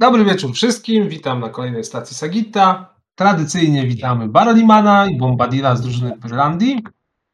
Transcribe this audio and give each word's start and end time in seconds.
Dobry 0.00 0.24
wieczór 0.24 0.52
wszystkim, 0.52 1.08
witam 1.08 1.40
na 1.40 1.48
kolejnej 1.48 1.84
stacji 1.84 2.16
Sagitta. 2.16 2.94
Tradycyjnie 3.14 3.86
witamy 3.86 4.28
Barolimana 4.28 5.06
i 5.06 5.18
Bombadila 5.18 5.76
z 5.76 5.80
drużyny 5.80 6.18
Pyrlandii, 6.18 6.82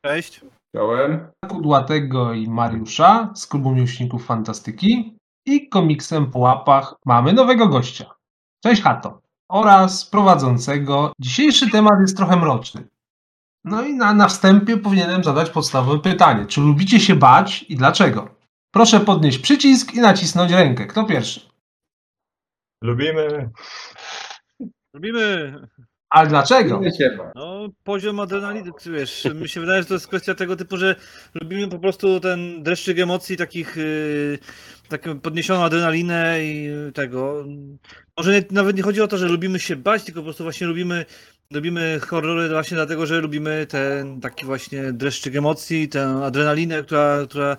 Cześć. 0.04 0.40
Chciałem. 0.68 1.26
Kudłatego 1.48 2.32
i 2.32 2.48
Mariusza 2.48 3.30
z 3.34 3.46
klubu 3.46 3.74
miłośników 3.74 4.26
fantastyki 4.26 5.14
i 5.46 5.68
komiksem 5.68 6.30
po 6.30 6.38
łapach 6.38 6.94
mamy 7.06 7.32
nowego 7.32 7.68
gościa. 7.68 8.14
Cześć 8.62 8.82
Hato. 8.82 9.20
Oraz 9.48 10.04
prowadzącego. 10.04 11.12
Dzisiejszy 11.20 11.70
temat 11.70 12.00
jest 12.00 12.16
trochę 12.16 12.36
mroczny. 12.36 12.88
No 13.64 13.82
i 13.82 13.94
na, 13.94 14.14
na 14.14 14.28
wstępie 14.28 14.76
powinienem 14.76 15.24
zadać 15.24 15.50
podstawowe 15.50 15.98
pytanie. 15.98 16.46
Czy 16.46 16.60
lubicie 16.60 17.00
się 17.00 17.14
bać 17.14 17.62
i 17.68 17.76
dlaczego? 17.76 18.28
Proszę 18.70 19.00
podnieść 19.00 19.38
przycisk 19.38 19.94
i 19.94 20.00
nacisnąć 20.00 20.52
rękę. 20.52 20.86
Kto 20.86 21.04
pierwszy? 21.04 21.53
Lubimy. 22.82 23.50
Lubimy. 24.94 25.54
Ale 26.10 26.28
dlaczego? 26.28 26.80
No, 27.34 27.68
poziom 27.84 28.20
adrenaliny, 28.20 28.70
ty 28.82 28.90
wiesz, 28.90 29.28
mi 29.34 29.48
się 29.48 29.60
wydaje, 29.60 29.82
że 29.82 29.88
to 29.88 29.94
jest 29.94 30.08
kwestia 30.08 30.34
tego 30.34 30.56
typu, 30.56 30.76
że 30.76 30.96
lubimy 31.42 31.68
po 31.68 31.78
prostu 31.78 32.20
ten 32.20 32.62
dreszczyk 32.62 32.98
emocji, 32.98 33.36
takich, 33.36 33.76
yy, 33.76 34.38
taką 34.88 35.20
podniesioną 35.20 35.64
adrenalinę 35.64 36.44
i 36.44 36.70
tego. 36.92 37.44
Może 38.16 38.32
nie, 38.32 38.44
nawet 38.50 38.76
nie 38.76 38.82
chodzi 38.82 39.00
o 39.00 39.08
to, 39.08 39.18
że 39.18 39.28
lubimy 39.28 39.60
się 39.60 39.76
bać, 39.76 40.04
tylko 40.04 40.20
po 40.20 40.24
prostu 40.24 40.42
właśnie 40.42 40.66
lubimy, 40.66 41.04
lubimy 41.52 42.00
horrory 42.00 42.48
właśnie 42.48 42.74
dlatego, 42.74 43.06
że 43.06 43.20
lubimy 43.20 43.66
ten 43.66 44.20
taki 44.20 44.46
właśnie 44.46 44.92
dreszczyk 44.92 45.36
emocji, 45.36 45.88
tę 45.88 46.06
adrenalinę, 46.24 46.82
która, 46.82 47.18
która 47.28 47.56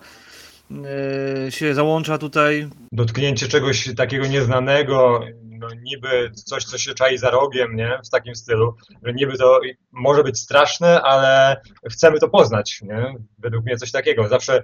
się 1.50 1.74
załącza 1.74 2.18
tutaj. 2.18 2.68
Dotknięcie 2.92 3.48
czegoś 3.48 3.94
takiego 3.94 4.26
nieznanego, 4.26 5.20
no 5.58 5.68
niby 5.82 6.30
coś, 6.34 6.64
co 6.64 6.78
się 6.78 6.94
czai 6.94 7.18
za 7.18 7.30
rogiem, 7.30 7.76
nie? 7.76 7.98
W 8.06 8.10
takim 8.10 8.34
stylu, 8.34 8.74
że 9.02 9.12
niby 9.12 9.38
to 9.38 9.60
może 9.92 10.24
być 10.24 10.38
straszne, 10.38 11.02
ale 11.02 11.60
chcemy 11.90 12.18
to 12.18 12.28
poznać, 12.28 12.82
nie? 12.82 13.14
Według 13.38 13.64
mnie 13.64 13.76
coś 13.76 13.92
takiego. 13.92 14.28
Zawsze 14.28 14.62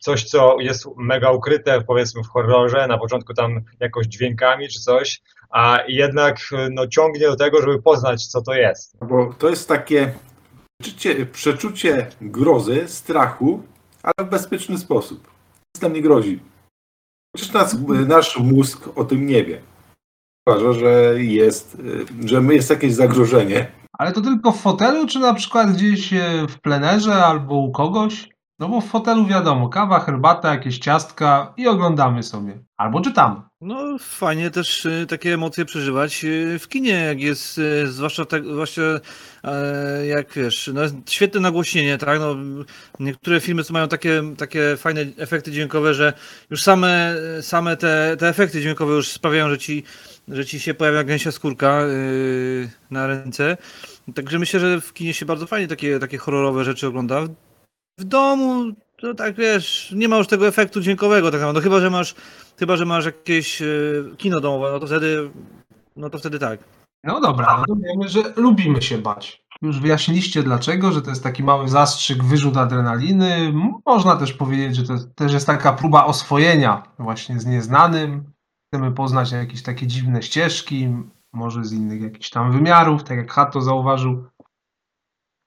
coś, 0.00 0.24
co 0.24 0.56
jest 0.60 0.86
mega 0.96 1.30
ukryte, 1.30 1.80
powiedzmy 1.80 2.22
w 2.22 2.28
horrorze, 2.28 2.86
na 2.86 2.98
początku 2.98 3.34
tam 3.34 3.60
jakoś 3.80 4.06
dźwiękami 4.06 4.68
czy 4.68 4.80
coś, 4.80 5.20
a 5.50 5.78
jednak 5.88 6.38
no, 6.70 6.86
ciągnie 6.86 7.26
do 7.26 7.36
tego, 7.36 7.60
żeby 7.60 7.82
poznać, 7.82 8.26
co 8.26 8.42
to 8.42 8.54
jest. 8.54 8.96
Bo 9.08 9.34
to 9.38 9.48
jest 9.48 9.68
takie 9.68 10.12
przeczucie, 10.80 11.26
przeczucie 11.26 12.06
grozy, 12.20 12.88
strachu, 12.88 13.62
ale 14.02 14.28
w 14.28 14.30
bezpieczny 14.30 14.78
sposób. 14.78 15.37
Nic 15.78 15.82
nam 15.82 15.92
nie 15.92 16.02
grozi. 16.02 16.40
Przecież 17.36 17.54
nas, 17.54 17.76
nasz 18.06 18.38
mózg 18.38 18.88
o 18.96 19.04
tym 19.04 19.26
nie 19.26 19.44
wie. 19.44 19.62
Uważa, 20.46 20.72
że 20.72 21.14
jest, 21.22 21.76
że 22.24 22.42
jest 22.42 22.70
jakieś 22.70 22.94
zagrożenie. 22.94 23.72
Ale 23.92 24.12
to 24.12 24.20
tylko 24.20 24.52
w 24.52 24.60
fotelu, 24.60 25.06
czy 25.06 25.18
na 25.18 25.34
przykład 25.34 25.72
gdzieś 25.72 26.12
e, 26.12 26.46
w 26.48 26.60
plenerze 26.60 27.24
albo 27.24 27.54
u 27.54 27.72
kogoś? 27.72 28.28
No 28.58 28.68
bo 28.68 28.80
w 28.80 28.86
fotelu 28.86 29.26
wiadomo, 29.26 29.68
kawa, 29.68 30.00
herbata, 30.00 30.50
jakieś 30.50 30.78
ciastka 30.78 31.54
i 31.56 31.68
oglądamy 31.68 32.22
sobie. 32.22 32.58
Albo 32.76 33.00
czytamy. 33.00 33.36
No, 33.60 33.98
fajnie 33.98 34.50
też 34.50 34.86
y, 34.86 35.06
takie 35.08 35.34
emocje 35.34 35.64
przeżywać 35.64 36.24
y, 36.24 36.58
w 36.58 36.68
kinie, 36.68 36.90
jak 36.92 37.20
jest, 37.20 37.58
y, 37.58 37.86
zwłaszcza 37.86 38.24
tak, 38.24 38.46
właśnie 38.46 38.82
jak 40.08 40.32
wiesz, 40.32 40.70
no 40.74 40.80
świetne 41.08 41.40
nagłośnienie, 41.40 41.98
tak, 41.98 42.20
no, 42.20 42.36
niektóre 43.00 43.40
filmy 43.40 43.62
mają 43.70 43.88
takie, 43.88 44.22
takie 44.38 44.76
fajne 44.76 45.00
efekty 45.16 45.52
dźwiękowe, 45.52 45.94
że 45.94 46.12
już 46.50 46.62
same, 46.62 47.14
same 47.40 47.76
te, 47.76 48.16
te 48.18 48.28
efekty 48.28 48.60
dźwiękowe 48.60 48.94
już 48.94 49.08
sprawiają, 49.08 49.48
że 49.48 49.58
ci, 49.58 49.82
że 50.28 50.46
ci 50.46 50.60
się 50.60 50.74
pojawia 50.74 51.04
gęsia 51.04 51.32
skórka 51.32 51.82
na 52.90 53.06
ręce, 53.06 53.56
także 54.14 54.38
myślę, 54.38 54.60
że 54.60 54.80
w 54.80 54.92
kinie 54.92 55.14
się 55.14 55.26
bardzo 55.26 55.46
fajnie 55.46 55.68
takie, 55.68 55.98
takie 55.98 56.18
horrorowe 56.18 56.64
rzeczy 56.64 56.86
ogląda. 56.86 57.26
W 57.98 58.04
domu 58.04 58.72
to 59.00 59.14
tak 59.14 59.34
wiesz, 59.34 59.92
nie 59.96 60.08
ma 60.08 60.16
już 60.16 60.26
tego 60.26 60.48
efektu 60.48 60.80
dźwiękowego, 60.80 61.30
tak 61.30 61.40
naprawdę. 61.40 61.60
No 61.60 61.64
chyba, 61.64 61.80
że 61.80 61.90
masz, 61.90 62.14
chyba, 62.58 62.76
że 62.76 62.84
masz 62.84 63.04
jakieś 63.04 63.60
yy, 63.60 64.14
kino 64.16 64.40
domowe, 64.40 64.70
no 64.72 64.80
to 64.80 64.86
wtedy, 64.86 65.30
no 65.96 66.10
to 66.10 66.18
wtedy 66.18 66.38
tak. 66.38 66.60
No 67.04 67.20
dobra, 67.20 67.64
no 67.68 67.76
wiemy, 67.76 68.08
że 68.08 68.20
lubimy 68.36 68.82
się 68.82 68.98
bać. 68.98 69.44
Już 69.62 69.80
wyjaśniliście 69.80 70.42
dlaczego, 70.42 70.92
że 70.92 71.02
to 71.02 71.10
jest 71.10 71.22
taki 71.22 71.42
mały 71.42 71.68
zastrzyk, 71.68 72.24
wyrzut 72.24 72.56
adrenaliny. 72.56 73.52
Można 73.86 74.16
też 74.16 74.32
powiedzieć, 74.32 74.76
że 74.76 74.82
to 74.82 74.94
też 75.14 75.32
jest 75.32 75.46
taka 75.46 75.72
próba 75.72 76.04
oswojenia 76.04 76.82
właśnie 76.98 77.40
z 77.40 77.46
nieznanym. 77.46 78.24
Chcemy 78.66 78.92
poznać 78.92 79.32
jakieś 79.32 79.62
takie 79.62 79.86
dziwne 79.86 80.22
ścieżki, 80.22 80.88
może 81.32 81.64
z 81.64 81.72
innych 81.72 82.02
jakichś 82.02 82.30
tam 82.30 82.52
wymiarów, 82.52 83.04
tak 83.04 83.16
jak 83.16 83.32
Hato 83.32 83.60
zauważył. 83.60 84.24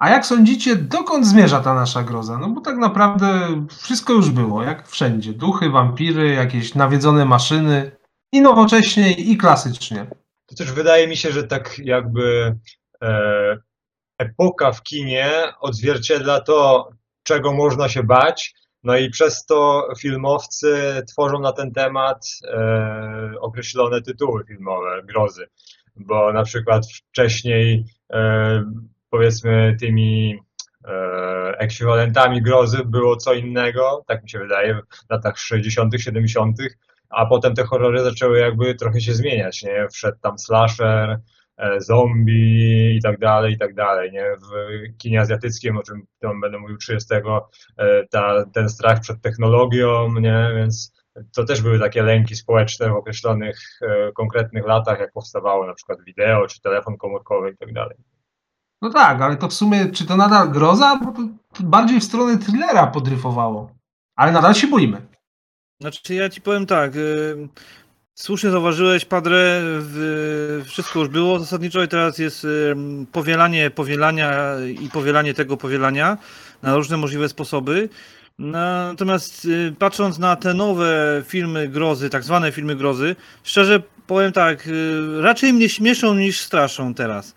A 0.01 0.09
jak 0.09 0.25
sądzicie, 0.25 0.75
dokąd 0.75 1.27
zmierza 1.27 1.59
ta 1.59 1.73
nasza 1.73 2.03
groza? 2.03 2.37
No 2.37 2.49
bo 2.49 2.61
tak 2.61 2.77
naprawdę 2.77 3.29
wszystko 3.81 4.13
już 4.13 4.29
było, 4.29 4.63
jak 4.63 4.87
wszędzie. 4.87 5.33
Duchy, 5.33 5.69
wampiry, 5.69 6.29
jakieś 6.29 6.75
nawiedzone 6.75 7.25
maszyny. 7.25 7.91
I 8.31 8.41
nowocześnie, 8.41 9.11
i 9.11 9.37
klasycznie. 9.37 10.05
To 10.45 10.55
też 10.55 10.71
wydaje 10.71 11.07
mi 11.07 11.17
się, 11.17 11.31
że 11.31 11.43
tak 11.43 11.79
jakby 11.83 12.55
e, 13.03 13.57
epoka 14.17 14.71
w 14.71 14.83
kinie 14.83 15.31
odzwierciedla 15.59 16.41
to, 16.41 16.89
czego 17.23 17.53
można 17.53 17.89
się 17.89 18.03
bać, 18.03 18.53
no 18.83 18.97
i 18.97 19.09
przez 19.09 19.45
to 19.45 19.87
filmowcy 19.99 21.01
tworzą 21.07 21.39
na 21.39 21.51
ten 21.51 21.71
temat 21.71 22.25
e, 22.43 23.33
określone 23.41 24.01
tytuły 24.01 24.45
filmowe, 24.47 25.01
grozy, 25.03 25.47
bo 25.95 26.33
na 26.33 26.43
przykład 26.43 26.85
wcześniej 27.11 27.85
e, 28.13 28.63
powiedzmy 29.11 29.75
tymi 29.79 30.39
e, 30.85 30.91
ekwiwalentami 31.59 32.41
grozy 32.41 32.85
było 32.85 33.15
co 33.15 33.33
innego, 33.33 34.03
tak 34.07 34.23
mi 34.23 34.29
się 34.29 34.39
wydaje, 34.39 34.75
w 34.75 35.09
latach 35.09 35.37
60., 35.37 35.93
70., 36.01 36.57
a 37.09 37.25
potem 37.25 37.55
te 37.55 37.63
horrory 37.63 38.03
zaczęły 38.03 38.39
jakby 38.39 38.75
trochę 38.75 39.01
się 39.01 39.13
zmieniać, 39.13 39.63
nie? 39.63 39.87
Wszedł 39.91 40.17
tam 40.21 40.39
slasher, 40.39 41.19
e, 41.57 41.81
zombie 41.81 42.95
i 42.97 43.01
tak 43.01 43.19
dalej, 43.19 43.53
i 43.53 43.57
tak 43.57 43.75
dalej, 43.75 44.11
nie? 44.11 44.25
W 44.35 44.97
kinie 44.97 45.21
azjatyckim, 45.21 45.77
o 45.77 45.83
czym 45.83 46.05
tam 46.19 46.41
będę 46.41 46.59
mówił 46.59 46.77
30, 46.77 47.13
e, 47.77 48.07
ta, 48.07 48.45
ten 48.53 48.69
strach 48.69 48.99
przed 48.99 49.21
technologią, 49.21 50.19
nie? 50.19 50.51
Więc 50.55 51.01
to 51.35 51.43
też 51.43 51.61
były 51.61 51.79
takie 51.79 52.03
lęki 52.03 52.35
społeczne 52.35 52.89
w 52.89 52.95
określonych 52.95 53.59
e, 53.81 54.11
konkretnych 54.11 54.65
latach, 54.65 54.99
jak 54.99 55.11
powstawało 55.11 55.67
na 55.67 55.73
przykład 55.73 56.03
wideo, 56.03 56.47
czy 56.47 56.61
telefon 56.61 56.97
komórkowy 56.97 57.51
i 57.51 57.57
tak 57.57 57.73
dalej. 57.73 57.97
No 58.81 58.89
tak, 58.89 59.21
ale 59.21 59.37
to 59.37 59.47
w 59.47 59.53
sumie, 59.53 59.91
czy 59.91 60.05
to 60.05 60.17
nadal 60.17 60.49
groza? 60.49 60.99
Bo 61.03 61.13
to 61.53 61.63
bardziej 61.63 61.99
w 61.99 62.03
stronę 62.03 62.37
thrillera 62.37 62.87
podryfowało. 62.87 63.71
Ale 64.15 64.31
nadal 64.31 64.53
się 64.53 64.67
boimy. 64.67 65.01
Znaczy 65.81 66.13
ja 66.13 66.29
ci 66.29 66.41
powiem 66.41 66.65
tak, 66.65 66.95
y, 66.95 67.49
słusznie 68.15 68.49
zauważyłeś, 68.49 69.05
Padre, 69.05 69.61
wszystko 70.65 70.99
już 70.99 71.07
było 71.09 71.39
zasadniczo 71.39 71.83
i 71.83 71.87
teraz 71.87 72.17
jest 72.17 72.45
y, 72.45 72.75
powielanie 73.11 73.69
powielania 73.69 74.33
i 74.81 74.89
powielanie 74.89 75.33
tego 75.33 75.57
powielania 75.57 76.17
na 76.61 76.75
różne 76.75 76.97
możliwe 76.97 77.29
sposoby. 77.29 77.89
Natomiast 78.39 79.45
y, 79.45 79.75
patrząc 79.79 80.19
na 80.19 80.35
te 80.35 80.53
nowe 80.53 81.23
filmy 81.27 81.67
grozy, 81.67 82.09
tak 82.09 82.23
zwane 82.23 82.51
filmy 82.51 82.75
grozy, 82.75 83.15
szczerze 83.43 83.81
powiem 84.07 84.31
tak, 84.31 84.69
raczej 85.19 85.53
mnie 85.53 85.69
śmieszą 85.69 86.13
niż 86.13 86.41
straszą 86.41 86.93
teraz. 86.93 87.35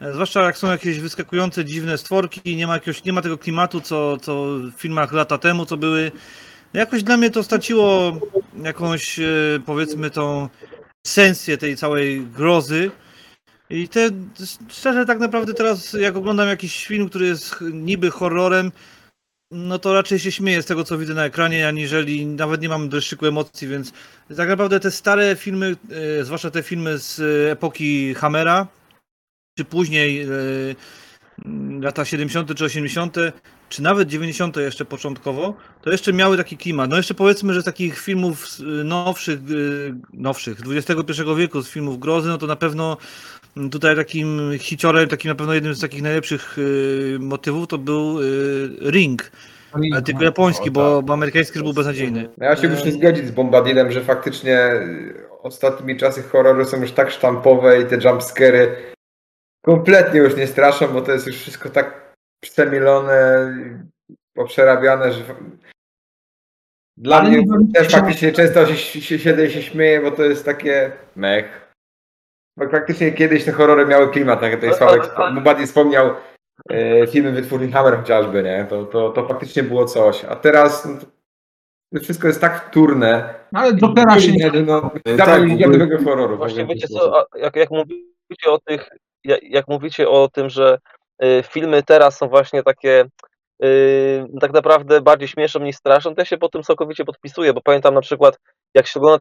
Zwłaszcza 0.00 0.42
jak 0.42 0.58
są 0.58 0.70
jakieś 0.70 1.00
wyskakujące 1.00 1.64
dziwne 1.64 1.98
stworki, 1.98 2.56
nie 2.56 2.66
ma, 2.66 2.74
jakiegoś, 2.74 3.04
nie 3.04 3.12
ma 3.12 3.22
tego 3.22 3.38
klimatu, 3.38 3.80
co, 3.80 4.16
co 4.16 4.44
w 4.44 4.80
filmach 4.80 5.12
lata 5.12 5.38
temu, 5.38 5.66
co 5.66 5.76
były. 5.76 6.12
Jakoś 6.72 7.02
dla 7.02 7.16
mnie 7.16 7.30
to 7.30 7.42
straciło 7.42 8.12
jakąś, 8.62 9.18
e, 9.18 9.24
powiedzmy, 9.66 10.10
tą 10.10 10.48
esencję 11.06 11.58
tej 11.58 11.76
całej 11.76 12.26
grozy. 12.26 12.90
I 13.70 13.88
te, 13.88 14.10
szczerze 14.68 15.06
tak 15.06 15.18
naprawdę 15.18 15.54
teraz, 15.54 15.92
jak 15.92 16.16
oglądam 16.16 16.48
jakiś 16.48 16.86
film, 16.86 17.08
który 17.08 17.26
jest 17.26 17.56
niby 17.72 18.10
horrorem, 18.10 18.72
no 19.50 19.78
to 19.78 19.94
raczej 19.94 20.18
się 20.18 20.32
śmieję 20.32 20.62
z 20.62 20.66
tego, 20.66 20.84
co 20.84 20.98
widzę 20.98 21.14
na 21.14 21.24
ekranie, 21.24 21.68
aniżeli 21.68 22.26
nawet 22.26 22.60
nie 22.60 22.68
mam 22.68 22.88
dreszczyku 22.88 23.26
emocji, 23.26 23.68
więc 23.68 23.92
tak 24.36 24.48
naprawdę 24.48 24.80
te 24.80 24.90
stare 24.90 25.36
filmy, 25.36 25.76
e, 26.20 26.24
zwłaszcza 26.24 26.50
te 26.50 26.62
filmy 26.62 26.98
z 26.98 27.20
epoki 27.52 28.14
Hammera, 28.14 28.66
czy 29.60 29.64
później 29.64 30.22
e, 30.22 30.26
mm, 31.44 31.82
lata 31.82 32.04
70. 32.04 32.54
czy 32.54 32.64
80., 32.64 33.16
czy 33.68 33.82
nawet 33.82 34.08
90. 34.08 34.56
jeszcze 34.56 34.84
początkowo, 34.84 35.54
to 35.82 35.90
jeszcze 35.90 36.12
miały 36.12 36.36
taki 36.36 36.56
klimat. 36.56 36.90
No 36.90 36.96
jeszcze 36.96 37.14
powiedzmy, 37.14 37.54
że 37.54 37.62
z 37.62 37.64
takich 37.64 37.98
filmów 37.98 38.46
y, 38.60 38.84
nowszych, 38.84 39.38
y, 39.50 39.94
nowszych, 40.12 40.58
XXI 40.70 41.22
wieku, 41.36 41.62
z 41.62 41.68
filmów 41.68 41.98
grozy, 41.98 42.28
no 42.28 42.38
to 42.38 42.46
na 42.46 42.56
pewno 42.56 42.96
mm, 43.56 43.70
tutaj 43.70 43.96
takim 43.96 44.50
hiciorem, 44.58 45.08
takim 45.08 45.28
na 45.28 45.34
pewno 45.34 45.54
jednym 45.54 45.74
z 45.74 45.80
takich 45.80 46.02
najlepszych 46.02 46.56
motywów 47.18 47.68
to 47.68 47.78
był 47.78 48.18
Ring. 48.90 49.30
Ale 49.92 50.02
tylko 50.02 50.24
japoński, 50.24 50.70
bo, 50.70 51.02
bo 51.02 51.12
amerykański 51.12 51.58
już 51.58 51.64
był 51.64 51.72
beznadziejny. 51.72 52.28
No 52.38 52.46
ja 52.46 52.56
się 52.56 52.68
muszę 52.68 52.92
zgodzić 52.92 53.26
z 53.26 53.30
Bombadilem, 53.30 53.92
że 53.92 54.00
faktycznie 54.00 54.70
ostatnimi 55.42 55.96
czasy 55.96 56.22
horrory 56.22 56.64
są 56.64 56.80
już 56.80 56.92
tak 56.92 57.10
sztampowe 57.10 57.80
i 57.80 57.86
te 57.86 57.96
jumpscary 58.08 58.90
kompletnie 59.62 60.20
już 60.20 60.36
nie 60.36 60.46
straszą, 60.46 60.88
bo 60.88 61.00
to 61.00 61.12
jest 61.12 61.26
już 61.26 61.36
wszystko 61.36 61.70
tak 61.70 62.14
przemilone, 62.40 63.54
poprzerabiane, 64.34 65.12
że 65.12 65.24
dla 66.96 67.16
Ale 67.16 67.30
mnie 67.30 67.46
też 67.74 67.88
faktycznie 67.88 68.32
często 68.32 68.66
się, 68.66 69.00
się 69.00 69.18
siedzę 69.18 69.46
i 69.46 69.50
się 69.50 69.62
śmieję, 69.62 70.00
bo 70.00 70.10
to 70.10 70.24
jest 70.24 70.44
takie 70.44 70.92
mech. 71.16 71.74
Bo 72.58 72.68
faktycznie 72.68 73.12
kiedyś 73.12 73.44
te 73.44 73.52
horrory 73.52 73.86
miały 73.86 74.10
klimat, 74.10 74.40
tak 74.40 74.50
jak 74.50 74.60
tutaj 74.60 74.76
Sławek 74.76 75.14
Bombadil 75.16 75.66
wspomniał, 75.66 76.14
e, 76.70 77.06
filmy 77.06 77.32
wytwórni 77.32 77.72
Hammer 77.72 77.96
chociażby, 77.96 78.42
nie? 78.42 78.66
To, 78.70 78.84
to, 78.84 79.10
to 79.10 79.28
faktycznie 79.28 79.62
było 79.62 79.84
coś. 79.84 80.24
A 80.24 80.36
teraz 80.36 80.84
no, 80.84 80.96
to 81.94 82.00
wszystko 82.00 82.28
jest 82.28 82.40
tak 82.40 82.68
wtórne. 82.68 83.34
Ale 83.54 83.76
Jokera 83.76 84.20
się 84.20 84.32
nie... 84.32 84.50
No, 84.62 84.90
E, 85.04 85.16
tak, 85.16 85.42
horroru. 86.04 86.36
Właśnie 86.36 86.66
wiecie 86.66 86.88
ci 86.88 86.94
co, 86.94 87.26
jak, 87.36 87.56
jak 87.56 87.70
mówicie 87.70 88.50
o 88.50 88.58
tych, 88.58 88.88
jak, 89.24 89.68
mówicie 89.68 90.08
o 90.08 90.28
tym, 90.28 90.50
że 90.50 90.78
y, 91.24 91.42
filmy 91.42 91.82
teraz 91.82 92.18
są 92.18 92.28
właśnie 92.28 92.62
takie 92.62 93.04
y, 93.64 94.26
tak 94.40 94.52
naprawdę 94.52 95.00
bardziej 95.00 95.28
śmieszą 95.28 95.60
niż 95.60 95.76
straszą, 95.76 96.14
to 96.14 96.20
ja 96.20 96.24
się 96.24 96.38
po 96.38 96.48
tym 96.48 96.62
całkowicie 96.62 97.04
podpisuję, 97.04 97.52
bo 97.52 97.60
pamiętam 97.60 97.94
na 97.94 98.00
przykład, 98.00 98.38
jak 98.74 98.86
się 98.86 99.00
ogląda 99.00 99.18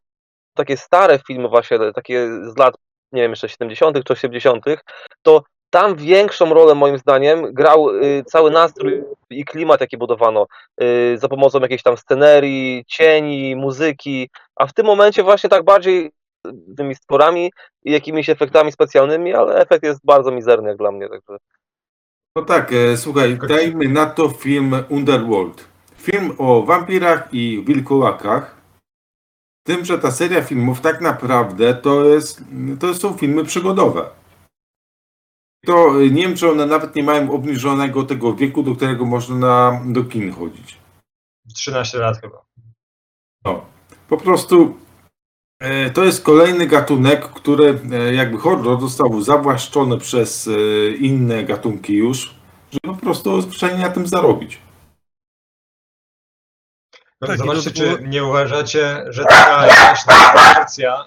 takie 0.54 0.78
stare 0.78 1.20
filmy 1.28 1.48
właśnie, 1.48 1.78
takie 1.96 2.28
z 2.28 2.58
lat, 2.58 2.76
nie 3.12 3.22
wiem, 3.22 3.32
jeszcze 3.32 3.50
70. 3.50 4.04
czy 4.04 4.14
80., 4.14 4.66
to 5.22 5.44
tam 5.70 5.96
większą 5.96 6.54
rolę 6.54 6.76
moim 6.76 6.98
zdaniem 6.98 7.54
grał 7.54 7.90
y, 7.90 8.24
cały 8.26 8.52
nastrój 8.52 9.04
i 9.30 9.46
klimat, 9.46 9.82
jaki 9.82 9.98
budowano 9.98 10.48
za 11.16 11.28
pomocą 11.28 11.60
jakiejś 11.60 11.84
tam 11.84 11.98
scenerii, 11.98 12.86
cieni, 12.88 13.56
muzyki, 13.56 14.30
a 14.56 14.68
w 14.68 14.74
tym 14.74 14.86
momencie 14.86 15.24
właśnie 15.24 15.50
tak 15.50 15.64
bardziej 15.64 16.12
tymi 16.78 16.96
stworami 16.96 17.52
i 17.84 17.92
jakimiś 17.92 18.30
efektami 18.30 18.72
specjalnymi, 18.72 19.34
ale 19.34 19.56
efekt 19.56 19.84
jest 19.84 20.06
bardzo 20.06 20.32
mizerny 20.32 20.70
jak 20.70 20.78
dla 20.78 20.92
mnie, 20.92 21.10
także 21.10 21.38
No 22.36 22.46
tak, 22.46 22.74
e, 22.74 22.98
słuchaj, 22.98 23.38
dajmy 23.48 23.88
na 23.88 24.06
to 24.06 24.30
film 24.30 24.76
Underworld. 24.90 25.68
Film 25.98 26.36
o 26.38 26.64
wampirach 26.64 27.34
i 27.34 27.64
wilkołakach. 27.66 28.60
Tym, 29.64 29.86
że 29.86 30.00
ta 30.00 30.12
seria 30.12 30.42
filmów 30.42 30.82
tak 30.82 31.02
naprawdę 31.02 31.74
to, 31.74 32.06
jest, 32.06 32.44
to 32.80 32.94
są 32.94 33.14
filmy 33.14 33.44
przygodowe. 33.44 34.10
To 35.66 36.02
e, 36.02 36.10
nie 36.10 36.22
wiem, 36.22 36.36
czy 36.36 36.52
one 36.52 36.66
nawet 36.66 36.96
nie 36.96 37.04
mają 37.04 37.32
obniżonego 37.32 38.04
tego 38.04 38.34
wieku, 38.34 38.64
do 38.64 38.76
którego 38.76 39.06
można 39.06 39.36
na, 39.36 39.82
do 39.86 40.04
kin 40.04 40.32
chodzić. 40.32 40.78
13 41.56 41.98
lat 41.98 42.22
chyba. 42.22 42.42
No, 43.46 43.66
po 44.10 44.18
prostu 44.18 44.78
to 45.94 46.04
jest 46.04 46.24
kolejny 46.24 46.68
gatunek, 46.68 47.26
który 47.26 47.80
e, 47.92 48.14
jakby 48.14 48.38
horror 48.38 48.82
został 48.82 49.22
zawłaszczony 49.22 49.98
przez 49.98 50.48
e, 50.48 50.52
inne 50.92 51.44
gatunki 51.44 51.94
już, 51.94 52.36
żeby 52.72 52.96
po 52.96 53.02
prostu 53.02 53.42
zwyczajnie 53.42 53.82
na 53.82 53.90
tym 53.90 54.08
zarobić. 54.08 54.62
Tak, 57.20 57.36
i 57.36 57.38
zobaczcie, 57.38 57.72
było- 57.72 57.98
czy 57.98 58.04
nie 58.08 58.24
uważacie, 58.24 59.06
że 59.10 59.26
taka 59.26 59.68
jakaś 59.68 60.00
proporcja 60.06 61.06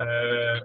e, 0.00 0.60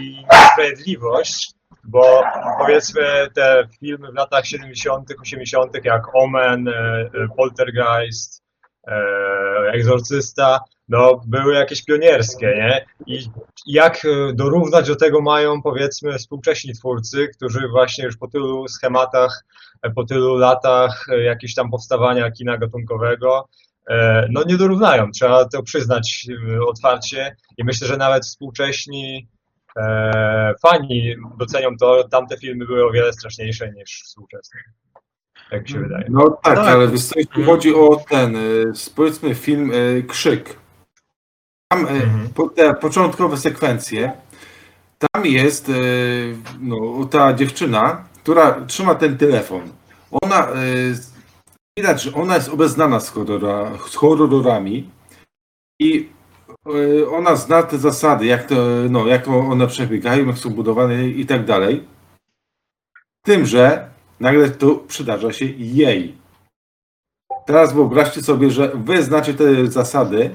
i 0.00 0.24
sprawiedliwość, 0.52 1.52
bo 1.84 2.22
powiedzmy 2.58 3.28
te 3.34 3.68
filmy 3.80 4.12
w 4.12 4.14
latach 4.14 4.46
70., 4.46 5.08
80., 5.20 5.84
jak 5.84 6.14
Omen, 6.14 6.68
e, 6.68 6.72
e, 6.72 7.10
Poltergeist, 7.36 8.38
e, 8.38 8.41
Egzorcysta, 9.72 10.60
no 10.88 11.20
były 11.26 11.54
jakieś 11.54 11.84
pionierskie, 11.84 12.46
nie? 12.46 12.86
I 13.06 13.28
jak 13.66 14.04
e, 14.04 14.32
dorównać 14.32 14.88
do 14.88 14.96
tego 14.96 15.20
mają 15.20 15.62
powiedzmy 15.62 16.18
współcześni 16.18 16.72
twórcy, 16.72 17.28
którzy 17.28 17.68
właśnie 17.68 18.04
już 18.04 18.16
po 18.16 18.28
tylu 18.28 18.68
schematach, 18.68 19.44
e, 19.82 19.90
po 19.90 20.04
tylu 20.04 20.36
latach 20.36 21.06
e, 21.08 21.22
jakichś 21.22 21.54
tam 21.54 21.70
powstawania 21.70 22.30
kina 22.30 22.58
gatunkowego, 22.58 23.48
e, 23.90 24.26
no 24.30 24.42
nie 24.46 24.56
dorównają. 24.56 25.10
Trzeba 25.10 25.44
to 25.48 25.62
przyznać 25.62 26.26
e, 26.56 26.60
otwarcie 26.60 27.36
i 27.58 27.64
myślę, 27.64 27.88
że 27.88 27.96
nawet 27.96 28.24
współcześni 28.24 29.28
e, 29.76 30.54
fani 30.62 31.14
docenią 31.38 31.76
to, 31.76 32.08
tamte 32.08 32.36
filmy 32.36 32.66
były 32.66 32.86
o 32.86 32.90
wiele 32.90 33.12
straszniejsze 33.12 33.72
niż 33.72 34.02
współczesne. 34.04 34.60
Jak 35.50 35.62
mi 35.62 35.68
się 35.68 35.78
wydaje. 35.80 36.04
No 36.08 36.30
tak, 36.30 36.54
Tak. 36.56 36.68
ale 36.68 36.88
wiesz 36.88 37.04
co, 37.04 37.18
jeśli 37.18 37.44
chodzi 37.44 37.74
o 37.74 37.96
ten, 38.08 38.36
e, 38.36 38.40
powiedzmy 38.96 39.34
film 39.34 39.70
e, 39.70 40.02
Krzyk, 40.02 40.56
tam 41.72 41.86
e, 41.86 41.90
Mhm. 41.90 42.28
po, 42.34 42.48
te 42.48 42.74
początkowe 42.74 43.36
sekwencje, 43.36 44.12
tam 45.12 45.26
jest 45.26 45.70
no, 46.60 47.04
ta 47.10 47.32
dziewczyna, 47.32 48.04
która 48.22 48.60
trzyma 48.66 48.94
ten 48.94 49.18
telefon. 49.18 49.62
Ona, 50.22 50.48
widać, 51.78 52.02
że 52.02 52.14
ona 52.14 52.34
jest 52.34 52.48
obeznana 52.48 53.00
z, 53.00 53.08
horrora, 53.10 53.70
z 53.88 53.94
horrorami 53.94 54.90
i 55.80 56.08
ona 57.12 57.36
zna 57.36 57.62
te 57.62 57.78
zasady, 57.78 58.26
jak, 58.26 58.46
to, 58.46 58.54
no, 58.90 59.06
jak 59.06 59.28
one 59.28 59.66
przebiegają, 59.66 60.26
jak 60.26 60.38
są 60.38 60.50
budowane 60.50 61.08
i 61.08 61.26
tak 61.26 61.44
dalej. 61.44 61.84
Tym, 63.24 63.46
że 63.46 63.91
nagle 64.22 64.50
to 64.50 64.74
przydarza 64.74 65.32
się 65.32 65.44
jej. 65.58 66.16
Teraz 67.46 67.72
wyobraźcie 67.72 68.22
sobie, 68.22 68.50
że 68.50 68.72
wy 68.74 69.02
znacie 69.02 69.34
te 69.34 69.66
zasady 69.66 70.30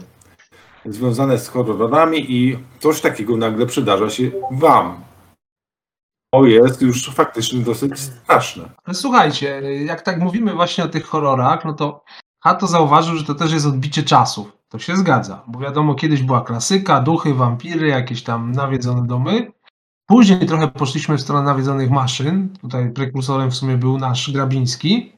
związane 0.85 1.37
z 1.37 1.47
horrorami 1.47 2.31
i 2.31 2.59
coś 2.79 3.01
takiego 3.01 3.37
nagle 3.37 3.65
przydarza 3.65 4.09
się 4.09 4.31
wam. 4.51 5.01
To 6.33 6.45
jest 6.45 6.81
już 6.81 7.09
faktycznie 7.09 7.59
dosyć 7.59 7.99
straszne. 7.99 8.69
Ale 8.83 8.95
słuchajcie, 8.95 9.61
jak 9.85 10.01
tak 10.01 10.19
mówimy 10.19 10.53
właśnie 10.53 10.83
o 10.83 10.87
tych 10.87 11.05
horrorach, 11.05 11.65
no 11.65 11.73
to 11.73 12.03
Hato 12.39 12.67
zauważył, 12.67 13.15
że 13.15 13.23
to 13.23 13.35
też 13.35 13.51
jest 13.53 13.65
odbicie 13.65 14.03
czasów. 14.03 14.57
To 14.69 14.79
się 14.79 14.95
zgadza, 14.95 15.43
bo 15.47 15.59
wiadomo, 15.59 15.95
kiedyś 15.95 16.21
była 16.21 16.41
klasyka, 16.41 17.01
duchy, 17.01 17.33
wampiry, 17.33 17.87
jakieś 17.87 18.23
tam 18.23 18.51
nawiedzone 18.51 19.07
domy. 19.07 19.51
Później 20.07 20.45
trochę 20.45 20.67
poszliśmy 20.67 21.17
w 21.17 21.21
stronę 21.21 21.43
nawiedzonych 21.45 21.89
maszyn. 21.89 22.49
Tutaj 22.61 22.91
prekursorem 22.91 23.51
w 23.51 23.55
sumie 23.55 23.77
był 23.77 23.97
nasz 23.97 24.31
Grabiński. 24.31 25.13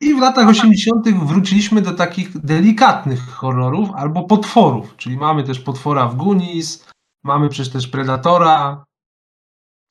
I 0.00 0.14
w 0.14 0.18
latach 0.18 0.48
80. 0.48 1.08
wróciliśmy 1.08 1.82
do 1.82 1.92
takich 1.94 2.38
delikatnych 2.38 3.28
horrorów 3.28 3.90
albo 3.94 4.22
potworów, 4.24 4.96
czyli 4.96 5.16
mamy 5.16 5.42
też 5.44 5.60
potwora 5.60 6.08
w 6.08 6.16
Goonies, 6.16 6.86
mamy 7.24 7.48
przecież 7.48 7.72
też 7.72 7.88
Predatora, 7.88 8.84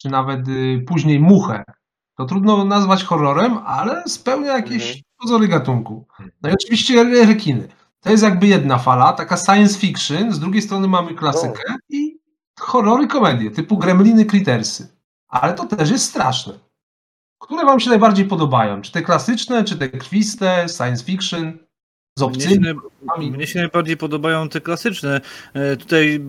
czy 0.01 0.09
nawet 0.09 0.47
y, 0.47 0.83
później 0.87 1.19
Muchę. 1.19 1.63
To 2.17 2.25
trudno 2.25 2.65
nazwać 2.65 3.03
horrorem, 3.03 3.57
ale 3.65 4.03
spełnia 4.07 4.53
jakieś 4.57 4.83
Mhm. 4.87 5.01
pozory 5.21 5.47
gatunku. 5.47 6.07
No 6.41 6.49
i 6.49 6.53
oczywiście 6.53 7.01
re- 7.01 7.25
rekiny. 7.25 7.67
To 7.99 8.11
jest 8.11 8.23
jakby 8.23 8.47
jedna 8.47 8.77
fala, 8.77 9.13
taka 9.13 9.37
science 9.37 9.79
fiction, 9.79 10.31
z 10.31 10.39
drugiej 10.39 10.61
strony 10.61 10.87
mamy 10.87 11.13
klasykę 11.15 11.63
i 11.89 12.14
horrory, 12.59 13.07
komedie, 13.07 13.51
typu 13.51 13.77
Gremliny, 13.77 14.25
Crittersy. 14.25 14.87
Ale 15.29 15.53
to 15.53 15.65
też 15.65 15.89
jest 15.89 16.05
straszne. 16.05 16.53
Które 17.41 17.65
wam 17.65 17.79
się 17.79 17.89
najbardziej 17.89 18.25
podobają? 18.25 18.81
Czy 18.81 18.91
te 18.91 19.01
klasyczne, 19.01 19.63
czy 19.63 19.77
te 19.77 19.89
krwiste, 19.89 20.65
science 20.77 21.03
fiction, 21.03 21.57
z 22.17 22.21
Mnie 22.21 22.27
obcymi? 22.31 22.53
się, 22.65 22.73
naj- 23.17 23.31
mnie 23.31 23.47
się 23.47 23.59
najbardziej 23.59 23.97
podobają 23.97 24.49
te 24.49 24.61
klasyczne. 24.61 25.21
E, 25.53 25.77
Tutaj 25.77 26.15
e, 26.15 26.19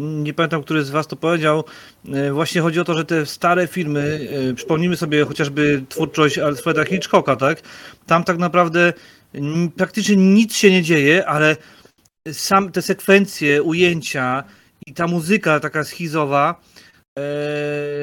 nie 0.00 0.34
pamiętam, 0.34 0.62
który 0.62 0.84
z 0.84 0.90
Was 0.90 1.06
to 1.06 1.16
powiedział. 1.16 1.64
E, 2.12 2.32
Właśnie 2.32 2.60
chodzi 2.60 2.80
o 2.80 2.84
to, 2.84 2.94
że 2.94 3.04
te 3.04 3.26
stare 3.26 3.66
filmy, 3.66 4.28
przypomnijmy 4.56 4.96
sobie 4.96 5.24
chociażby 5.24 5.84
twórczość 5.88 6.38
Alfreda 6.38 6.84
Hitchcocka, 6.84 7.36
tak? 7.36 7.60
Tam 8.06 8.24
tak 8.24 8.38
naprawdę 8.38 8.92
praktycznie 9.76 10.16
nic 10.16 10.54
się 10.54 10.70
nie 10.70 10.82
dzieje, 10.82 11.26
ale 11.26 11.56
sam 12.32 12.72
te 12.72 12.82
sekwencje, 12.82 13.62
ujęcia 13.62 14.44
i 14.86 14.94
ta 14.94 15.06
muzyka 15.06 15.60
taka 15.60 15.84
schizowa 15.84 16.60
e, 17.18 17.22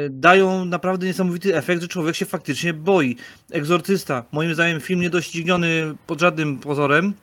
dają 0.09 0.65
naprawdę 0.65 1.05
niesamowity 1.07 1.55
efekt, 1.55 1.81
że 1.81 1.87
człowiek 1.87 2.15
się 2.15 2.25
faktycznie 2.25 2.73
boi. 2.73 3.15
Egzorcysta, 3.51 4.23
moim 4.31 4.53
zdaniem 4.53 4.81
film 4.81 5.01
niedościgniony 5.01 5.95
pod 6.07 6.19
żadnym 6.19 6.59
pozorem, 6.59 7.13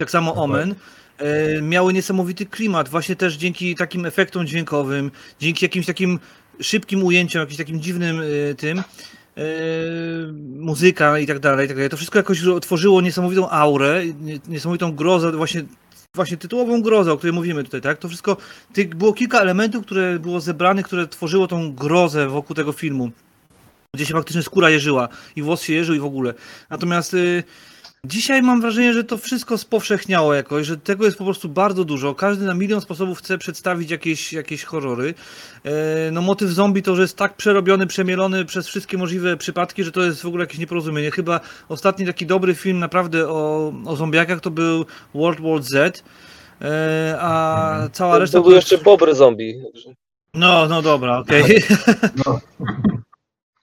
tak 0.00 0.10
samo 0.10 0.34
Omen, 0.34 0.74
e, 1.18 1.62
miały 1.62 1.92
niesamowity 1.92 2.46
klimat, 2.46 2.88
właśnie 2.88 3.16
też 3.16 3.34
dzięki 3.36 3.74
takim 3.74 4.06
efektom 4.06 4.46
dźwiękowym, 4.46 5.10
dzięki 5.40 5.64
jakimś 5.64 5.86
takim 5.86 6.18
szybkim 6.60 7.04
ujęciom, 7.04 7.40
jakimś 7.40 7.56
takim 7.58 7.80
dziwnym 7.80 8.20
e, 8.20 8.54
tym, 8.54 8.78
e, 8.78 8.82
muzyka 10.58 11.18
i 11.18 11.26
tak 11.26 11.38
dalej, 11.38 11.64
i 11.64 11.68
tak 11.68 11.76
dalej. 11.76 11.90
To 11.90 11.96
wszystko 11.96 12.18
jakoś 12.18 12.40
tworzyło 12.62 13.00
niesamowitą 13.00 13.50
aurę, 13.50 14.02
nie- 14.20 14.38
niesamowitą 14.48 14.92
grozę, 14.92 15.32
właśnie, 15.32 15.62
właśnie 16.14 16.36
tytułową 16.36 16.82
grozę, 16.82 17.12
o 17.12 17.16
której 17.16 17.32
mówimy 17.34 17.64
tutaj, 17.64 17.80
tak? 17.80 17.98
To 17.98 18.08
wszystko, 18.08 18.36
tych, 18.72 18.94
było 18.94 19.12
kilka 19.12 19.40
elementów, 19.40 19.84
które 19.84 20.18
było 20.18 20.40
zebranych, 20.40 20.86
które 20.86 21.08
tworzyło 21.08 21.46
tą 21.46 21.72
grozę 21.72 22.28
wokół 22.28 22.56
tego 22.56 22.72
filmu, 22.72 23.10
gdzie 23.94 24.06
się 24.06 24.14
faktycznie 24.14 24.42
skóra 24.42 24.70
jeżyła 24.70 25.08
i 25.36 25.42
włos 25.42 25.62
się 25.62 25.72
jeżył 25.72 25.94
i 25.94 25.98
w 25.98 26.04
ogóle. 26.04 26.34
Natomiast 26.70 27.14
y, 27.14 27.44
Dzisiaj 28.06 28.42
mam 28.42 28.60
wrażenie, 28.60 28.92
że 28.92 29.04
to 29.04 29.18
wszystko 29.18 29.58
spowszechniało 29.58 30.34
jakoś, 30.34 30.66
że 30.66 30.76
tego 30.76 31.04
jest 31.04 31.18
po 31.18 31.24
prostu 31.24 31.48
bardzo 31.48 31.84
dużo. 31.84 32.14
Każdy 32.14 32.44
na 32.46 32.54
milion 32.54 32.80
sposobów 32.80 33.18
chce 33.18 33.38
przedstawić 33.38 33.90
jakieś, 33.90 34.32
jakieś 34.32 34.64
horrory. 34.64 35.14
E, 35.64 36.10
No 36.10 36.22
motyw 36.22 36.50
zombie 36.50 36.82
to, 36.82 36.96
że 36.96 37.02
jest 37.02 37.16
tak 37.16 37.36
przerobiony, 37.36 37.86
przemielony 37.86 38.44
przez 38.44 38.66
wszystkie 38.68 38.98
możliwe 38.98 39.36
przypadki, 39.36 39.84
że 39.84 39.92
to 39.92 40.02
jest 40.02 40.22
w 40.22 40.26
ogóle 40.26 40.42
jakieś 40.42 40.58
nieporozumienie. 40.58 41.10
Chyba 41.10 41.40
ostatni 41.68 42.06
taki 42.06 42.26
dobry 42.26 42.54
film 42.54 42.78
naprawdę 42.78 43.28
o, 43.28 43.72
o 43.86 43.96
zombiakach 43.96 44.40
to 44.40 44.50
był 44.50 44.86
World 45.14 45.40
War 45.40 45.62
Z. 45.62 46.02
E, 46.62 47.16
A 47.20 47.88
cała 47.92 48.18
reszta 48.18 48.38
To 48.38 48.44
był 48.44 48.52
jeszcze 48.52 48.78
Bobry 48.78 49.14
Zombie. 49.14 49.62
No, 50.34 50.66
no 50.68 50.82
dobra, 50.82 51.18
okej. 51.18 51.62
No. 52.26 52.40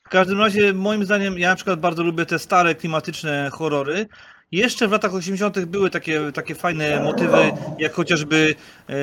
W 0.07 0.09
każdym 0.09 0.39
razie, 0.39 0.73
moim 0.73 1.05
zdaniem, 1.05 1.39
ja 1.39 1.49
na 1.49 1.55
przykład 1.55 1.79
bardzo 1.79 2.03
lubię 2.03 2.25
te 2.25 2.39
stare, 2.39 2.75
klimatyczne 2.75 3.49
horrory. 3.53 4.07
Jeszcze 4.51 4.87
w 4.87 4.91
latach 4.91 5.13
80. 5.13 5.65
były 5.65 5.89
takie, 5.89 6.31
takie 6.31 6.55
fajne 6.55 7.03
motywy, 7.03 7.37
jak 7.79 7.93
chociażby 7.93 8.55
e, 8.89 8.93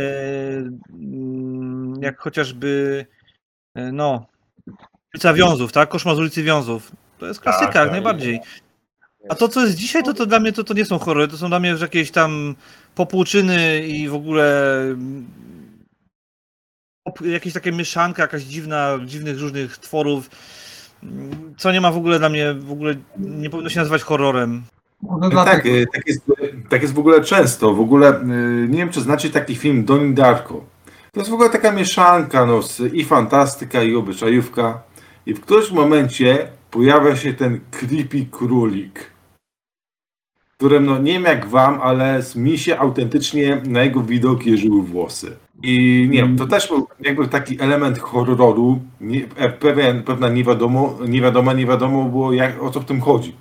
mm, 0.90 1.94
jak 2.02 2.18
chociażby 2.18 3.06
e, 3.74 3.92
no 3.92 4.26
ulica 5.14 5.34
Wiązów, 5.34 5.72
tak? 5.72 5.88
Koszmar 5.88 6.16
z 6.16 6.18
ulicy 6.18 6.42
Wiązów. 6.42 6.92
To 7.18 7.26
jest 7.26 7.40
klasyka, 7.40 7.66
Tak, 7.66 7.74
jak 7.74 7.84
tak. 7.84 7.92
najbardziej. 7.92 8.40
A 9.28 9.34
to, 9.34 9.48
co 9.48 9.60
jest 9.60 9.74
dzisiaj, 9.74 10.02
to, 10.02 10.14
to 10.14 10.26
dla 10.26 10.40
mnie 10.40 10.52
to, 10.52 10.64
to 10.64 10.74
nie 10.74 10.84
są 10.84 10.98
horrory, 10.98 11.28
to 11.28 11.36
są 11.36 11.48
dla 11.48 11.60
mnie 11.60 11.70
już 11.70 11.80
jakieś 11.80 12.10
tam 12.10 12.54
popłuczyny 12.94 13.86
i 13.86 14.08
w 14.08 14.14
ogóle 14.14 14.78
mm, 14.80 15.26
jakieś 17.24 17.52
takie 17.52 17.72
mieszanka, 17.72 18.22
jakaś 18.22 18.42
dziwna, 18.42 18.98
dziwnych 19.06 19.40
różnych 19.40 19.78
tworów, 19.78 20.30
co 21.56 21.72
nie 21.72 21.80
ma 21.80 21.92
w 21.92 21.96
ogóle 21.96 22.18
dla 22.18 22.28
mnie, 22.28 22.54
w 22.54 22.72
ogóle 22.72 22.94
nie 23.18 23.50
powinno 23.50 23.70
się 23.70 23.80
nazywać 23.80 24.02
horrorem. 24.02 24.62
Może 25.02 25.30
Tak, 25.30 25.66
y, 25.66 25.86
tak 25.92 26.06
jest, 26.06 26.20
tak 26.68 26.82
jest 26.82 26.94
w 26.94 26.98
ogóle 26.98 27.20
często. 27.20 27.74
W 27.74 27.80
ogóle 27.80 28.20
y, 28.20 28.24
nie 28.68 28.78
wiem, 28.78 28.90
czy 28.90 29.00
znacie 29.00 29.30
taki 29.30 29.56
film 29.56 29.84
Donnie 29.84 30.14
Darko. 30.14 30.64
To 31.12 31.20
jest 31.20 31.30
w 31.30 31.34
ogóle 31.34 31.50
taka 31.50 31.72
mieszanka 31.72 32.46
no, 32.46 32.60
i 32.92 33.04
fantastyka, 33.04 33.82
i 33.82 33.94
obyczajówka. 33.94 34.82
I 35.26 35.34
w 35.34 35.40
którymś 35.40 35.70
momencie 35.70 36.48
pojawia 36.70 37.16
się 37.16 37.34
ten 37.34 37.60
creepy 37.70 38.26
królik, 38.30 39.10
którym, 40.56 40.86
no 40.86 40.98
nie 40.98 41.12
wiem 41.12 41.22
jak 41.22 41.46
wam, 41.46 41.80
ale 41.82 42.22
mi 42.36 42.58
się 42.58 42.78
autentycznie 42.78 43.62
na 43.64 43.82
jego 43.82 44.02
widok 44.02 44.46
jeżyły 44.46 44.82
włosy. 44.82 45.36
I 45.62 46.06
nie 46.10 46.18
wiem, 46.22 46.38
to 46.38 46.46
też 46.46 46.68
był 46.68 46.88
jakby 47.00 47.28
taki 47.28 47.60
element 47.60 47.98
horroru, 47.98 48.80
nie, 49.00 49.28
e, 49.36 49.48
pewien, 49.52 50.02
pewna 50.02 50.28
nie 50.28 50.44
wiadomo, 50.44 50.98
nie 51.08 51.20
wiadomo, 51.20 51.52
nie 51.52 51.66
wiadomo 51.66 52.04
było 52.04 52.32
jak, 52.32 52.62
o 52.62 52.70
co 52.70 52.80
w 52.80 52.84
tym 52.84 53.00
chodzi. 53.00 53.36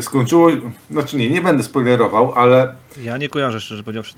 Skończyło, 0.00 0.48
znaczy 0.90 1.16
nie, 1.16 1.30
nie 1.30 1.40
będę 1.40 1.62
spoilerował, 1.62 2.32
ale 2.32 2.76
Ja 2.96 3.16
nie 3.18 3.28
kojarzę, 3.28 3.60
szczerze 3.60 3.82
powiedziawszy. 3.82 4.14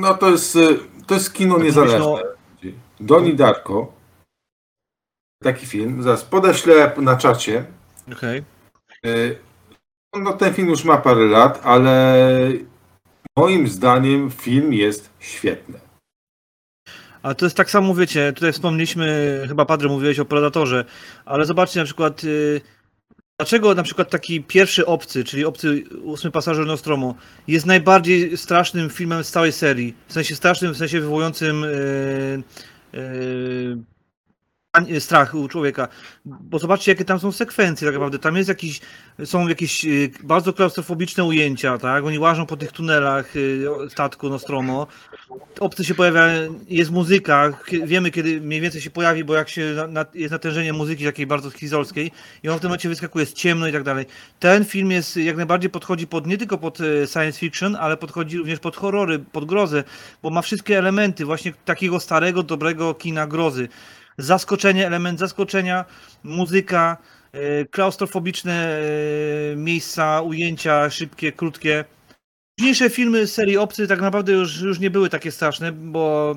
no 0.00 0.14
to 0.14 0.30
jest, 0.30 0.58
to 1.06 1.14
jest 1.14 1.32
kino 1.34 1.58
niezależne. 1.58 1.98
no- 1.98 2.18
Doni 3.00 3.34
Darko, 3.34 3.92
taki 5.42 5.66
film, 5.66 6.02
zaraz 6.02 6.24
podeślę 6.24 6.92
na 6.96 7.16
czacie. 7.16 7.64
Okej. 8.12 8.44
Y, 9.06 9.38
No 10.16 10.32
ten 10.32 10.54
film 10.54 10.68
już 10.68 10.84
ma 10.84 10.96
parę 10.96 11.24
lat, 11.26 11.60
ale 11.64 12.16
moim 13.36 13.68
zdaniem 13.68 14.30
film 14.30 14.72
jest 14.72 15.10
świetny. 15.18 15.80
Ale 17.22 17.34
to 17.34 17.46
jest 17.46 17.56
tak 17.56 17.70
samo, 17.70 17.94
wiecie, 17.94 18.32
tutaj 18.32 18.52
wspomnieliśmy, 18.52 19.40
chyba 19.48 19.64
Padre 19.64 19.88
mówiłeś 19.88 20.18
o 20.18 20.24
Predatorze, 20.24 20.84
ale 21.24 21.44
zobaczcie 21.44 21.80
na 21.80 21.84
przykład, 21.84 22.24
y, 22.24 22.60
dlaczego 23.38 23.74
na 23.74 23.82
przykład 23.82 24.10
taki 24.10 24.42
pierwszy 24.42 24.86
Obcy, 24.86 25.24
czyli 25.24 25.44
Obcy 25.44 25.84
ósmy 26.02 26.30
pasażer 26.30 26.66
Nostromo, 26.66 27.14
jest 27.48 27.66
najbardziej 27.66 28.36
strasznym 28.36 28.90
filmem 28.90 29.24
z 29.24 29.30
całej 29.30 29.52
serii. 29.52 29.94
W 30.08 30.12
sensie 30.12 30.36
strasznym, 30.36 30.74
w 30.74 30.76
sensie 30.76 31.00
wywołującym 31.00 31.64
y, 31.64 31.68
y, 32.94 33.76
pań- 33.76 33.93
strach 34.98 35.34
u 35.34 35.48
człowieka. 35.48 35.88
Bo 36.24 36.58
zobaczcie, 36.58 36.92
jakie 36.92 37.04
tam 37.04 37.18
są 37.20 37.32
sekwencje 37.32 37.86
tak 37.86 37.94
naprawdę. 37.94 38.18
Tam 38.18 38.36
jest 38.36 38.48
jakiś, 38.48 38.80
są 39.24 39.48
jakieś 39.48 39.84
y, 39.84 40.10
bardzo 40.22 40.52
klaustrofobiczne 40.52 41.24
ujęcia, 41.24 41.78
tak? 41.78 42.04
Oni 42.04 42.18
łażą 42.18 42.46
po 42.46 42.56
tych 42.56 42.72
tunelach 42.72 43.36
y, 43.36 43.66
statku 43.88 44.28
Nostromo 44.28 44.86
obcy 45.60 45.84
się 45.84 45.94
pojawia, 45.94 46.26
jest 46.68 46.90
muzyka, 46.90 47.52
wiemy 47.84 48.10
kiedy 48.10 48.40
mniej 48.40 48.60
więcej 48.60 48.80
się 48.80 48.90
pojawi, 48.90 49.24
bo 49.24 49.34
jak 49.34 49.48
się 49.48 49.74
na, 49.88 50.06
jest 50.14 50.32
natężenie 50.32 50.72
muzyki 50.72 51.04
takiej 51.04 51.26
bardzo 51.26 51.50
schizolskiej 51.50 52.10
i 52.42 52.48
on 52.48 52.58
w 52.58 52.60
tym 52.60 52.68
momencie 52.68 52.88
wyskakuje, 52.88 53.22
jest 53.22 53.36
ciemno 53.36 53.68
i 53.68 53.72
tak 53.72 53.82
dalej. 53.82 54.06
Ten 54.38 54.64
film 54.64 54.90
jest 54.90 55.16
jak 55.16 55.36
najbardziej 55.36 55.70
podchodzi 55.70 56.06
pod 56.06 56.26
nie 56.26 56.38
tylko 56.38 56.58
pod 56.58 56.80
e, 56.80 57.06
science 57.06 57.38
fiction, 57.38 57.76
ale 57.76 57.96
podchodzi 57.96 58.38
również 58.38 58.58
pod 58.58 58.76
horrory, 58.76 59.18
pod 59.18 59.44
grozę, 59.44 59.84
bo 60.22 60.30
ma 60.30 60.42
wszystkie 60.42 60.78
elementy 60.78 61.24
właśnie 61.24 61.52
takiego 61.64 62.00
starego, 62.00 62.42
dobrego 62.42 62.94
kina 62.94 63.26
grozy. 63.26 63.68
Zaskoczenie, 64.18 64.86
element 64.86 65.18
zaskoczenia, 65.18 65.84
muzyka, 66.22 66.96
e, 67.32 67.64
klaustrofobiczne 67.64 68.80
e, 69.52 69.56
miejsca, 69.56 70.20
ujęcia 70.20 70.90
szybkie, 70.90 71.32
krótkie. 71.32 71.84
Późniejsze 72.58 72.90
filmy 72.90 73.26
z 73.26 73.34
serii 73.34 73.56
Obcy 73.56 73.88
tak 73.88 74.00
naprawdę 74.00 74.32
już, 74.32 74.60
już 74.60 74.78
nie 74.80 74.90
były 74.90 75.08
takie 75.08 75.30
straszne, 75.30 75.72
bo, 75.72 76.36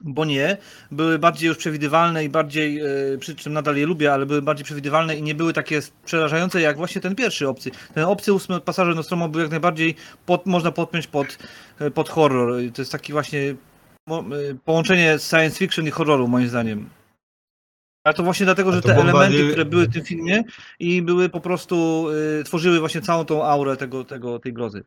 bo 0.00 0.24
nie. 0.24 0.56
Były 0.90 1.18
bardziej 1.18 1.48
już 1.48 1.58
przewidywalne 1.58 2.24
i 2.24 2.28
bardziej, 2.28 2.80
e, 2.80 3.18
przy 3.18 3.36
czym 3.36 3.52
nadal 3.52 3.76
je 3.76 3.86
lubię, 3.86 4.12
ale 4.12 4.26
były 4.26 4.42
bardziej 4.42 4.64
przewidywalne 4.64 5.16
i 5.16 5.22
nie 5.22 5.34
były 5.34 5.52
takie 5.52 5.80
przerażające 6.04 6.60
jak 6.60 6.76
właśnie 6.76 7.00
ten 7.00 7.14
pierwszy 7.14 7.48
Obcy. 7.48 7.70
Ten 7.94 8.04
Obcy 8.04 8.32
ósmy 8.32 8.60
pasażer 8.60 8.96
Nostromo 8.96 9.28
był 9.28 9.40
jak 9.40 9.50
najbardziej, 9.50 9.94
pod, 10.26 10.46
można 10.46 10.72
podpiąć 10.72 11.06
pod, 11.06 11.38
pod 11.94 12.08
horror. 12.08 12.54
To 12.74 12.82
jest 12.82 12.92
taki 12.92 13.12
właśnie 13.12 13.54
połączenie 14.64 15.18
science 15.18 15.58
fiction 15.58 15.86
i 15.86 15.90
horroru 15.90 16.28
moim 16.28 16.48
zdaniem. 16.48 16.97
Ale 18.08 18.14
to 18.14 18.22
właśnie 18.22 18.46
dlatego, 18.46 18.72
że 18.72 18.82
te 18.82 18.94
elementy, 18.94 19.48
które 19.48 19.64
były 19.64 19.86
w 19.86 19.92
tym 19.92 20.04
filmie 20.04 20.42
i 20.78 21.02
były 21.02 21.28
po 21.28 21.40
prostu, 21.40 22.06
e, 22.40 22.44
tworzyły 22.44 22.80
właśnie 22.80 23.00
całą 23.00 23.24
tą 23.24 23.44
aurę 23.44 23.76
tego, 23.76 24.04
tego, 24.04 24.38
tej 24.38 24.52
grozy. 24.52 24.84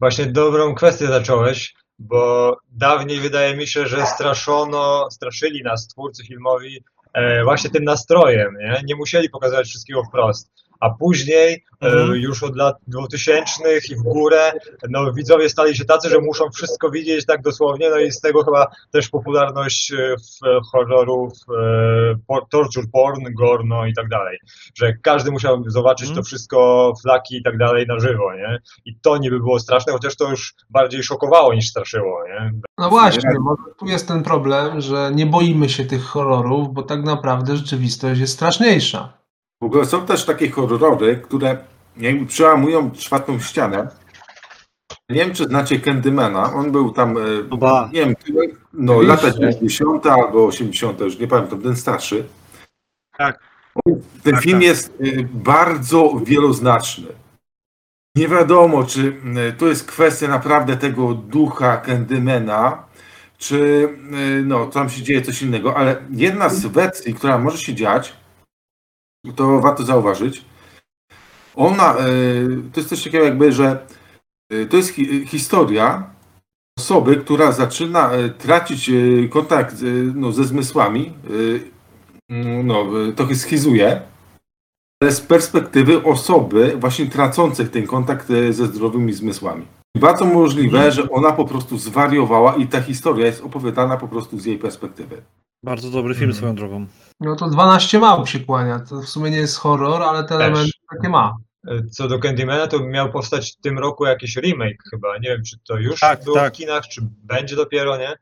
Właśnie 0.00 0.26
dobrą 0.26 0.74
kwestię 0.74 1.06
zacząłeś, 1.06 1.74
bo 1.98 2.56
dawniej 2.72 3.20
wydaje 3.20 3.56
mi 3.56 3.66
się, 3.66 3.86
że 3.86 4.06
straszono, 4.06 5.08
straszyli 5.10 5.62
nas 5.62 5.86
twórcy 5.88 6.24
filmowi 6.24 6.84
e, 7.12 7.44
właśnie 7.44 7.70
tym 7.70 7.84
nastrojem, 7.84 8.54
nie? 8.60 8.82
Nie 8.84 8.96
musieli 8.96 9.30
pokazywać 9.30 9.66
wszystkiego 9.66 10.04
wprost. 10.04 10.50
A 10.80 10.90
później, 10.90 11.64
Mhm. 11.80 12.12
e, 12.12 12.16
już 12.18 12.42
od 12.42 12.56
lat 12.56 12.76
2000 12.86 13.62
i 13.90 13.96
w 13.96 14.02
górę, 14.02 14.52
no 14.90 15.12
widzowie 15.12 15.48
stali 15.48 15.76
się 15.76 15.84
tacy, 15.84 16.08
że 16.08 16.18
muszą 16.20 16.50
wszystko 16.50 16.90
widzieć 16.90 17.26
tak 17.26 17.42
dosłownie, 17.42 17.90
no 17.90 17.98
i 17.98 18.12
z 18.12 18.20
tego 18.20 18.44
chyba 18.44 18.66
też 18.90 19.08
popularność 19.08 19.92
e, 19.92 19.96
w 20.16 20.66
horrorów, 20.72 21.32
e, 21.32 22.14
por- 22.26 22.48
torture 22.50 22.84
porn, 22.92 23.24
gorno 23.38 23.86
i 23.86 23.94
tak 23.94 24.08
dalej. 24.08 24.38
Że 24.74 24.92
każdy 25.02 25.30
musiał 25.30 25.62
zobaczyć 25.66 26.08
Mhm. 26.08 26.16
to 26.24 26.26
wszystko, 26.26 26.92
flaki 27.02 27.36
i 27.36 27.42
tak 27.42 27.58
dalej 27.58 27.86
na 27.86 27.98
żywo, 27.98 28.34
nie? 28.34 28.58
I 28.84 28.94
to 29.02 29.18
niby 29.18 29.38
było 29.38 29.60
straszne, 29.60 29.92
chociaż 29.92 30.16
to 30.16 30.30
już 30.30 30.54
bardziej 30.70 31.02
szokowało 31.02 31.54
niż 31.54 31.68
straszyło, 31.68 32.24
nie? 32.28 32.52
no 32.78 32.90
właśnie, 32.90 33.30
może 33.40 33.62
tu 33.78 33.86
jest 33.86 34.08
ten 34.08 34.22
problem, 34.22 34.80
że 34.80 35.10
nie 35.14 35.26
boimy 35.26 35.68
się 35.68 35.84
tych 35.84 36.02
horrorów, 36.04 36.72
bo 36.74 36.82
tak 36.82 37.02
naprawdę 37.02 37.56
rzeczywistość 37.56 38.20
jest 38.20 38.32
straszniejsza. 38.32 39.19
W 39.60 39.64
ogóle 39.64 39.84
są 39.84 40.06
też 40.06 40.24
takie 40.24 40.50
horrory, 40.50 41.16
które 41.16 41.58
jakby 41.96 42.26
przełamują 42.26 42.90
czwartą 42.90 43.40
ścianę. 43.40 43.88
Nie 45.08 45.16
wiem, 45.24 45.34
czy 45.34 45.44
znacie 45.44 45.80
Candymana. 45.80 46.54
On 46.54 46.72
był 46.72 46.90
tam, 46.92 47.18
e, 47.18 47.20
No 47.50 47.56
ba. 47.56 47.90
nie 47.92 48.00
wiem, 48.00 48.14
no, 48.72 49.02
lata 49.02 49.30
90. 49.30 50.06
albo 50.06 50.46
80., 50.46 51.00
już 51.00 51.18
nie 51.18 51.28
pamiętam, 51.28 51.62
ten 51.62 51.76
starszy. 51.76 52.24
Tak. 53.18 53.40
Ten 54.22 54.34
Tak, 54.34 54.42
film 54.42 54.58
tak. 54.58 54.62
jest 54.68 54.88
e, 55.00 55.04
bardzo 55.34 56.12
wieloznaczny. 56.24 57.06
Nie 58.16 58.28
wiadomo, 58.28 58.84
czy 58.84 59.16
e, 59.48 59.52
to 59.52 59.66
jest 59.68 59.86
kwestia 59.86 60.28
naprawdę 60.28 60.76
tego 60.76 61.14
ducha 61.14 61.76
Candymana, 61.76 62.82
czy 63.38 63.88
e, 64.12 64.42
no, 64.42 64.66
tam 64.66 64.90
się 64.90 65.02
dzieje 65.02 65.22
coś 65.22 65.42
innego, 65.42 65.76
ale 65.76 65.96
jedna 66.10 66.48
z 66.48 66.66
wersji, 66.66 67.14
która 67.14 67.38
może 67.38 67.58
się 67.58 67.74
dziać, 67.74 68.12
to 69.36 69.60
warto 69.60 69.82
zauważyć, 69.82 70.44
ona, 71.56 71.94
e, 71.94 72.04
to 72.72 72.80
jest 72.80 72.88
coś 72.88 73.04
takiego 73.04 73.24
jakby, 73.24 73.52
że 73.52 73.86
e, 74.50 74.66
to 74.66 74.76
jest 74.76 74.90
hi 74.90 75.26
historia 75.26 76.10
osoby, 76.78 77.16
która 77.16 77.52
zaczyna 77.52 78.12
e, 78.12 78.28
tracić 78.28 78.90
kontakt 79.30 79.76
no, 80.14 80.32
ze 80.32 80.44
zmysłami, 80.44 81.12
mm, 82.30 82.66
no, 82.66 82.86
trochę 83.16 83.34
schizuje, 83.34 84.02
ale 85.02 85.12
z 85.12 85.20
perspektywy 85.20 86.04
osoby 86.04 86.76
właśnie 86.76 87.06
tracących 87.06 87.70
ten 87.70 87.86
kontakt 87.86 88.28
ze 88.50 88.66
zdrowymi 88.66 89.12
zmysłami. 89.12 89.66
Bardzo 89.96 90.24
możliwe, 90.24 90.92
że 90.92 91.10
ona 91.10 91.32
po 91.32 91.44
prostu 91.44 91.78
zwariowała 91.78 92.54
i 92.56 92.66
ta 92.66 92.80
historia 92.82 93.26
jest 93.26 93.42
opowiadana 93.42 93.96
po 93.96 94.08
prostu 94.08 94.38
z 94.40 94.44
jej 94.44 94.58
perspektywy. 94.58 95.22
Bardzo 95.64 95.90
dobry 95.90 96.14
film 96.14 96.30
Mhm. 96.30 96.36
swoją 96.38 96.54
drogą. 96.54 96.86
No 97.20 97.36
to 97.36 97.48
12 97.48 97.98
małp 97.98 98.28
się 98.28 98.40
kłania. 98.40 98.78
To 98.80 99.00
w 99.00 99.08
sumie 99.08 99.30
nie 99.30 99.36
jest 99.36 99.56
horror, 99.56 100.02
ale 100.02 100.24
te 100.24 100.34
elementy 100.34 100.70
takie 100.96 101.08
ma. 101.08 101.36
Co 101.90 102.08
do 102.08 102.18
Candymana, 102.18 102.66
to 102.66 102.78
miał 102.86 103.12
powstać 103.12 103.52
w 103.52 103.60
tym 103.62 103.78
roku 103.78 104.06
jakiś 104.06 104.36
remake 104.36 104.82
chyba. 104.90 105.18
Nie 105.18 105.28
wiem, 105.28 105.42
czy 105.44 105.56
to 105.68 105.76
już 105.78 106.00
Tak, 106.00 106.24
było 106.24 106.36
tak. 106.36 106.54
w 106.54 106.56
kinach, 106.56 106.84
czy 106.88 107.00
będzie 107.24 107.56
dopiero, 107.56 107.96
nie? 107.98 108.16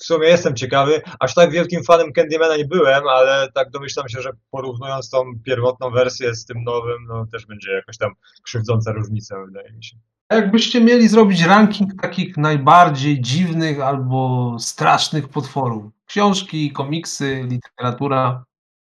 W 0.00 0.04
sumie 0.04 0.28
jestem 0.28 0.56
ciekawy. 0.56 1.02
Aż 1.20 1.34
tak 1.34 1.50
wielkim 1.50 1.84
fanem 1.84 2.12
Candymana 2.12 2.56
nie 2.56 2.64
byłem, 2.64 3.08
ale 3.08 3.48
tak 3.54 3.70
domyślam 3.70 4.08
się, 4.08 4.20
że 4.20 4.30
porównując 4.50 5.10
tą 5.10 5.24
pierwotną 5.44 5.90
wersję 5.90 6.34
z 6.34 6.44
tym 6.44 6.64
nowym, 6.64 7.06
no 7.08 7.26
też 7.32 7.46
będzie 7.46 7.72
jakaś 7.72 7.98
tam 7.98 8.10
krzywdząca 8.42 8.92
różnica, 8.92 9.36
wydaje 9.46 9.72
mi 9.72 9.84
się. 9.84 9.96
A 10.28 10.34
Jakbyście 10.34 10.80
mieli 10.80 11.08
zrobić 11.08 11.42
ranking 11.42 12.02
takich 12.02 12.36
najbardziej 12.36 13.20
dziwnych 13.20 13.80
albo 13.80 14.56
strasznych 14.58 15.28
potworów. 15.28 15.84
Książki, 16.06 16.72
komiksy, 16.72 17.44
literatura, 17.48 18.44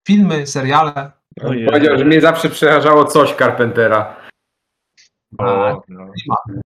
filmy, 0.07 0.47
seriale. 0.47 1.13
Ojej. 1.43 1.67
Powiedział, 1.67 1.99
że 1.99 2.05
mnie 2.05 2.21
zawsze 2.21 2.49
przerażało 2.49 3.05
coś 3.05 3.35
Carpentera. 3.35 4.17
O, 5.39 5.83
no. 5.89 6.11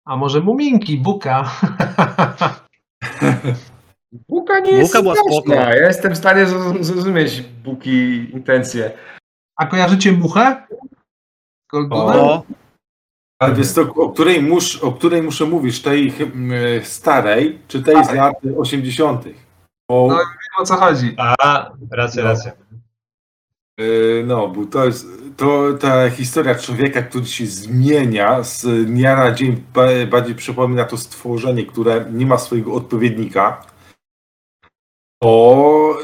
A 0.05 0.17
może 0.17 0.41
muminki, 0.41 0.99
buka. 0.99 1.51
Buka 4.29 4.61
nie 4.61 4.71
jest 4.73 4.91
Buka 4.93 5.03
była 5.03 5.15
straszna. 5.15 5.41
spoko. 5.41 5.55
Ja 5.55 5.87
jestem 5.87 6.13
w 6.13 6.19
stanie 6.19 6.47
zrozum- 6.47 6.83
zrozumieć 6.85 7.43
Buki 7.43 8.31
intencje. 8.33 8.91
A 9.57 9.67
kojarzycie 9.67 10.13
muchę? 10.13 10.67
Golduna? 11.73 12.15
O, 12.15 12.43
Ale 13.43 13.55
wiesz 13.55 13.73
to, 13.73 13.83
o 13.83 14.11
której, 14.11 14.43
mus, 14.43 14.83
o 14.83 14.93
której 14.93 15.23
muszę 15.23 15.45
mówić? 15.45 15.83
Tej 15.83 16.13
starej, 16.83 17.59
czy 17.69 17.83
tej 17.83 18.05
z 18.05 18.13
lat 18.13 18.35
80. 18.59 19.25
Bo, 19.91 20.07
No. 20.11 20.19
o 20.59 20.65
co 20.65 20.75
chodzi? 20.75 21.15
A, 21.19 21.35
racja, 21.91 22.23
No. 22.23 22.29
racja. 22.29 22.53
y, 23.81 24.25
no, 24.27 24.49
bo 24.49 24.67
to 24.67 24.85
jest 24.85 25.07
to, 25.37 25.73
ta 25.81 26.11
historia 26.11 26.55
człowieka, 26.55 27.03
który 27.03 27.27
się 27.27 27.47
zmienia 27.47 28.43
z 28.43 28.87
dnia 28.87 29.17
na 29.17 29.33
dzień, 29.33 29.63
ba- 29.75 30.07
bardziej 30.11 30.35
przypomina 30.35 30.85
to 30.85 30.97
stworzenie, 30.97 31.67
które 31.67 32.05
nie 32.13 32.27
ma 32.27 32.39
swojego 32.39 32.75
odpowiednika. 32.75 33.65
To 35.27 35.99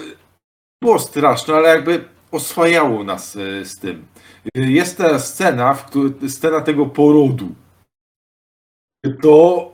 było 0.83 0.99
straszne, 0.99 1.55
ale 1.55 1.69
jakby 1.69 2.09
oswajało 2.33 3.05
nas 3.05 3.37
y, 3.37 3.65
z 3.67 3.79
tym. 3.79 4.07
Jest 4.55 4.99
ta 4.99 5.19
scena, 5.19 5.75
w 5.75 5.87
której, 5.87 6.31
scena 6.31 6.61
tego 6.61 6.87
porodu. 6.87 7.55
To 9.23 9.73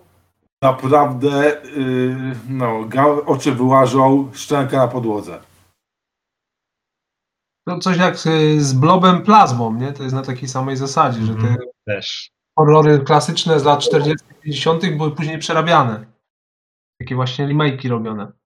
naprawdę 0.62 1.64
y, 1.64 2.16
no, 2.48 2.88
oczy 3.26 3.52
wyłażą, 3.52 4.30
szczęka 4.34 4.76
na 4.76 4.88
podłodze. 4.88 5.40
To 7.68 7.78
coś 7.78 7.96
jak 7.96 8.14
y, 8.26 8.60
z 8.64 8.72
blobem 8.72 9.22
plazmą, 9.22 9.74
nie? 9.74 9.92
To 9.92 10.02
jest 10.02 10.14
na 10.14 10.22
takiej 10.22 10.48
samej 10.48 10.76
zasadzie, 10.76 11.20
że 11.20 11.34
te 11.34 11.40
Mhm. 11.40 11.56
Też. 11.86 12.30
horrory 12.58 12.98
klasyczne 12.98 13.60
z 13.60 13.64
lat 13.64 13.80
40 13.80 14.26
50 14.42 14.96
były 14.96 15.10
później 15.10 15.38
przerabiane. 15.38 16.06
Takie 17.00 17.14
właśnie 17.14 17.46
remake'i 17.46 17.88
robione. 17.88 18.37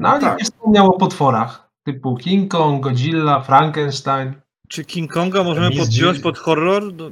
No 0.00 0.08
ale 0.08 0.20
Tak. 0.20 0.30
nikt 0.30 0.40
nie 0.40 0.44
wspomniał 0.44 0.86
o 0.86 0.98
potworach. 0.98 1.70
Typu 1.86 2.16
King 2.16 2.50
Kong, 2.52 2.82
Godzilla, 2.84 3.40
Frankenstein. 3.42 4.40
czy 4.68 4.84
King 4.84 5.12
Konga 5.12 5.44
możemy 5.44 5.66
podpiąć 5.70 5.94
dziw- 6.18 6.22
pod 6.22 6.38
horror? 6.38 6.94
No, 6.94 7.10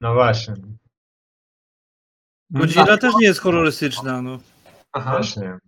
No 0.00 0.14
właśnie. 0.14 0.54
Godzilla 2.50 2.86
Tak. 2.86 3.00
też 3.00 3.14
nie 3.20 3.26
jest 3.26 3.40
horrorystyczna. 3.40 4.22
No. 4.22 4.38
Aha. 4.92 5.10
Właśnie. 5.10 5.58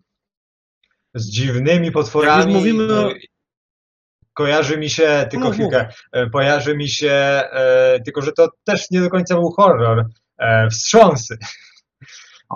Z 1.14 1.30
dziwnymi 1.30 1.92
potworami. 1.92 2.38
Jak 2.38 2.47
już 2.47 2.54
mówimy 2.54 2.87
no, 2.87 3.09
o- 3.09 3.12
Kojarzy 4.35 4.78
mi 4.78 4.90
się, 4.90 5.26
tylko 5.30 5.47
Mów, 5.47 5.54
chwilkę, 5.54 5.88
e, 6.12 6.30
kojarzy 6.30 6.76
mi 6.76 6.88
się, 6.88 7.11
e, 7.12 8.00
tylko 8.04 8.23
że 8.23 8.33
to 8.33 8.49
też 8.64 8.90
nie 8.90 9.00
do 9.00 9.11
końca 9.11 9.35
był 9.35 9.50
horror. 9.50 10.07
E, 10.38 10.69
wstrząsy. 10.71 11.38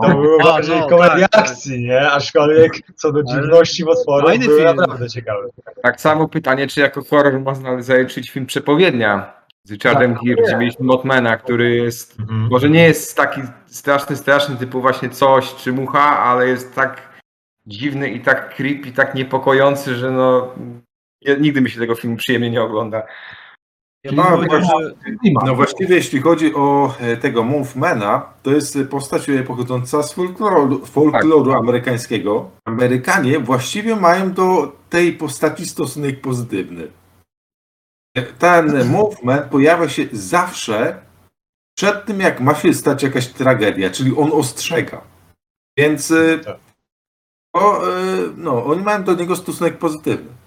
To 0.02 0.08
było 0.08 0.38
A, 0.40 0.44
bardziej 0.44 0.80
no, 0.80 0.88
komedia 0.88 1.28
tak, 1.28 1.30
tak. 1.30 1.50
akcji, 1.50 1.80
nie? 1.86 2.10
Aczkolwiek 2.10 2.72
co 2.94 3.12
do 3.12 3.22
dziwności 3.22 3.84
potworów 3.84 4.30
fajny 4.30 4.46
były 4.46 4.60
film. 4.60 4.76
naprawdę 4.76 5.08
ciekawe. 5.08 5.48
Tak 5.82 6.00
samo 6.00 6.28
pytanie, 6.28 6.66
czy 6.66 6.80
jako 6.80 7.04
horror 7.04 7.40
można 7.40 7.82
zaliczyć 7.82 8.30
film 8.30 8.46
Przepowiednia 8.46 9.32
z 9.64 9.70
Richardem 9.70 10.14
Gere, 10.24 10.42
gdzie 10.42 10.56
mieliśmy 10.56 10.86
Mothmana, 10.86 11.36
który 11.36 11.76
jest, 11.76 12.16
może 12.28 12.70
nie 12.70 12.82
jest 12.82 13.16
taki 13.16 13.40
straszny, 13.66 14.16
straszny 14.16 14.56
typu 14.56 14.80
właśnie 14.80 15.10
coś 15.10 15.54
czy 15.54 15.72
mucha, 15.72 16.18
ale 16.18 16.48
jest 16.48 16.74
tak 16.74 17.02
dziwny 17.66 18.08
i 18.08 18.20
tak 18.20 18.54
creepy, 18.54 18.92
tak 18.92 19.14
niepokojący, 19.14 19.94
że 19.94 20.10
no 20.10 20.54
nigdy 21.40 21.60
mi 21.60 21.70
się 21.70 21.80
tego 21.80 21.94
filmu 21.94 22.16
przyjemnie 22.16 22.50
nie 22.50 22.62
ogląda. 22.62 23.02
Ja 24.04 24.12
No, 24.12 24.24
powiedział, 24.24 24.60
że. 24.60 24.94
No 25.44 25.54
właściwie 25.54 25.96
jeśli 25.96 26.20
chodzi 26.20 26.54
o 26.54 26.94
e, 27.00 27.16
tego 27.16 27.42
Mothmana, 27.44 28.32
to 28.42 28.50
jest 28.50 28.76
e, 28.76 28.84
postać 28.84 29.28
e, 29.28 29.42
pochodząca 29.42 30.02
z 30.02 30.12
folkloru, 30.12 30.86
folkloru 30.86 31.52
amerykańskiego. 31.52 32.50
Amerykanie 32.64 33.38
właściwie 33.40 33.96
mają 33.96 34.32
do 34.32 34.76
tej 34.90 35.12
postaci 35.12 35.66
stosunek 35.66 36.20
pozytywny. 36.20 36.88
Ten 38.38 38.90
Mothman 38.90 39.48
pojawia 39.48 39.88
się 39.88 40.06
zawsze 40.12 41.02
przed 41.76 42.04
tym, 42.04 42.20
jak 42.20 42.40
ma 42.40 42.54
się 42.54 42.74
stać 42.74 43.02
jakaś 43.02 43.26
tragedia, 43.28 43.90
czyli 43.90 44.16
on 44.16 44.32
ostrzega. 44.32 45.00
Więc 45.78 46.12
Tak. 46.44 46.56
o, 47.54 47.82
no, 48.36 48.64
oni 48.64 48.82
mają 48.82 49.04
do 49.04 49.14
niego 49.14 49.36
stosunek 49.36 49.78
pozytywny. 49.78 50.43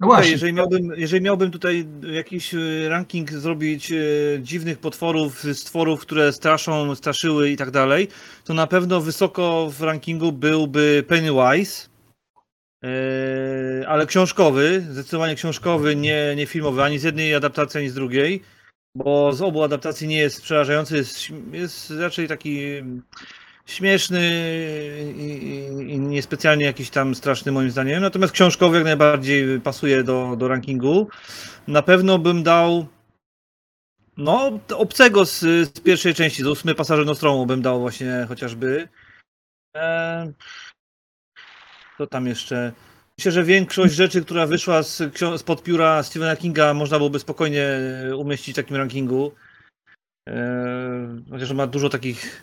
No 0.00 0.06
właśnie, 0.06 0.32
jeżeli, 0.32 0.52
miałbym, 0.52 0.92
jeżeli 0.96 1.24
miałbym 1.24 1.50
tutaj 1.50 1.86
jakiś 2.12 2.54
y, 2.54 2.86
ranking 2.88 3.32
zrobić 3.32 3.92
y, 3.92 4.40
dziwnych 4.42 4.78
potworów, 4.78 5.44
stworów, 5.52 6.00
które 6.00 6.32
straszą, 6.32 6.94
straszyły 6.94 7.50
i 7.50 7.56
tak 7.56 7.70
dalej, 7.70 8.08
to 8.44 8.54
na 8.54 8.66
pewno 8.66 9.00
wysoko 9.00 9.70
w 9.70 9.82
rankingu 9.82 10.32
byłby 10.32 11.04
Pennywise, 11.08 11.88
y, 12.84 13.88
ale 13.88 14.06
książkowy, 14.06 14.86
zdecydowanie 14.90 15.34
książkowy, 15.34 15.96
nie, 15.96 16.34
nie 16.36 16.46
filmowy, 16.46 16.82
ani 16.82 16.98
z 16.98 17.02
jednej 17.02 17.34
adaptacji, 17.34 17.78
ani 17.78 17.88
z 17.88 17.94
drugiej, 17.94 18.42
bo 18.94 19.32
z 19.32 19.42
obu 19.42 19.62
adaptacji 19.62 20.08
nie 20.08 20.18
jest 20.18 20.42
przerażający, 20.42 20.96
jest, 20.96 21.18
jest 21.52 21.90
raczej 21.90 22.28
taki 22.28 22.82
śmieszny 23.68 24.30
i, 25.16 25.92
i, 25.92 26.00
niespecjalnie 26.00 26.64
jakiś 26.64 26.90
tam 26.90 27.14
straszny 27.14 27.52
moim 27.52 27.70
zdaniem. 27.70 28.02
Natomiast 28.02 28.32
książkowy 28.32 28.76
jak 28.76 28.84
najbardziej 28.84 29.60
pasuje 29.60 30.02
do, 30.02 30.36
do 30.36 30.48
rankingu. 30.48 31.08
Na 31.66 31.82
pewno 31.82 32.18
bym 32.18 32.42
dał 32.42 32.86
no, 34.16 34.60
obcego 34.76 35.24
z, 35.26 35.40
z 35.40 35.80
pierwszej 35.80 36.14
części, 36.14 36.42
z 36.42 36.46
ósmy 36.46 36.74
pasażer 36.74 37.06
Nostromu 37.06 37.46
bym 37.46 37.62
dał 37.62 37.80
właśnie 37.80 38.26
chociażby. 38.28 38.88
E, 39.76 40.32
co 41.98 42.06
tam 42.06 42.26
jeszcze? 42.26 42.72
Myślę, 43.18 43.32
że 43.32 43.44
większość 43.44 43.94
rzeczy, 43.94 44.24
która 44.24 44.46
wyszła 44.46 44.82
z, 44.82 45.02
spod 45.36 45.62
pióra 45.62 46.02
Stephena 46.02 46.36
Kinga 46.36 46.74
można 46.74 46.96
byłoby 46.96 47.18
spokojnie 47.18 47.68
umieścić 48.16 48.54
w 48.54 48.56
takim 48.56 48.76
rankingu. 48.76 49.32
E, 50.28 51.22
chociaż 51.30 51.52
ma 51.52 51.66
dużo 51.66 51.88
takich 51.88 52.42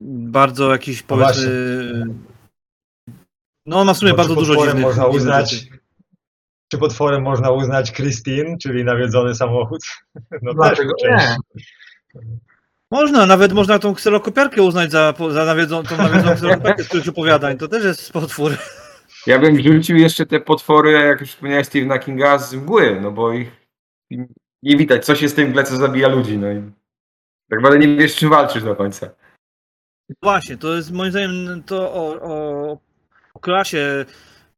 bardzo 0.00 0.72
jakichś 0.72 1.00
No 1.00 1.06
powiedzmy. 1.08 2.04
No 3.66 3.80
on 3.80 3.86
ma 3.86 3.94
w 3.94 3.98
sumie 3.98 4.10
Bo 4.10 4.16
bardzo 4.16 4.34
dużo 4.34 4.56
dziwnych, 4.56 4.84
można 4.84 5.06
uznać, 5.06 5.50
rzeczy. 5.50 5.66
Czy 6.72 6.78
potworem 6.78 7.22
można 7.22 7.50
uznać 7.50 7.92
Christine, 7.92 8.56
czyli 8.62 8.84
nawiedzony 8.84 9.34
samochód? 9.34 9.80
No 10.42 10.54
Dlaczego 10.54 10.92
też 11.02 11.10
nie? 11.10 11.18
część. 11.18 11.38
Można, 12.90 13.26
nawet 13.26 13.52
można 13.52 13.78
tą 13.78 13.94
kserokopiarkę 13.94 14.62
uznać 14.62 14.90
za, 14.90 15.14
za 15.30 15.44
nawiedzą, 15.44 15.82
tą 15.82 15.96
nawiedzoną 15.96 16.34
kserokopiarkę 16.36 16.84
z 16.84 16.88
których 16.88 17.08
opowiadań. 17.08 17.58
To 17.58 17.68
też 17.68 17.84
jest 17.84 18.12
potwór. 18.12 18.52
Ja 19.26 19.38
bym 19.38 19.56
wrzucił 19.56 19.96
jeszcze 19.96 20.26
te 20.26 20.40
potwory, 20.40 20.92
jak 20.92 21.20
już 21.20 21.30
wspomniałeś, 21.30 21.66
Stephena 21.66 21.98
Kinga 21.98 22.38
z 22.38 22.54
mgły, 22.54 23.00
no 23.00 23.10
bo 23.10 23.32
ich 23.32 23.66
nie 24.62 24.76
widać, 24.76 25.04
co 25.04 25.14
się 25.14 25.28
z 25.28 25.34
tym 25.34 25.48
mgle, 25.48 25.64
co 25.64 25.76
zabija 25.76 26.08
ludzi, 26.08 26.38
no 26.38 26.52
i 26.52 26.62
tak 27.50 27.58
naprawdę 27.58 27.78
nie 27.78 27.96
wiesz, 27.96 28.16
czy 28.16 28.28
walczysz 28.28 28.62
do 28.62 28.76
końca. 28.76 29.10
Właśnie, 30.22 30.56
to 30.56 30.76
jest 30.76 30.90
moim 30.92 31.10
zdaniem 31.10 31.62
to 31.66 31.92
o, 31.92 32.22
o, 32.22 32.78
o 33.34 33.40
klasie 33.40 34.04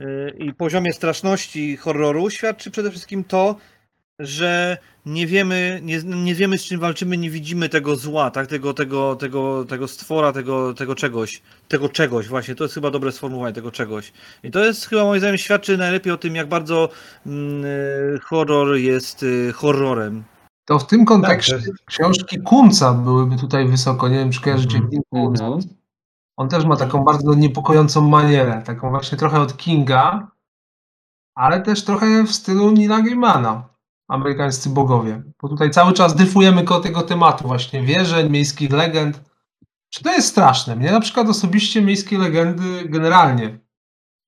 y, 0.00 0.34
i 0.38 0.54
poziomie 0.54 0.92
straszności 0.92 1.76
horroru 1.76 2.30
świadczy 2.30 2.70
przede 2.70 2.90
wszystkim 2.90 3.24
to, 3.24 3.56
że 4.18 4.78
nie 5.06 5.26
wiemy, 5.26 5.80
nie, 5.82 6.02
nie 6.04 6.34
wiemy 6.34 6.58
z 6.58 6.64
czym 6.64 6.80
walczymy, 6.80 7.16
nie 7.16 7.30
widzimy 7.30 7.68
tego 7.68 7.96
zła, 7.96 8.30
tak? 8.30 8.46
tego, 8.46 8.74
tego, 8.74 9.16
tego, 9.16 9.64
tego 9.64 9.88
stwora, 9.88 10.32
tego, 10.32 10.74
tego 10.74 10.94
czegoś, 10.94 11.42
tego 11.68 11.88
czegoś, 11.88 12.28
właśnie, 12.28 12.54
to 12.54 12.64
jest 12.64 12.74
chyba 12.74 12.90
dobre 12.90 13.12
sformułowanie, 13.12 13.54
tego 13.54 13.70
czegoś. 13.70 14.12
I 14.42 14.50
to 14.50 14.64
jest 14.64 14.88
chyba 14.88 15.04
moim 15.04 15.20
zdaniem 15.20 15.38
świadczy 15.38 15.76
najlepiej 15.76 16.12
o 16.12 16.16
tym, 16.16 16.36
jak 16.36 16.48
bardzo 16.48 16.88
mm, 17.26 17.64
y, 17.64 18.18
horror 18.22 18.76
jest 18.76 19.22
y, 19.22 19.52
horrorem. 19.52 20.24
To 20.64 20.78
w 20.78 20.86
tym 20.86 21.04
kontekście 21.04 21.54
Tak, 21.58 21.64
książki 21.86 22.40
Kunca 22.40 22.92
byłyby 22.92 23.36
tutaj 23.36 23.68
wysoko. 23.68 24.08
Nie 24.08 24.16
wiem, 24.16 24.30
czy 24.30 24.40
kojarzycie 24.40 24.76
Mhm. 24.78 24.90
Wilku. 25.12 25.58
On 26.36 26.48
też 26.48 26.64
ma 26.64 26.76
taką 26.76 27.04
bardzo 27.04 27.34
niepokojącą 27.34 28.08
manierę, 28.08 28.62
taką 28.66 28.90
właśnie 28.90 29.18
trochę 29.18 29.40
od 29.40 29.56
Kinga, 29.56 30.30
ale 31.34 31.60
też 31.60 31.84
trochę 31.84 32.24
w 32.24 32.32
stylu 32.32 32.70
Nila 32.70 33.02
Gaimana, 33.02 33.68
amerykańscy 34.08 34.70
bogowie. 34.70 35.22
Bo 35.42 35.48
tutaj 35.48 35.70
cały 35.70 35.92
czas 35.92 36.14
dryfujemy 36.14 36.64
koło 36.64 36.80
tego 36.80 37.02
tematu 37.02 37.46
właśnie 37.48 37.82
wierzeń, 37.82 38.30
miejskich 38.30 38.72
legend. 38.72 39.20
Czy 39.90 40.02
to 40.02 40.12
jest 40.12 40.28
straszne? 40.28 40.76
Mnie 40.76 40.92
na 40.92 41.00
przykład 41.00 41.28
osobiście 41.28 41.82
miejskie 41.82 42.18
legendy 42.18 42.88
generalnie, 42.88 43.58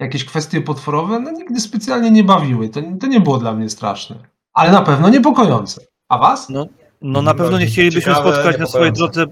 jakieś 0.01 0.25
kwestie 0.25 0.61
potworowe, 0.61 1.21
no 1.21 1.31
nigdy 1.31 1.61
specjalnie 1.61 2.11
nie 2.11 2.25
bawiły. 2.25 2.69
To, 2.69 2.81
to 3.01 3.07
nie 3.07 3.21
było 3.21 3.39
dla 3.39 3.55
mnie 3.55 3.71
straszne. 3.71 4.17
Ale 4.53 4.73
na 4.73 4.83
pewno 4.83 5.09
niepokojące. 5.09 5.81
A 6.09 6.19
was? 6.19 6.49
No, 6.49 6.67
no 7.03 7.23
na 7.23 7.35
pewno 7.35 7.59
nie 7.59 7.67
chcielibyśmy 7.67 8.13
Ciekawe, 8.15 8.33
spotkać 8.33 8.59
na 8.59 8.67
swojej 8.67 8.93
drodze. 8.93 9.27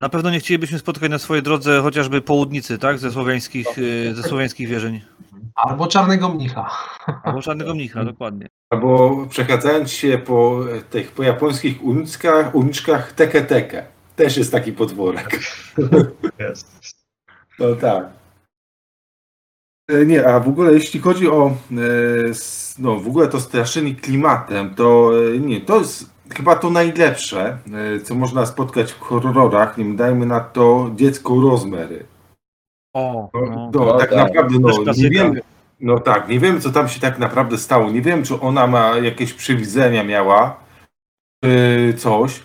Na 0.00 0.08
pewno 0.08 0.30
nie 0.30 0.40
chcielibyśmy 0.40 0.78
spotkać 0.78 1.10
na 1.10 1.18
swojej 1.18 1.42
drodze 1.42 1.80
chociażby 1.82 2.22
południcy, 2.22 2.78
tak? 2.78 2.98
Ze 2.98 3.10
słowiańskich, 3.10 3.78
y, 3.78 4.14
ze 4.14 4.22
słowiańskich 4.22 4.68
wierzeń. 4.68 5.00
Albo 5.54 5.86
czarnego 5.86 6.28
mnicha. 6.28 6.70
Albo 7.22 7.42
czarnego 7.42 7.74
mnicha, 7.74 8.04
dokładnie. 8.04 8.46
Albo 8.70 9.26
przechadzając 9.30 9.90
się 9.90 10.18
po 10.18 10.60
tych 10.90 11.12
po 11.12 11.22
japońskich 11.22 11.84
uliczkach, 11.84 12.54
uliczkach 12.54 13.12
teke 13.12 13.42
teke. 13.42 13.86
Też 14.16 14.36
jest 14.36 14.52
taki 14.52 14.72
podworek. 14.72 15.40
Jest. 16.38 16.90
No 17.58 17.74
tak. 17.74 18.19
E, 19.90 20.06
Nie, 20.06 20.26
a 20.26 20.40
w 20.40 20.48
ogóle 20.48 20.72
jeśli 20.72 21.00
chodzi 21.00 21.28
o 21.28 21.46
e, 21.46 21.52
no 22.78 22.96
w 22.96 23.08
ogóle 23.08 23.28
to 23.28 23.40
straszenie 23.40 23.94
klimatem, 23.94 24.74
to 24.74 25.10
e, 25.34 25.38
nie, 25.38 25.60
to 25.60 25.78
jest 25.78 26.10
chyba 26.34 26.56
to 26.56 26.70
najlepsze, 26.70 27.58
co 28.04 28.14
można 28.14 28.46
spotkać 28.46 28.92
w 28.92 29.00
horrorach. 29.00 29.78
Nie 29.78 29.94
dajmy 29.94 30.26
na 30.26 30.40
to 30.40 30.90
dziecko 30.96 31.40
Rosemary. 31.40 32.04
O, 32.94 33.30
No, 33.34 33.40
no. 33.40 33.70
no, 33.74 33.84
no 33.84 33.98
tak 33.98 34.10
tak. 34.10 34.18
naprawdę, 34.18 34.58
no, 34.60 34.92
nie 34.96 35.10
wiemy, 35.10 35.40
no 35.80 35.98
tak, 35.98 36.28
nie 36.28 36.40
wiem, 36.40 36.60
co 36.60 36.70
tam 36.70 36.88
się 36.88 37.00
tak 37.00 37.18
naprawdę 37.18 37.58
stało. 37.58 37.90
Nie 37.90 38.02
wiem, 38.02 38.22
czy 38.22 38.40
ona 38.40 38.66
ma 38.66 38.98
jakieś 38.98 39.32
przewidzenia 39.32 40.04
miała, 40.04 40.60
czy 41.44 41.94
coś, 41.98 42.40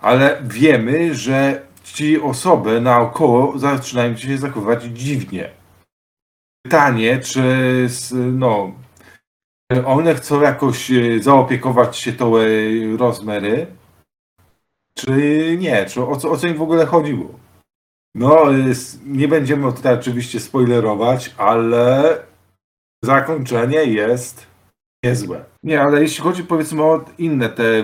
ale 0.00 0.42
wiemy, 0.44 1.14
że 1.14 1.62
ci 1.84 2.20
osoby 2.20 2.80
naokoło 2.80 3.58
zaczynają 3.58 4.16
się 4.16 4.38
zachowywać 4.38 4.84
dziwnie. 4.84 5.50
Pytanie, 6.62 7.18
czy 7.18 7.42
no, 8.32 8.72
one 9.86 10.14
chcą 10.14 10.40
jakoś 10.40 10.90
e, 10.90 11.22
zaopiekować 11.22 11.96
się 11.96 12.12
tą 12.12 12.36
e, 12.36 12.42
Rosemary, 12.96 13.66
czy 14.94 15.10
nie, 15.58 15.86
czy 15.86 16.02
o 16.06 16.16
co, 16.16 16.30
o 16.30 16.36
co 16.36 16.46
im 16.46 16.56
w 16.56 16.62
ogóle 16.62 16.86
chodziło? 16.86 17.38
No, 18.14 18.52
s- 18.70 18.98
nie 19.06 19.28
będziemy 19.28 19.72
tutaj 19.72 19.94
oczywiście 19.94 20.40
spoilerować, 20.40 21.34
ale 21.38 22.18
zakończenie 23.04 23.84
jest 23.84 24.46
niezłe. 25.04 25.44
Nie, 25.62 25.82
ale 25.82 26.02
jeśli 26.02 26.22
chodzi 26.24 26.44
powiedzmy 26.44 26.82
o 26.82 27.04
inne 27.18 27.48
te, 27.48 27.82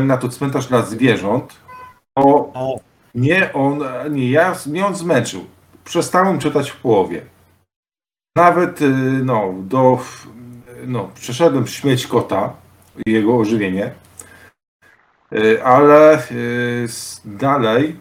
na 0.00 0.16
to 0.16 0.28
cmentarz 0.28 0.66
dla 0.66 0.82
zwierząt, 0.82 1.54
to 2.18 2.52
nie 3.14 3.52
on, 3.52 3.80
nie 4.10 4.30
ja, 4.30 4.56
nie 4.66 4.86
on 4.86 4.94
zmęczył. 4.94 5.44
Przestałem 5.84 6.38
czytać 6.38 6.70
w 6.70 6.80
połowie. 6.80 7.22
Nawet, 8.36 8.82
y, 8.82 8.88
no, 9.24 9.54
do, 9.58 9.98
no, 10.86 11.10
przeszedłem 11.14 11.66
śmieć 11.66 12.06
kota 12.06 12.56
i 13.06 13.12
jego 13.12 13.36
ożywienie, 13.36 13.94
Y, 15.34 15.64
ale 15.64 16.28
y, 16.30 16.86
dalej, 17.24 17.96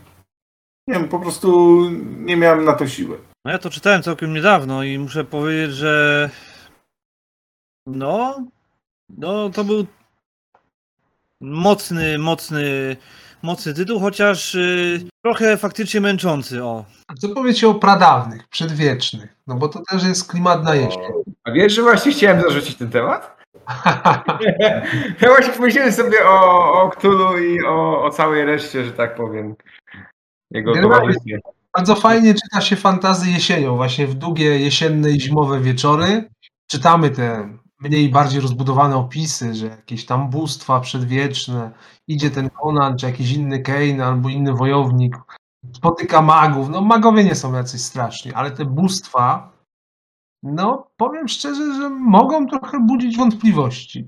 nie 0.88 0.94
wiem, 0.94 1.08
po 1.08 1.20
prostu 1.20 1.80
nie 2.18 2.38
miałem 2.38 2.66
na 2.66 2.74
to 2.74 2.88
siły. 2.88 3.18
no 3.46 3.52
ja 3.52 3.58
to 3.58 3.70
czytałem 3.70 4.04
całkiem 4.04 4.34
niedawno 4.34 4.84
i 4.84 4.98
muszę 5.00 5.24
powiedzieć, 5.24 5.76
że 5.76 6.30
no, 7.86 8.46
no 9.10 9.50
to 9.50 9.64
był 9.64 9.86
mocny, 11.42 12.20
mocny, 12.20 12.98
mocny 13.44 13.74
tytuł, 13.74 14.00
chociaż 14.00 14.56
y, 14.56 15.02
trochę 15.24 15.58
faktycznie 15.58 16.02
męczący, 16.02 16.64
o. 16.64 16.86
A 17.08 17.14
co 17.14 17.30
powiecie 17.30 17.68
o 17.68 17.74
pradawnych, 17.76 18.48
przedwiecznych? 18.48 19.36
No 19.48 19.56
bo 19.56 19.68
to 19.68 19.82
też 19.90 20.04
jest 20.04 20.32
klimat 20.32 20.64
na 20.64 20.76
jesień. 20.76 21.02
A 21.44 21.52
wiesz, 21.52 21.74
że 21.74 21.82
właśnie 21.82 22.12
chciałem 22.12 22.42
zarzucić 22.42 22.76
ten 22.78 22.90
temat? 22.90 23.42
Ja 25.22 25.28
właśnie 25.28 25.54
pomyślałem 25.54 25.92
sobie 25.92 26.26
o, 26.26 26.74
o 26.82 26.90
Cthulhu 26.90 27.38
i 27.38 27.66
o, 27.66 28.04
o 28.04 28.10
całej 28.10 28.46
reszcie, 28.46 28.86
że 28.86 28.92
tak 28.92 29.16
powiem. 29.16 29.56
Jego 30.52 30.82
towarzystwie. 30.82 31.40
Bardzo 31.78 31.96
fajnie 31.96 32.34
czyta 32.34 32.62
się 32.62 32.76
fantazy 32.76 33.30
jesienią, 33.30 33.76
właśnie 33.76 34.08
w 34.08 34.14
długie 34.14 34.60
jesienne 34.60 35.12
i 35.12 35.22
zimowe 35.22 35.60
wieczory. 35.60 36.30
Czytamy 36.68 37.10
te 37.10 37.58
mniej 37.82 38.10
bardziej 38.10 38.42
rozbudowane 38.42 38.96
opisy, 38.96 39.56
że 39.56 39.66
jakieś 39.66 40.06
tam 40.06 40.30
bóstwa 40.30 40.80
przedwieczne, 40.80 41.72
idzie 42.08 42.32
ten 42.32 42.50
Conan, 42.50 42.98
czy 42.98 43.06
jakiś 43.06 43.32
inny 43.32 43.60
Kane, 43.60 44.06
albo 44.06 44.30
inny 44.30 44.54
wojownik, 44.54 45.18
spotyka 45.76 46.22
magów. 46.22 46.70
No 46.70 46.82
magowie 46.82 47.24
nie 47.24 47.36
są 47.36 47.54
jacyś 47.54 47.82
straszni, 47.82 48.34
ale 48.34 48.52
te 48.52 48.66
bóstwa, 48.66 49.52
no 50.44 50.92
powiem 50.98 51.28
szczerze, 51.28 51.76
że 51.76 51.90
mogą 51.90 52.48
trochę 52.48 52.80
budzić 52.80 53.18
wątpliwości. 53.18 54.06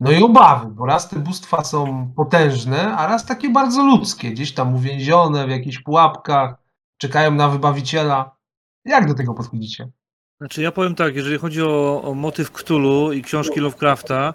No 0.00 0.10
i 0.10 0.22
obawy, 0.22 0.66
bo 0.70 0.86
raz 0.86 1.08
te 1.08 1.18
bóstwa 1.18 1.64
są 1.64 2.12
potężne, 2.16 2.96
a 2.96 3.06
raz 3.06 3.26
takie 3.26 3.50
bardzo 3.50 3.86
ludzkie, 3.86 4.30
gdzieś 4.30 4.54
tam 4.54 4.74
uwięzione 4.74 5.46
w 5.46 5.50
jakichś 5.50 5.82
pułapkach, 5.82 6.54
czekają 6.98 7.30
na 7.30 7.48
wybawiciela. 7.48 8.36
Jak 8.84 9.08
do 9.08 9.14
tego 9.14 9.34
podchodzicie? 9.34 9.90
Znaczy 10.40 10.62
ja 10.62 10.72
powiem 10.72 10.94
tak, 10.94 11.16
jeżeli 11.16 11.38
chodzi 11.38 11.62
o, 11.62 12.02
o 12.02 12.14
motyw 12.14 12.52
Cthulhu 12.52 13.12
i 13.12 13.22
książki 13.22 13.60
Lovecrafta, 13.60 14.34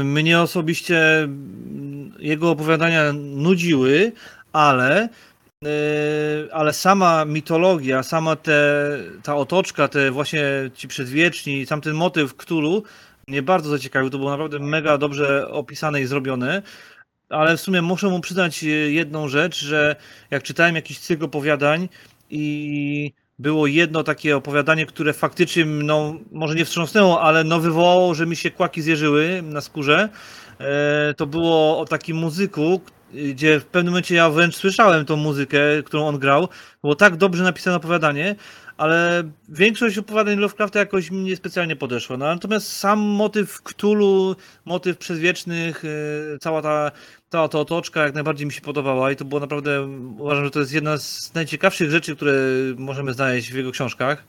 y, 0.00 0.04
mnie 0.04 0.40
osobiście 0.40 1.18
mm, 1.18 2.12
jego 2.18 2.50
opowiadania 2.50 3.12
nudziły, 3.12 4.12
ale, 4.52 5.08
y, 5.64 5.68
ale 6.52 6.72
sama 6.72 7.24
mitologia, 7.24 8.02
sama 8.02 8.36
te, 8.36 8.98
ta 9.22 9.36
otoczka, 9.36 9.88
te 9.88 10.10
właśnie 10.10 10.44
ci 10.74 10.88
przedwieczni, 10.88 11.66
sam 11.66 11.80
ten 11.80 11.94
motyw 11.94 12.36
Cthulhu 12.36 12.82
mnie 13.28 13.42
bardzo 13.42 13.70
zaciekawił. 13.70 14.10
To 14.10 14.18
było 14.18 14.30
naprawdę 14.30 14.58
mega 14.58 14.98
dobrze 14.98 15.48
opisane 15.50 16.00
i 16.00 16.06
zrobione. 16.06 16.62
Ale 17.28 17.56
w 17.56 17.60
sumie 17.60 17.82
muszę 17.82 18.08
mu 18.08 18.20
przyznać 18.20 18.64
y, 18.64 18.66
jedną 18.92 19.28
rzecz, 19.28 19.64
że 19.64 19.96
jak 20.30 20.42
czytałem 20.42 20.74
jakiś 20.74 20.98
cykl 20.98 21.24
opowiadań 21.24 21.88
i 22.30 23.12
było 23.40 23.66
jedno 23.66 24.02
takie 24.02 24.36
opowiadanie, 24.36 24.86
które 24.86 25.12
faktycznie, 25.12 25.64
no, 25.64 26.14
może 26.32 26.54
nie 26.54 26.64
wstrząsnęło, 26.64 27.22
ale 27.22 27.44
no, 27.44 27.60
wywołało, 27.60 28.14
że 28.14 28.26
mi 28.26 28.36
się 28.36 28.50
kłaki 28.50 28.82
zjeżyły 28.82 29.42
na 29.42 29.60
skórze. 29.60 30.08
E, 30.58 31.14
to 31.14 31.26
było 31.26 31.80
o 31.80 31.84
takim 31.84 32.16
muzyku, 32.16 32.80
gdzie 33.12 33.60
w 33.60 33.64
pewnym 33.64 33.92
momencie 33.92 34.14
ja 34.14 34.30
wręcz 34.30 34.56
słyszałem 34.56 35.04
tą 35.04 35.16
muzykę, 35.16 35.58
którą 35.84 36.06
on 36.06 36.18
grał. 36.18 36.48
Było 36.82 36.94
tak 36.94 37.16
dobrze 37.16 37.44
napisane 37.44 37.76
opowiadanie, 37.76 38.36
ale 38.76 39.22
większość 39.48 39.98
opowiadań 39.98 40.38
Lovecrafta 40.38 40.78
jakoś 40.78 41.10
mi 41.10 41.18
niespecjalnie 41.18 41.76
podeszła. 41.76 42.16
No, 42.16 42.26
natomiast 42.26 42.76
sam 42.76 42.98
motyw 42.98 43.62
Cthulhu, 43.62 44.36
motyw 44.64 44.98
przedwiecznych, 44.98 45.84
e, 45.84 46.38
cała 46.38 46.62
ta, 46.62 46.90
cała 47.32 47.48
ta 47.48 47.58
otoczka 47.58 48.02
jak 48.02 48.14
najbardziej 48.14 48.46
mi 48.46 48.52
się 48.52 48.60
podobała 48.60 49.12
i 49.12 49.16
to 49.16 49.24
było 49.24 49.40
naprawdę, 49.40 49.88
uważam, 50.18 50.44
że 50.44 50.50
to 50.50 50.60
jest 50.60 50.72
jedna 50.72 50.98
z 50.98 51.34
najciekawszych 51.34 51.90
rzeczy, 51.90 52.16
które 52.16 52.32
możemy 52.76 53.12
znaleźć 53.12 53.52
w 53.52 53.56
jego 53.56 53.70
książkach. 53.70 54.24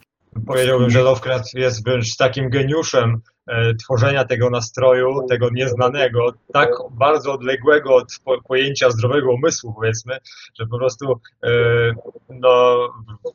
Powiedziałbym, 0.48 0.90
że 0.90 1.02
Lovecraft 1.02 1.54
jest 1.54 1.86
wręcz 1.86 2.16
takim 2.18 2.50
geniuszem 2.50 3.22
e, 3.48 3.76
tworzenia 3.76 4.26
tego 4.26 4.50
nastroju, 4.50 5.28
tego 5.30 5.50
nieznanego, 5.54 6.34
tak 6.54 6.70
bardzo 6.92 7.34
odległego 7.34 7.96
od 7.96 8.08
po, 8.26 8.42
pojęcia 8.42 8.90
zdrowego 8.90 9.34
umysłu, 9.34 9.74
powiedzmy, 9.74 10.18
że 10.60 10.68
po 10.68 10.78
prostu 10.78 11.20
e, 11.44 11.50
no, 12.30 12.78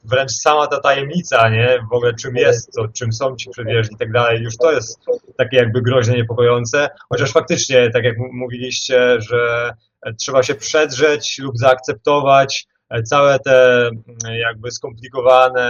wręcz 0.04 0.30
sama 0.30 0.66
ta 0.66 0.80
tajemnica, 0.80 1.48
nie, 1.48 1.78
w 1.90 1.94
ogóle 1.94 2.14
czym 2.14 2.36
jest 2.36 2.72
to, 2.72 2.88
czym 2.88 3.12
są 3.12 3.36
ci 3.36 3.50
przewieźni 3.50 3.94
i 3.94 3.98
tak 3.98 4.12
dalej, 4.12 4.42
już 4.42 4.56
to 4.56 4.72
jest 4.72 5.00
takie 5.38 5.56
jakby 5.56 5.82
groźne, 5.82 6.16
niepokojące, 6.16 6.88
chociaż 7.08 7.32
faktycznie, 7.32 7.90
tak 7.90 8.04
jak 8.04 8.16
mówiliście, 8.32 9.20
że 9.20 9.72
e, 10.02 10.14
trzeba 10.14 10.42
się 10.42 10.54
przedrzeć 10.54 11.38
lub 11.38 11.58
zaakceptować 11.58 12.66
całe 13.04 13.38
te 13.38 13.86
mm, 13.86 14.02
jakby 14.38 14.70
skomplikowane, 14.70 15.64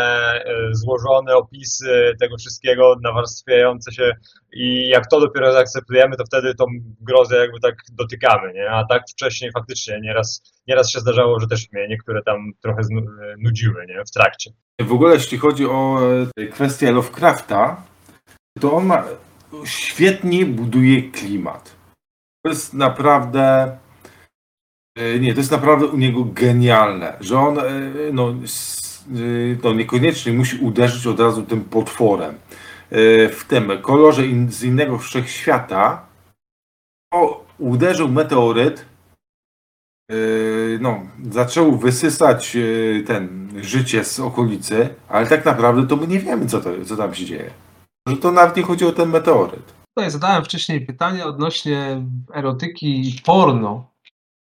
e, 0.45 0.75
złożone 0.75 1.37
opisy 1.37 2.15
tego 2.21 2.37
wszystkiego, 2.37 2.97
nawarstwiające 3.03 3.93
się 3.93 4.13
i 4.53 4.89
jak 4.89 5.07
to 5.07 5.21
dopiero 5.21 5.53
zaakceptujemy, 5.53 6.17
to 6.17 6.25
wtedy 6.25 6.55
tą 6.55 6.65
grozę 7.01 7.37
jakby 7.37 7.61
tak 7.61 7.75
dotykamy, 7.93 8.53
nie? 8.53 8.71
A 8.71 8.85
tak 8.85 9.03
wcześniej 9.11 9.53
faktycznie 9.53 10.01
nieraz, 10.01 10.43
nieraz 10.69 10.91
się 10.91 11.01
zdarzało, 11.01 11.41
że 11.41 11.47
też 11.47 11.73
mnie 11.73 11.89
niektóre 11.89 12.23
tam 12.23 12.53
trochę 12.63 12.81
e, 12.81 13.35
nudziły, 13.39 13.87
nie? 13.87 14.05
W 14.05 14.11
trakcie. 14.11 14.51
W 14.81 14.93
ogóle 14.93 15.15
jeśli 15.15 15.39
chodzi 15.39 15.67
o 15.67 15.99
e, 16.39 16.47
kwestię 16.47 16.93
Lovecrafta, 16.93 17.83
to 18.61 18.73
on 18.73 18.87
ma, 18.87 19.05
świetnie 19.65 20.47
buduje 20.47 21.11
klimat. 21.11 21.77
To 22.45 22.51
jest 22.51 22.75
naprawdę 22.75 23.43
e, 23.43 23.86
nie, 25.21 25.35
to 25.35 25.41
jest 25.41 25.51
naprawdę 25.51 25.87
u 25.87 25.97
niego 25.97 26.25
genialne, 26.25 27.17
że 27.21 27.39
on 27.39 27.59
e, 27.59 27.63
no, 28.13 28.35
no 29.65 29.73
niekoniecznie 29.73 30.33
musi 30.33 30.59
uderzyć 30.59 31.07
od 31.07 31.21
razu 31.21 31.43
tym 31.43 31.65
potworem. 31.65 32.35
W 33.31 33.45
tym 33.49 33.73
kolorze 33.83 34.27
in, 34.27 34.53
z 34.53 34.63
innego 34.63 34.99
wszechświata 34.99 36.07
o, 37.15 37.45
uderzył 37.59 38.09
meteoryt, 38.09 38.87
no, 40.81 41.01
zaczął 41.31 41.77
wysysać 41.77 42.57
ten 43.07 43.51
życie 43.63 44.05
z 44.05 44.21
okolicy, 44.21 44.89
ale 45.09 45.27
tak 45.27 45.45
naprawdę 45.45 45.87
to 45.87 45.97
my 45.97 46.07
nie 46.07 46.21
wiemy, 46.21 46.47
co, 46.47 46.61
to, 46.61 46.71
co 46.85 46.97
tam 46.97 47.15
się 47.15 47.25
dzieje. 47.25 47.51
Że 48.09 48.17
to 48.17 48.33
nawet 48.33 48.57
nie 48.57 48.63
chodzi 48.63 48.87
o 48.87 48.93
ten 48.93 49.09
meteoryt. 49.09 49.75
Tutaj 49.99 50.11
zadałem 50.11 50.45
wcześniej 50.45 50.81
pytanie 50.81 51.25
odnośnie 51.25 52.03
erotyki 52.35 53.09
i 53.09 53.21
porno 53.25 53.96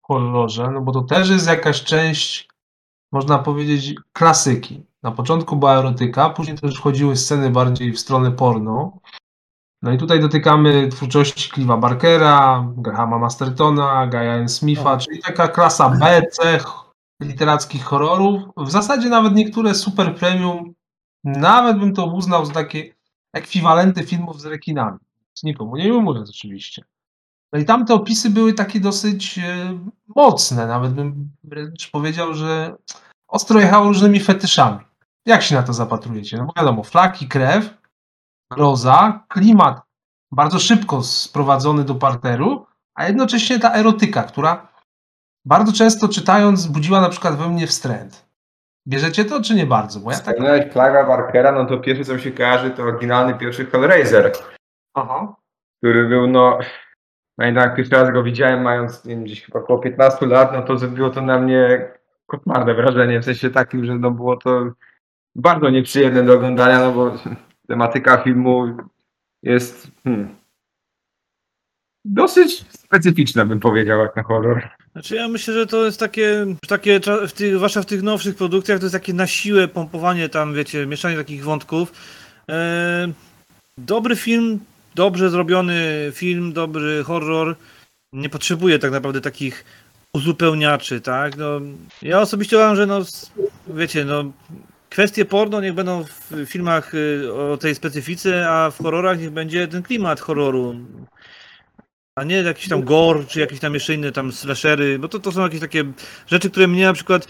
horrorze, 0.07 0.71
no 0.71 0.81
bo 0.81 0.93
to 0.93 1.03
też 1.03 1.31
jest 1.31 1.49
jakaś 1.49 1.83
część, 1.83 2.49
można 3.13 3.39
powiedzieć, 3.39 3.95
klasyki. 4.13 4.83
Na 5.03 5.11
początku 5.11 5.57
była 5.57 5.79
erotyka, 5.79 6.31
później 6.31 6.59
też 6.59 6.77
wchodziły 6.77 7.17
sceny 7.17 7.51
bardziej 7.51 7.93
w 7.93 8.01
stronę 8.01 8.33
porno. 8.33 8.99
No 9.83 9.93
i 9.93 9.99
tutaj 9.99 10.21
dotykamy 10.21 10.89
twórczości 10.89 11.53
Clive'a 11.53 11.81
Barkera, 11.81 12.67
Grahama 12.77 13.19
Mastertona, 13.19 14.07
Gaia. 14.07 14.49
Smitha, 14.49 14.97
czyli 14.97 15.23
taka 15.23 15.49
klasa 15.49 15.91
B, 15.91 16.23
C 16.33 16.61
literackich 17.21 17.85
horrorów. 17.85 18.43
W 18.57 18.71
zasadzie 18.71 19.09
nawet 19.09 19.35
niektóre 19.35 19.75
super 19.75 20.15
premium, 20.15 20.75
nawet 21.25 21.79
bym 21.79 21.95
to 21.95 22.07
uznał 22.07 22.47
za 22.47 22.53
takie 22.53 22.95
ekwiwalenty 23.33 24.05
filmów 24.05 24.41
z 24.41 24.47
rekinami. 24.47 24.99
Nikomu 25.43 25.77
nie 25.77 25.93
mówiąc 25.93 26.31
oczywiście. 26.31 26.85
No 27.55 27.61
i 27.61 27.65
tamte 27.65 27.95
opisy 27.95 28.31
były 28.31 28.53
takie 28.53 28.81
dosyć 28.81 29.39
e, 29.39 29.79
mocne, 30.17 30.67
nawet 30.67 30.93
bym 30.93 31.31
wręcz 31.45 31.91
powiedział, 31.91 32.35
że 32.35 32.75
ostro 33.29 33.61
jechało 33.61 33.89
różnymi 33.89 34.21
fetyszami. 34.21 34.79
Jak 35.27 35.43
się 35.43 35.55
na 35.55 35.63
to 35.63 35.73
zapatrujecie? 35.73 36.37
No 36.37 36.45
bo 36.45 36.53
wiadomo, 36.57 36.83
flaki, 36.83 37.29
krew, 37.29 37.75
groza, 38.51 39.25
klimat 39.29 39.83
bardzo 40.33 40.59
szybko 40.59 41.03
sprowadzony 41.03 41.85
do 41.85 41.95
parteru, 41.95 42.67
a 42.95 43.07
jednocześnie 43.07 43.59
ta 43.59 43.75
erotyka, 43.75 44.23
która 44.23 44.69
bardzo 45.45 45.73
często 45.73 46.09
czytając 46.09 46.67
budziła 46.67 47.01
na 47.01 47.09
przykład 47.09 47.37
we 47.37 47.49
mnie 47.49 47.67
wstręt. 47.67 48.27
Bierzecie 48.89 49.25
to, 49.25 49.43
czy 49.43 49.55
nie 49.55 49.67
bardzo? 49.67 50.01
Bo 50.01 50.11
ja 50.13 50.19
tak... 50.19 50.37
Clive'a 50.39 51.07
Barkera, 51.07 51.53
no 51.53 51.67
to 51.67 51.79
pierwszy 51.79 52.05
co 52.05 52.15
mi 52.15 52.21
się 52.21 52.33
kojarzy 52.33 52.71
to 52.71 52.83
oryginalny 52.83 53.35
pierwszy 53.35 53.67
Hellraiser, 53.67 54.33
Aha. 54.95 55.37
który 55.79 56.09
był 56.09 56.27
no... 56.27 56.59
Pamiętam 57.37 57.65
jak 57.65 57.77
pierwszy 57.77 57.95
raz 57.95 58.13
go 58.13 58.23
widziałem 58.23 58.63
mając 58.63 59.05
nie 59.05 59.15
wiem, 59.15 59.25
gdzieś 59.25 59.43
chyba 59.43 59.59
około 59.59 59.79
15 59.79 60.27
lat, 60.27 60.53
no 60.53 60.63
to 60.63 60.79
zrobiło 60.79 61.11
to 61.11 61.23
na 61.23 61.39
mnie 61.39 61.89
koszmarne 62.27 62.75
wrażenie, 62.75 63.21
w 63.21 63.25
sensie 63.25 63.51
takim, 63.51 63.85
że 63.85 63.99
no 63.99 64.11
było 64.11 64.37
to 64.37 64.73
bardzo 65.35 65.71
nieprzyjemne 65.71 66.23
do 66.23 66.35
oglądania, 66.35 66.79
no 66.79 66.93
bo 66.93 67.17
tematyka 67.69 68.17
filmu 68.17 68.77
jest 69.43 69.91
hmm, 70.05 70.37
dosyć 72.05 72.65
specyficzna 72.71 73.45
bym 73.45 73.61
powiedział 73.61 74.01
jak 74.01 74.17
na 74.17 74.23
horror. 74.23 74.69
Znaczy 74.93 75.17
ja 75.17 75.29
myślę, 75.29 75.55
że 75.55 75.67
to 75.67 75.85
jest 75.85 76.01
takie, 76.01 76.47
takie 76.69 77.01
w 77.29 77.33
tych, 77.33 77.57
zwłaszcza 77.57 77.83
w 77.83 77.87
tych 77.87 78.03
nowszych 78.03 78.37
produkcjach, 78.37 78.79
to 78.79 78.85
jest 78.85 78.95
takie 78.95 79.15
na 79.15 79.27
siłę 79.27 79.69
pompowanie 79.69 80.29
tam, 80.29 80.55
wiecie, 80.55 80.87
mieszanie 80.87 81.17
takich 81.17 81.45
wątków. 81.45 81.93
E, 82.51 83.09
dobry 83.79 84.17
film, 84.17 84.61
dobrze 84.95 85.31
zrobiony 85.31 86.13
film, 86.15 86.53
dobry 86.53 87.05
horror 87.05 87.57
nie 88.13 88.29
potrzebuje 88.29 88.79
tak 88.79 88.91
naprawdę 88.91 89.21
takich 89.21 89.65
uzupełniaczy, 90.15 91.01
tak? 91.01 91.37
No, 91.37 91.61
ja 92.03 92.21
osobiście 92.21 92.57
uważam, 92.57 92.77
że 92.77 92.87
no, 92.87 93.01
wiecie, 93.67 94.05
no, 94.05 94.33
kwestie 94.91 95.25
porno 95.25 95.61
niech 95.61 95.75
będą 95.75 96.05
w 96.05 96.47
filmach 96.47 96.95
y, 96.95 97.35
o 97.35 97.57
tej 97.57 97.75
specyfice, 97.75 98.51
a 98.51 98.71
w 98.71 98.79
horrorach 98.79 99.21
niech 99.21 99.31
będzie 99.31 99.69
ten 99.69 99.83
klimat 99.83 100.21
horroru. 100.21 100.77
A 102.19 102.25
nie 102.25 102.37
jakiś 102.37 102.69
tam 102.69 102.85
gore, 102.85 103.25
czy 103.25 103.41
jakieś 103.41 103.61
tam 103.61 103.75
jeszcze 103.75 103.95
inne 103.95 104.13
tam 104.13 104.33
slashery, 104.33 104.99
bo 104.99 105.09
to, 105.09 105.19
to 105.19 105.33
są 105.33 105.43
jakieś 105.43 105.61
takie 105.61 105.85
rzeczy, 106.27 106.51
które 106.51 106.69
mnie 106.69 106.85
na 106.85 106.93
przykład 106.93 107.29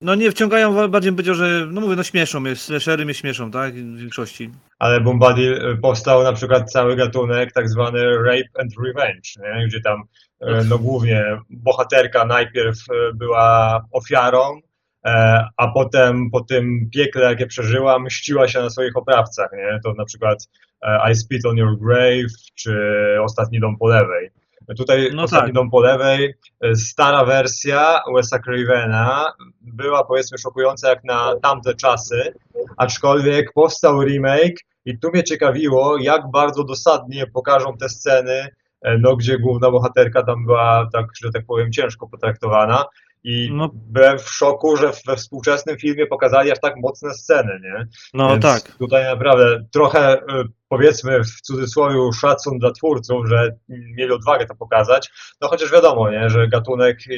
no 0.00 0.14
nie 0.14 0.30
wciągają, 0.30 0.88
bardziej 0.88 1.12
bym 1.12 1.16
powiedział, 1.16 1.34
że 1.34 1.66
no 1.70 1.80
mówię, 1.80 1.96
no 1.96 2.02
śmieszą 2.02 2.40
mnie, 2.40 2.56
slashery 2.56 3.04
mnie 3.04 3.14
śmieszą, 3.14 3.50
tak, 3.50 3.74
w 3.74 3.96
większości. 3.96 4.50
Ale 4.78 5.00
Bombadil 5.00 5.52
y, 5.52 5.76
powstał 5.76 6.22
na 6.22 6.32
przykład 6.32 6.72
cały 6.72 6.96
gatunek 6.96 7.52
tak 7.52 7.68
zwany 7.68 8.18
rape 8.18 8.60
and 8.60 8.72
revenge, 8.86 9.30
nie? 9.36 9.66
gdzie 9.66 9.80
tam 9.80 10.02
e, 10.40 10.64
no 10.64 10.78
głównie 10.78 11.24
bohaterka 11.50 12.24
najpierw 12.24 12.78
e, 12.90 13.12
była 13.14 13.80
ofiarą, 13.92 14.60
e, 15.04 15.44
a 15.56 15.68
potem 15.68 16.30
po 16.30 16.40
tym 16.40 16.90
piekle, 16.94 17.22
jakie 17.22 17.46
przeżyła, 17.46 17.98
mściła 17.98 18.48
się 18.48 18.60
na 18.60 18.70
swoich 18.70 18.96
oprawcach. 18.96 19.50
Nie? 19.52 19.80
To 19.84 19.94
na 19.94 20.04
przykład 20.04 20.48
e, 20.82 21.12
I 21.12 21.14
Spit 21.14 21.46
on 21.46 21.56
Your 21.56 21.78
Grave, 21.78 22.32
czy 22.54 22.76
Ostatni 23.22 23.60
dom 23.60 23.76
po 23.78 23.88
lewej. 23.88 24.30
Tutaj 24.74 25.10
No 25.14 25.22
Ostatni 25.22 25.48
tak. 25.48 25.54
dom 25.54 25.70
po 25.70 25.80
lewej, 25.80 26.34
e, 26.60 26.74
stara 26.76 27.24
wersja 27.24 28.00
Wes'a 28.16 28.38
Cravena 28.40 29.32
była 29.60 30.04
powiedzmy 30.04 30.38
szokująca 30.38 30.88
jak 30.88 31.04
na 31.04 31.34
tamte 31.42 31.74
czasy, 31.74 32.34
aczkolwiek 32.76 33.52
powstał 33.52 34.02
remake 34.02 34.56
i 34.84 34.98
tu 34.98 35.10
mnie 35.10 35.24
ciekawiło, 35.24 35.98
jak 35.98 36.30
bardzo 36.30 36.64
dosadnie 36.64 37.26
pokażą 37.26 37.76
te 37.76 37.88
sceny, 37.88 38.48
e, 38.82 38.98
no, 38.98 39.16
gdzie 39.16 39.38
główna 39.38 39.70
bohaterka 39.70 40.22
tam 40.22 40.46
była, 40.46 40.88
tak, 40.92 41.06
że 41.22 41.30
tak 41.30 41.46
powiem, 41.46 41.72
ciężko 41.72 42.08
potraktowana. 42.08 42.84
I 43.28 43.50
No. 43.52 43.70
byłem 43.74 44.18
w 44.18 44.30
szoku, 44.30 44.76
że 44.76 44.92
we 45.06 45.16
współczesnym 45.16 45.78
filmie 45.78 46.06
pokazali 46.06 46.52
aż 46.52 46.60
tak 46.60 46.74
mocne 46.76 47.14
sceny, 47.14 47.60
nie? 47.62 47.86
No 48.14 48.28
Więc 48.28 48.42
tak. 48.42 48.76
Tutaj 48.78 49.04
naprawdę 49.04 49.64
trochę, 49.72 50.12
e, 50.20 50.44
powiedzmy 50.68 51.24
w 51.24 51.40
cudzysłowie, 51.40 52.12
szacun 52.12 52.58
dla 52.58 52.70
twórców, 52.72 53.28
że 53.28 53.50
mieli 53.68 54.12
odwagę 54.12 54.46
to 54.46 54.54
pokazać. 54.54 55.10
No 55.40 55.48
chociaż 55.48 55.72
wiadomo, 55.72 56.10
nie, 56.10 56.30
że 56.30 56.48
gatunek 56.48 56.98
e, 57.10 57.16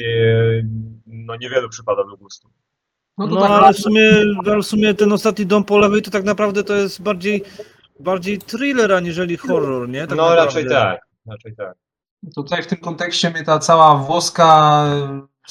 no, 1.05 1.35
niewielu 1.35 1.69
przypada 1.69 2.03
do 2.03 2.17
gustu. 2.17 2.49
No 3.17 3.27
No 3.27 3.41
tak 3.41 3.51
ale 3.51 3.73
w 3.73 3.77
sumie, 3.77 4.11
ale 4.45 4.57
w 4.61 4.65
sumie 4.65 4.93
ten 4.93 5.11
ostatni 5.11 5.45
dom 5.45 5.63
po 5.63 5.77
lewej 5.77 6.01
to 6.01 6.11
tak 6.11 6.23
naprawdę 6.23 6.63
to 6.63 6.75
jest 6.75 7.01
bardziej, 7.01 7.43
bardziej 7.99 8.37
thriller 8.37 8.93
aniżeli 8.93 9.37
horror, 9.37 9.89
nie? 9.89 10.07
Tak 10.07 10.17
no 10.17 10.29
naprawdę. 10.29 10.45
raczej 10.45 10.69
tak, 10.69 11.01
raczej 11.27 11.55
tak. 11.55 11.73
Tutaj 12.35 12.63
w 12.63 12.67
tym 12.67 12.77
kontekście 12.77 13.29
mnie 13.29 13.43
ta 13.43 13.59
cała 13.59 13.95
włoska 13.95 14.85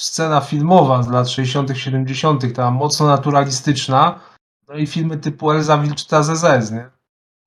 scena 0.01 0.41
filmowa 0.41 1.03
z 1.03 1.09
lat 1.09 1.29
60., 1.29 1.79
70., 1.79 2.55
ta 2.55 2.71
mocno 2.71 3.07
naturalistyczna, 3.07 4.21
no 4.69 4.75
i 4.75 4.87
filmy 4.87 5.17
typu 5.17 5.51
Elza 5.51 5.79
Wilczyta 5.79 6.23
ZZ, 6.23 6.71
nie? 6.73 6.91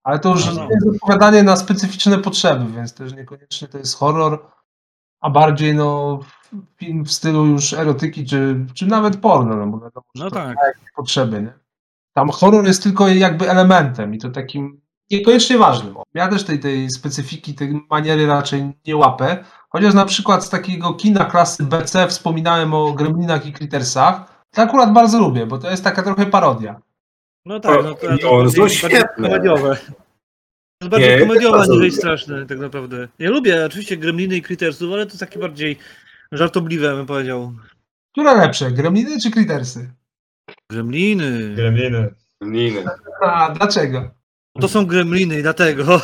Ale 0.04 0.20
to 0.20 0.30
już 0.30 0.46
No, 0.46 0.52
no. 0.54 0.68
jest 0.72 0.88
odpowiadanie 0.88 1.44
na 1.44 1.56
specyficzne 1.56 2.18
potrzeby, 2.18 2.72
więc 2.72 2.94
też 2.94 3.14
niekoniecznie 3.14 3.68
to 3.68 3.78
jest 3.78 3.96
horror, 3.98 4.46
a 5.22 5.30
bardziej 5.30 5.76
no 5.76 6.20
film 6.78 7.06
w 7.06 7.12
stylu 7.12 7.46
już 7.46 7.74
erotyki, 7.74 8.26
czy, 8.26 8.66
czy 8.74 8.86
nawet 8.88 9.18
porno, 9.18 9.56
no 9.56 9.68
bo 9.68 9.80
wiadomo, 9.80 10.06
że 10.16 10.24
No 10.24 10.32
tak. 10.32 10.58
potrzeby, 10.96 11.42
nie? 11.42 11.54
Tam 12.14 12.30
horror 12.30 12.66
jest 12.66 12.84
tylko 12.84 13.08
jakby 13.08 13.50
elementem 13.50 14.14
i 14.16 14.18
to 14.18 14.30
takim 14.30 14.82
niekoniecznie 15.12 15.58
ważnym. 15.58 15.96
Ja 16.14 16.28
też 16.28 16.44
tej, 16.44 16.60
tej 16.60 16.90
specyfiki, 16.90 17.54
tej 17.54 17.86
maniery 17.90 18.26
raczej 18.28 18.74
nie 18.88 18.96
łapę, 18.96 19.44
chociaż 19.72 19.94
na 19.94 20.06
przykład 20.06 20.46
z 20.46 20.50
takiego 20.50 20.94
kina 20.94 21.26
klasy 21.26 21.64
BC 21.64 22.08
wspominałem 22.08 22.74
o 22.74 22.94
Gremlinach 22.94 23.46
i 23.46 23.54
Crittersach, 23.54 24.46
to 24.52 24.62
akurat 24.62 24.94
bardzo 24.94 25.20
lubię, 25.20 25.46
bo 25.46 25.58
to 25.58 25.72
jest 25.72 25.84
taka 25.84 26.04
trochę 26.04 26.26
parodia. 26.26 26.82
No 27.46 27.60
tak, 27.60 27.84
no 27.84 27.94
to, 27.94 28.08
No, 28.12 28.18
to 28.44 28.52
są 28.52 28.62
bardziej, 28.62 29.02
komediowe. 29.16 29.76
To 29.76 30.86
jest 30.86 30.92
bardziej 30.92 31.10
Nie, 31.10 31.20
komediowe 31.28 31.66
lubię. 31.68 31.92
straszne 31.92 32.46
tak 32.46 32.60
naprawdę. 32.60 33.08
Ja 33.20 33.30
lubię 33.30 33.66
oczywiście 33.66 33.98
Gremliny 33.98 34.36
i 34.38 34.42
Crittersów, 34.42 34.94
ale 34.94 35.06
to 35.06 35.18
takie 35.18 35.40
bardziej 35.40 35.78
żartobliwe 36.32 36.96
bym 36.96 37.06
powiedział. 37.06 37.54
Które 38.12 38.36
lepsze, 38.36 38.72
Gremliny 38.72 39.20
czy 39.22 39.32
Crittersy? 39.32 39.92
Gremliny. 40.72 41.56
Gremliny. 41.56 42.14
Niny. 42.42 42.84
A 43.22 43.50
dlaczego? 43.50 44.10
To 44.60 44.68
są 44.68 44.86
gremliny 44.86 45.40
i 45.40 45.42
dlatego. 45.42 46.02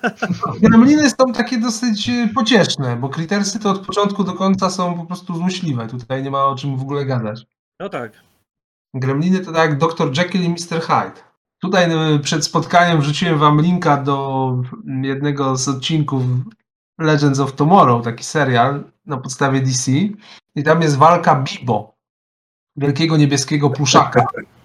Gremliny 0.62 1.10
są 1.10 1.32
takie 1.32 1.58
dosyć 1.58 2.08
e, 2.08 2.28
pocieszne, 2.34 2.96
bo 2.96 3.08
Crittersy 3.08 3.58
to 3.58 3.70
od 3.70 3.86
początku 3.86 4.24
do 4.24 4.32
końca 4.32 4.70
są 4.70 4.94
po 4.94 5.04
prostu 5.04 5.36
złośliwe. 5.36 5.86
Tutaj 5.86 6.22
nie 6.22 6.30
ma 6.30 6.44
o 6.44 6.54
czym 6.54 6.76
w 6.76 6.82
ogóle 6.82 7.04
gadać. 7.04 7.46
No 7.80 7.88
tak. 7.88 8.12
Gremliny 8.94 9.40
to 9.40 9.52
tak 9.52 9.70
jak 9.70 9.78
Dr. 9.78 10.18
Jekyll 10.18 10.44
i 10.44 10.48
Mr. 10.48 10.80
Hyde. 10.80 11.22
Tutaj 11.60 12.14
e, 12.14 12.18
przed 12.18 12.44
spotkaniem 12.44 13.00
wrzuciłem 13.00 13.38
wam 13.38 13.60
linka 13.60 13.96
do 13.96 14.56
jednego 15.02 15.56
z 15.56 15.68
odcinków 15.68 16.22
Legends 16.98 17.40
of 17.40 17.52
Tomorrow, 17.52 18.04
taki 18.04 18.24
serial 18.24 18.84
na 19.06 19.16
podstawie 19.16 19.60
DC. 19.60 19.92
I 20.54 20.62
tam 20.62 20.82
jest 20.82 20.96
walka 20.96 21.34
Bibo, 21.42 21.94
wielkiego 22.76 23.16
niebieskiego 23.16 23.70
pluszaka. 23.70 24.26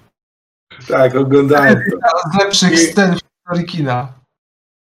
Tak, 0.88 1.16
oglądałem 1.16 1.76
to. 1.76 1.98
Z 2.34 2.44
lepszych 2.44 2.80
scen 2.80 3.16
w 3.16 3.20
historii 3.20 3.66
kina. 3.66 4.14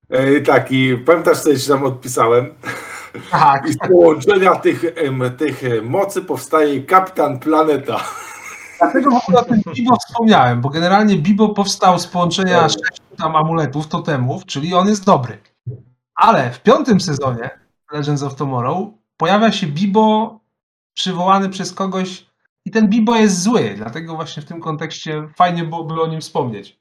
E, 0.10 0.42
tak, 0.42 0.72
i 0.72 0.98
pamiętasz, 0.98 1.40
co 1.40 1.56
ci 1.56 1.68
tam 1.68 1.84
odpisałem? 1.84 2.54
Tak. 3.32 3.66
I 3.70 3.74
z 3.74 3.78
połączenia 3.78 4.56
tych, 4.56 4.84
em, 4.96 5.38
tych 5.38 5.62
mocy 5.84 6.22
powstaje 6.22 6.84
Kapitan 6.84 7.40
Planeta. 7.40 8.00
Dlatego 8.80 9.12
w 9.12 9.24
ogóle 9.24 9.40
o 9.40 9.46
tym 9.46 9.62
Bibo 9.76 9.96
wspomniałem, 9.96 10.62
bo 10.62 10.70
generalnie 10.70 11.16
Bibo 11.16 11.50
powstał 11.50 12.00
z 12.00 12.08
połączenia 12.08 12.70
sześciu 12.70 13.04
tam 13.18 13.36
amuletów, 13.36 13.88
totemów, 13.88 14.46
czyli 14.46 14.74
on 14.74 14.88
jest 14.88 15.06
dobry. 15.06 15.38
Ale 16.16 16.52
w 16.52 16.62
piątym 16.62 17.02
sezonie 17.02 17.50
Legends 17.92 18.24
of 18.24 18.36
Tomorrow 18.36 18.90
pojawia 19.18 19.52
się 19.52 19.68
Bibo 19.68 20.40
przywołany 20.94 21.50
przez 21.50 21.74
kogoś 21.74 22.29
i 22.66 22.72
ten 22.72 22.88
Bibo 22.90 23.16
jest 23.16 23.42
zły, 23.44 23.74
dlatego 23.78 24.16
właśnie 24.16 24.44
w 24.44 24.46
tym 24.46 24.62
kontekście 24.62 25.30
fajnie 25.36 25.64
byłoby 25.64 26.02
o 26.02 26.08
nim 26.08 26.22
wspomnieć. 26.22 26.80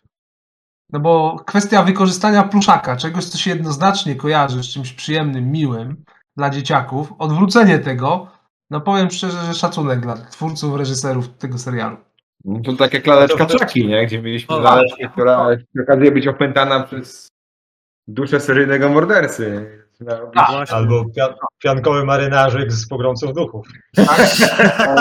No 0.92 1.00
bo 1.00 1.36
kwestia 1.46 1.82
wykorzystania 1.82 2.42
pluszaka, 2.42 2.96
czegoś, 2.96 3.24
co 3.24 3.38
się 3.38 3.50
jednoznacznie 3.50 4.14
kojarzy 4.16 4.62
z 4.62 4.68
czymś 4.68 4.92
przyjemnym, 4.92 5.50
miłym 5.52 6.04
dla 6.36 6.50
dzieciaków, 6.50 7.12
odwrócenie 7.18 7.78
tego, 7.78 8.30
no 8.70 8.80
powiem 8.80 9.10
szczerze, 9.10 9.38
że 9.46 9.54
szacunek 9.54 10.00
dla 10.00 10.14
twórców, 10.16 10.76
reżyserów 10.76 11.28
tego 11.28 11.58
serialu. 11.58 11.96
No 12.44 12.60
To 12.60 12.72
tak 12.72 12.92
To- 13.04 13.46
to- 13.46 13.58
czaki, 13.58 13.86
nie? 13.86 14.06
Gdzie 14.06 14.22
mieliśmy 14.22 14.54
O, 14.54 14.60
laleczkę, 14.60 15.08
która 15.08 15.48
okazuje 15.82 16.12
być 16.12 16.26
opętana 16.26 16.80
przez 16.80 17.28
duszę 18.08 18.40
seryjnego 18.40 18.88
mordercy. 18.88 19.77
No, 20.00 20.30
Właśnie. 20.34 20.76
Albo 20.76 21.04
pia- 21.04 21.34
piankowy 21.58 22.04
marynarzyk 22.04 22.72
z 22.72 22.88
pogromców 22.88 23.34
duchów. 23.34 23.66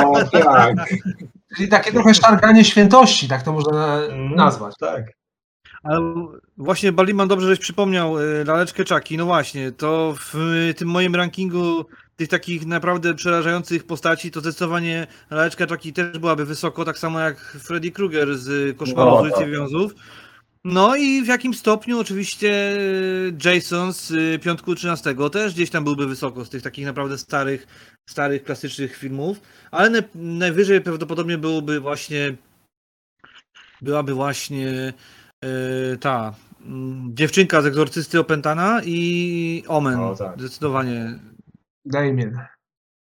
O, 0.05 0.23
tak. 0.43 0.75
Czyli 1.57 1.69
takie 1.69 1.91
trochę 1.91 2.13
szarganie 2.13 2.65
świętości, 2.65 3.27
tak 3.27 3.43
to 3.43 3.51
można 3.51 3.97
Mm, 3.97 4.35
nazwać. 4.35 4.73
Tak. 4.79 5.03
Ale 5.83 5.99
właśnie 6.57 6.91
Baliman 6.91 7.27
dobrze, 7.27 7.47
żeś 7.47 7.59
przypomniał 7.59 8.19
y, 8.19 8.43
laleczkę 8.45 8.83
Czaki. 8.83 9.17
No 9.17 9.25
właśnie, 9.25 9.71
to 9.71 10.15
w 10.19 10.35
y, 10.69 10.73
tym 10.73 10.87
moim 10.87 11.15
rankingu 11.15 11.85
tych 12.15 12.27
takich 12.29 12.65
naprawdę 12.65 13.13
przerażających 13.13 13.83
postaci, 13.87 14.31
to 14.31 14.39
zdecydowanie 14.39 15.07
laleczka 15.29 15.67
Czaki 15.67 15.93
też 15.93 16.19
byłaby 16.19 16.45
wysoko, 16.45 16.85
tak 16.85 16.97
samo 16.97 17.19
jak 17.19 17.39
Freddy 17.39 17.91
Krueger 17.91 18.37
z 18.37 18.77
Koszmaru 18.77 19.09
No, 19.11 19.17
z 19.17 19.21
ulicy 19.21 19.39
tak. 19.39 19.51
Wiązów. 19.51 19.91
No 20.63 20.95
i 20.95 21.23
w 21.23 21.27
jakim 21.27 21.53
stopniu 21.53 21.99
oczywiście 21.99 22.77
y, 22.77 23.33
Jason 23.45 23.93
z 23.93 24.11
y, 24.11 24.39
Piątku 24.39 24.75
13 24.75 25.15
też 25.31 25.53
gdzieś 25.53 25.69
tam 25.69 25.83
byłby 25.83 26.07
wysoko 26.07 26.45
z 26.45 26.49
tych 26.49 26.61
takich 26.61 26.85
naprawdę 26.85 27.17
starych, 27.17 27.67
starych, 28.09 28.43
klasycznych 28.43 28.97
filmów, 28.97 29.41
ale 29.71 29.89
naj, 29.89 30.03
najwyżej 30.15 30.81
prawdopodobnie 30.81 31.37
byłoby 31.37 31.79
właśnie 31.79 32.35
byłaby 33.81 34.13
właśnie 34.13 34.93
e, 35.43 35.97
ta 35.97 36.33
mm, 36.65 37.15
dziewczynka 37.15 37.61
z 37.61 37.65
egzorcysty 37.65 38.19
opętana 38.19 38.81
i 38.85 39.63
Omen. 39.67 39.99
O, 39.99 40.15
tak. 40.15 40.39
Zdecydowanie. 40.39 41.19
Damien. 41.85 42.39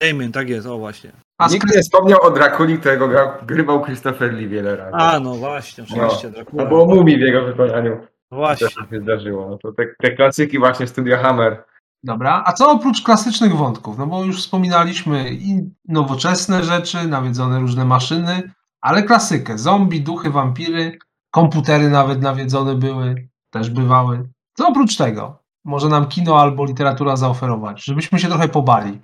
Damien, 0.02 0.32
tak 0.32 0.48
jest, 0.48 0.66
o 0.66 0.78
właśnie. 0.78 1.12
A 1.40 1.48
Nikt 1.48 1.76
nie 1.76 1.82
wspomniał 1.82 2.22
o 2.22 2.30
Drakuli, 2.30 2.78
którego 2.78 3.08
grywał 3.46 3.84
Christopher 3.84 4.34
Lee 4.34 4.48
wiele 4.48 4.76
razy. 4.76 4.96
A, 4.96 5.20
no 5.20 5.34
właśnie, 5.34 5.84
oczywiście. 5.84 6.28
No. 6.28 6.34
Dracula. 6.34 6.62
Albo 6.62 6.82
o 6.82 6.86
Mumii 6.86 7.16
w 7.16 7.20
jego 7.20 7.44
wykonaniu. 7.44 8.00
Właśnie. 8.30 8.66
Też 8.66 8.74
się 8.90 9.00
zdarzyło. 9.00 9.50
No 9.50 9.58
to 9.58 9.72
te, 9.72 9.86
te 10.02 10.10
klasyki 10.10 10.58
właśnie 10.58 10.86
Studio 10.86 11.16
Hammer. 11.16 11.64
Dobra, 12.02 12.42
a 12.46 12.52
co 12.52 12.70
oprócz 12.70 13.02
klasycznych 13.02 13.56
wątków? 13.56 13.98
No 13.98 14.06
bo 14.06 14.24
już 14.24 14.38
wspominaliśmy 14.38 15.30
i 15.30 15.70
nowoczesne 15.88 16.64
rzeczy, 16.64 17.08
nawiedzone 17.08 17.60
różne 17.60 17.84
maszyny, 17.84 18.50
ale 18.80 19.02
klasykę. 19.02 19.58
Zombie, 19.58 20.00
duchy, 20.00 20.30
wampiry, 20.30 20.98
komputery 21.30 21.88
nawet 21.88 22.22
nawiedzone 22.22 22.74
były, 22.74 23.28
też 23.50 23.70
bywały. 23.70 24.28
Co 24.54 24.68
oprócz 24.68 24.96
tego 24.96 25.42
może 25.64 25.88
nam 25.88 26.08
kino 26.08 26.40
albo 26.40 26.64
literatura 26.64 27.16
zaoferować, 27.16 27.84
żebyśmy 27.84 28.18
się 28.18 28.28
trochę 28.28 28.48
pobali? 28.48 29.00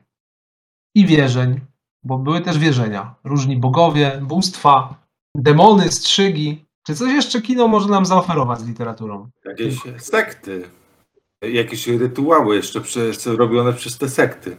I 0.94 1.06
wierzeń, 1.06 1.60
bo 2.06 2.18
były 2.18 2.40
też 2.40 2.58
wierzenia. 2.58 3.14
Różni 3.24 3.56
bogowie, 3.56 4.20
bóstwa, 4.22 4.94
demony, 5.34 5.92
strzygi. 5.92 6.64
Czy 6.86 6.94
coś 6.94 7.12
jeszcze 7.12 7.42
kino 7.42 7.68
może 7.68 7.88
nam 7.88 8.06
zaoferować 8.06 8.60
z 8.60 8.68
literaturą? 8.68 9.28
Jakieś 9.44 9.78
sekty. 9.98 10.68
Jakieś 11.42 11.88
rytuały 11.88 12.56
jeszcze 12.56 12.80
przez, 12.80 13.26
robione 13.26 13.72
przez 13.72 13.98
te 13.98 14.08
sekty. 14.08 14.56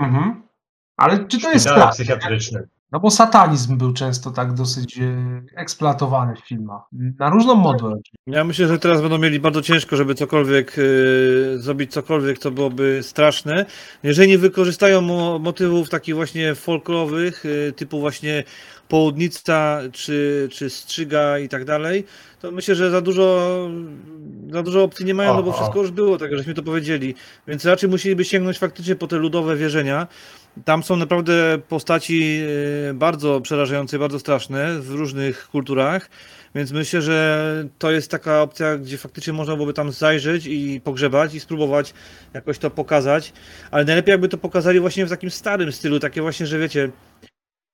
Mhm. 0.00 0.42
Ale 0.96 1.24
czy 1.24 1.40
to 1.40 1.52
jest 1.52 1.68
Szpitale 1.68 2.38
tak? 2.52 2.79
No 2.92 3.00
bo 3.00 3.10
satanizm 3.10 3.78
był 3.78 3.92
często 3.92 4.30
tak 4.30 4.52
dosyć 4.54 4.98
e, 4.98 5.02
eksploatowany 5.56 6.36
w 6.36 6.48
filmach. 6.48 6.82
Na 6.92 7.30
różną 7.30 7.54
modłę. 7.54 7.96
Ja 8.26 8.44
myślę, 8.44 8.68
że 8.68 8.78
teraz 8.78 9.00
będą 9.00 9.18
mieli 9.18 9.40
bardzo 9.40 9.62
ciężko, 9.62 9.96
żeby 9.96 10.14
cokolwiek 10.14 10.76
e, 10.78 11.58
zrobić, 11.58 11.92
cokolwiek, 11.92 12.38
co 12.38 12.50
byłoby 12.50 12.98
straszne. 13.02 13.66
Jeżeli 14.02 14.28
nie 14.28 14.38
wykorzystają 14.38 15.00
mo 15.00 15.38
motywów 15.38 15.88
takich 15.88 16.14
właśnie 16.14 16.54
folklorowych, 16.54 17.44
e, 17.68 17.72
typu 17.72 18.00
właśnie 18.00 18.44
południca, 18.88 19.80
czy, 19.92 20.48
czy 20.52 20.70
strzyga 20.70 21.38
i 21.38 21.48
tak 21.48 21.64
dalej, 21.64 22.04
to 22.40 22.50
myślę, 22.50 22.74
że 22.74 22.90
za 22.90 23.00
dużo, 23.00 23.48
za 24.50 24.62
dużo 24.62 24.82
opcji 24.82 25.06
nie 25.06 25.14
mają, 25.14 25.34
no 25.34 25.42
bo 25.42 25.52
wszystko 25.52 25.78
już 25.80 25.90
było, 25.90 26.18
tak 26.18 26.36
żeśmy 26.36 26.54
to 26.54 26.62
powiedzieli. 26.62 27.14
Więc 27.48 27.64
raczej 27.64 27.90
musieliby 27.90 28.24
sięgnąć 28.24 28.58
faktycznie 28.58 28.96
po 28.96 29.06
te 29.06 29.16
ludowe 29.16 29.56
wierzenia. 29.56 30.06
Tam 30.64 30.82
są 30.82 30.96
naprawdę 30.96 31.58
postaci 31.68 32.42
e, 32.90 32.94
bardzo 32.94 33.40
przerażające, 33.40 33.98
bardzo 33.98 34.18
straszne 34.18 34.80
w 34.80 34.90
różnych 34.90 35.48
kulturach. 35.48 36.10
Więc 36.54 36.72
myślę, 36.72 37.02
że 37.02 37.68
to 37.78 37.90
jest 37.90 38.10
taka 38.10 38.42
opcja, 38.42 38.78
gdzie 38.78 38.98
faktycznie 38.98 39.32
można 39.32 39.54
byłoby 39.54 39.72
tam 39.72 39.92
zajrzeć 39.92 40.46
i 40.46 40.80
pogrzebać 40.84 41.34
i 41.34 41.40
spróbować 41.40 41.94
jakoś 42.34 42.58
to 42.58 42.70
pokazać. 42.70 43.32
Ale 43.70 43.84
najlepiej 43.84 44.12
jakby 44.12 44.28
to 44.28 44.38
pokazali 44.38 44.80
właśnie 44.80 45.06
w 45.06 45.10
takim 45.10 45.30
starym 45.30 45.72
stylu, 45.72 46.00
takie 46.00 46.22
właśnie, 46.22 46.46
że 46.46 46.58
wiecie, 46.58 46.90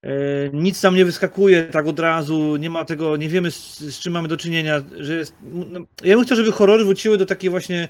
e, 0.03 0.11
nic 0.53 0.81
tam 0.81 0.97
nie 0.97 1.05
wyskakuje 1.05 1.63
tak 1.63 1.87
od 1.87 2.01
razu, 2.01 2.57
nie 2.57 2.71
ma 2.71 2.85
tego, 2.85 3.17
nie 3.17 3.29
wiemy 3.29 3.51
z, 3.51 3.79
z 3.79 3.99
czym 3.99 4.13
mamy 4.13 4.29
do 4.29 4.37
czynienia, 4.37 4.83
że 4.99 5.15
jest, 5.15 5.35
no, 5.43 5.81
ja 6.05 6.17
bym 6.17 6.25
chciał, 6.25 6.37
żeby 6.37 6.53
horrory 6.53 6.85
wróciły 6.85 7.19
do 7.19 7.27
takiej 7.27 7.51
właśnie 7.51 7.89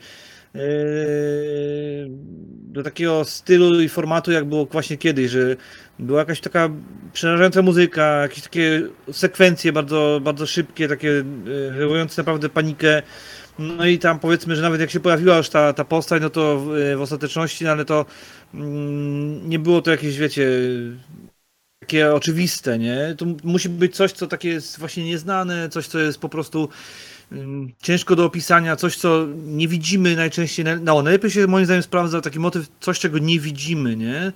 do 2.76 2.82
takiego 2.82 3.24
stylu 3.24 3.80
i 3.80 3.88
formatu, 3.88 4.32
jak 4.32 4.44
było 4.44 4.66
właśnie 4.66 4.96
kiedyś, 4.96 5.30
że 5.30 5.56
była 5.98 6.18
jakaś 6.18 6.40
taka 6.40 6.70
przerażająca 7.12 7.62
muzyka, 7.62 8.22
jakieś 8.22 8.42
takie 8.42 8.82
sekwencje 9.12 9.72
bardzo, 9.72 10.20
bardzo 10.22 10.46
szybkie, 10.46 10.88
takie 10.88 11.10
e, 11.10 11.72
wywołujące 11.72 12.22
naprawdę 12.22 12.48
panikę. 12.48 13.02
No 13.58 13.86
i 13.86 13.98
tam 13.98 14.18
powiedzmy, 14.18 14.56
że 14.56 14.62
nawet 14.62 14.80
jak 14.80 14.90
się 14.90 15.00
pojawiła 15.00 15.36
już 15.36 15.48
ta, 15.48 15.72
ta 15.72 15.84
postać, 15.84 16.22
no 16.22 16.30
to 16.30 16.58
w, 16.58 16.94
w 16.96 17.00
ostateczności, 17.00 17.64
no 17.64 17.70
ale 17.70 17.84
to 17.84 18.06
mm, 18.54 19.48
nie 19.48 19.58
było 19.58 19.82
to 19.82 19.90
jakieś, 19.90 20.18
wiecie, 20.18 20.50
takie 21.80 22.14
oczywiste, 22.14 22.78
nie? 22.78 23.14
To 23.18 23.26
musi 23.44 23.68
być 23.68 23.96
coś, 23.96 24.12
co 24.12 24.26
takie 24.26 24.48
jest 24.48 24.78
właśnie 24.78 25.04
nieznane, 25.04 25.68
coś, 25.68 25.86
co 25.86 25.98
jest 25.98 26.18
po 26.18 26.28
prostu 26.28 26.68
ciężko 27.82 28.16
do 28.16 28.24
opisania, 28.24 28.76
coś, 28.76 28.96
co 28.96 29.26
nie 29.46 29.68
widzimy 29.68 30.16
najczęściej. 30.16 30.64
na- 30.64 30.76
No, 30.76 31.02
najlepiej 31.02 31.30
się 31.30 31.46
moim 31.46 31.64
zdaniem 31.64 31.82
sprawdza 31.82 32.20
taki 32.20 32.40
motyw, 32.40 32.68
coś, 32.80 32.98
czego 32.98 33.18
nie 33.18 33.40
widzimy, 33.40 33.96
nie? 33.96 34.32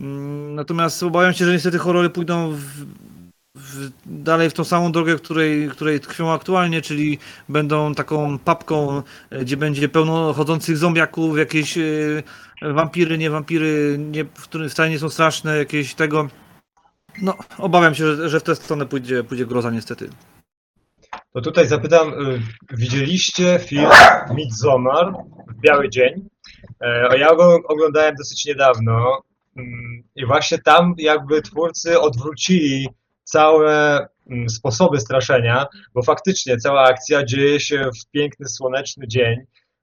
Ym, 0.00 0.54
Natomiast 0.54 1.02
obawiam 1.02 1.34
się, 1.34 1.44
że 1.44 1.52
niestety 1.52 1.78
horrory 1.78 2.10
pójdą 2.10 2.50
w, 2.50 2.84
w, 3.54 3.90
dalej 4.06 4.50
w 4.50 4.52
tą 4.52 4.64
samą 4.64 4.92
drogę, 4.92 5.16
której, 5.16 5.68
której 5.68 6.00
tkwią 6.00 6.32
aktualnie, 6.32 6.82
czyli 6.82 7.18
będą 7.48 7.94
taką 7.94 8.38
papką, 8.38 9.02
e, 9.30 9.44
gdzie 9.44 9.56
będzie 9.56 9.88
pełno 9.88 10.32
chodzących 10.32 10.76
zombiaków, 10.76 11.38
jakieś 11.38 11.78
e, 11.78 11.82
wampiry, 12.62 13.18
nie 13.18 13.30
wampiry, 13.30 13.96
nie, 13.98 14.24
które 14.24 14.68
wcale 14.68 14.90
nie 14.90 14.98
są 14.98 15.08
straszne, 15.10 15.56
jakieś 15.58 15.94
tego. 15.94 16.28
No, 17.22 17.34
obawiam 17.58 17.94
się, 17.94 18.16
że, 18.16 18.28
że 18.28 18.40
w 18.40 18.42
tę 18.42 18.56
stronę 18.56 18.86
pójdzie, 18.86 19.24
pójdzie 19.24 19.46
groza 19.46 19.70
niestety. 19.70 20.10
To 21.36 21.42
tutaj 21.42 21.66
zapytam, 21.66 22.08
y, 22.08 22.40
widzieliście 22.72 23.58
film 23.58 23.90
Midsommar 24.34 25.12
w 25.48 25.60
Biały 25.60 25.88
Dzień? 25.88 26.28
E, 26.80 27.18
Ja 27.18 27.34
go 27.34 27.60
oglądałem 27.68 28.14
dosyć 28.14 28.44
niedawno 28.46 29.22
mm, 29.56 30.02
i 30.14 30.26
właśnie 30.26 30.58
tam 30.58 30.94
jakby 30.98 31.42
twórcy 31.42 32.00
odwrócili 32.00 32.88
całe 33.24 34.06
mm, 34.30 34.48
sposoby 34.48 35.00
straszenia, 35.00 35.66
bo 35.94 36.02
faktycznie 36.02 36.56
cała 36.56 36.82
akcja 36.82 37.24
dzieje 37.24 37.60
się 37.60 37.90
w 38.00 38.10
piękny, 38.10 38.48
słoneczny 38.48 39.08
dzień 39.08 39.38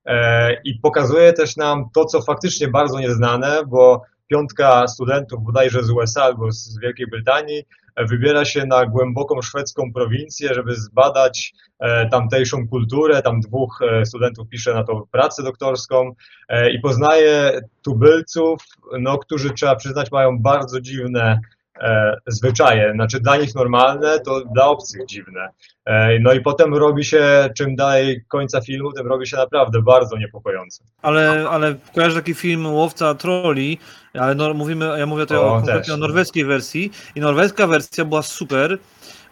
e, 0.06 0.54
i 0.64 0.80
pokazuje 0.80 1.34
też 1.34 1.58
nam 1.58 1.90
to, 1.94 2.06
co 2.06 2.22
faktycznie 2.22 2.68
bardzo 2.68 3.00
nieznane, 3.00 3.64
bo 3.68 4.02
piątka 4.28 4.88
studentów 4.88 5.44
bodajże 5.44 5.84
z 5.84 5.90
USA 5.90 6.24
albo 6.24 6.52
z 6.52 6.80
Wielkiej 6.80 7.08
Brytanii 7.08 7.64
wybiera 7.98 8.46
się 8.46 8.66
na 8.66 8.86
głęboką 8.86 9.42
szwedzką 9.42 9.94
prowincję, 9.94 10.54
żeby 10.54 10.76
zbadać 10.76 11.54
e, 11.80 12.10
tamtejszą 12.10 12.68
kulturę. 12.68 13.22
Tam 13.22 13.40
dwóch 13.40 13.82
e, 13.82 14.06
studentów 14.06 14.50
pisze 14.50 14.74
na 14.74 14.84
to 14.84 15.08
pracę 15.12 15.44
doktorską 15.44 16.12
e, 16.50 16.72
i 16.72 16.80
poznaje 16.80 17.62
tubylców, 17.82 18.64
no, 19.00 19.18
którzy 19.18 19.54
trzeba 19.54 19.76
przyznać 19.76 20.12
mają 20.12 20.40
bardzo 20.40 20.82
dziwne 20.82 21.40
e, 21.84 22.18
zwyczaje. 22.28 22.92
Znaczy 22.94 23.20
dla 23.20 23.38
nich 23.38 23.56
normalne, 23.56 24.20
to 24.20 24.42
dla 24.54 24.68
obcych 24.68 25.06
dziwne. 25.06 25.50
E, 25.86 26.20
no 26.20 26.34
i 26.34 26.42
potem 26.42 26.74
robi 26.74 27.06
się, 27.06 27.50
czym 27.58 27.76
dalej 27.76 28.26
końca 28.28 28.62
filmu, 28.62 28.92
tym 28.92 29.08
robi 29.08 29.28
się 29.28 29.38
naprawdę 29.38 29.82
bardzo 29.82 30.18
niepokojące. 30.18 30.84
Ale, 31.02 31.50
ale 31.50 31.76
kojarzę 31.96 32.16
taki 32.16 32.34
film 32.34 32.74
Łowca 32.74 33.16
Troli, 33.16 33.78
ale 34.14 34.36
no, 34.36 34.54
mówimy, 34.54 35.00
ja 35.00 35.06
mówię 35.06 35.24
tutaj 35.24 35.38
O, 35.38 35.64
o, 35.92 35.94
o 35.94 35.98
norweskiej 35.98 36.46
wersji 36.46 36.92
i 37.16 37.20
norweska 37.20 37.68
wersja 37.68 38.06
była 38.06 38.22
super, 38.22 38.78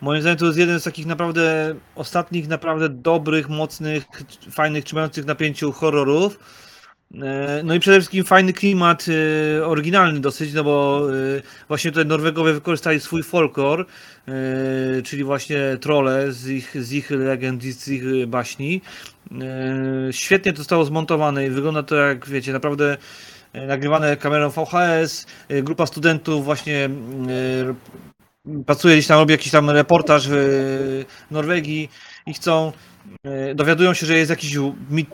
Moim 0.01 0.21
zdaniem 0.21 0.37
to 0.37 0.45
jest 0.45 0.57
jeden 0.57 0.79
z 0.79 0.83
takich 0.83 1.05
naprawdę 1.05 1.75
ostatnich, 1.95 2.47
naprawdę 2.47 2.89
dobrych, 2.89 3.49
mocnych, 3.49 4.03
fajnych, 4.51 4.83
trzymających 4.83 5.25
napięciu 5.25 5.71
horrorów. 5.71 6.39
E, 7.15 7.61
No 7.63 7.75
i 7.75 7.79
przede 7.79 7.97
wszystkim 7.97 8.23
fajny 8.23 8.53
klimat 8.53 9.05
e, 9.59 9.65
oryginalny 9.65 10.19
dosyć, 10.19 10.53
no 10.53 10.63
bo 10.63 11.07
e, 11.37 11.41
właśnie 11.67 11.91
tutaj 11.91 12.05
Norwegowie 12.05 12.53
wykorzystali 12.53 12.99
swój 12.99 13.23
folklor, 13.23 13.85
czyli 15.03 15.23
właśnie 15.23 15.77
trole 15.81 16.31
z 16.31 16.47
ich, 16.47 16.83
z 16.83 16.93
ich 16.93 17.11
legend, 17.11 17.63
z 17.63 17.87
ich 17.87 18.03
baśni. 18.27 18.81
Świetnie 20.11 20.51
to 20.53 20.57
zostało 20.57 20.85
zmontowane 20.85 21.45
i 21.45 21.49
wygląda 21.49 21.83
to 21.83 21.95
jak, 21.95 22.27
wiecie, 22.27 22.53
naprawdę 22.53 22.97
nagrywane 23.53 24.17
kamerą 24.17 24.49
VHS. 24.49 25.25
Grupa 25.63 25.85
studentów 25.85 26.45
właśnie 26.45 26.89
pracuje 28.65 28.95
gdzieś 28.95 29.07
tam, 29.07 29.19
robi 29.19 29.31
jakiś 29.31 29.51
tam 29.51 29.69
reportaż 29.69 30.27
w 30.29 31.05
Norwegii 31.31 31.89
i 32.25 32.33
chcą 32.33 32.71
dowiadują 33.55 33.93
się, 33.93 34.05
że 34.05 34.17
jest 34.17 34.29
jakiś, 34.29 34.57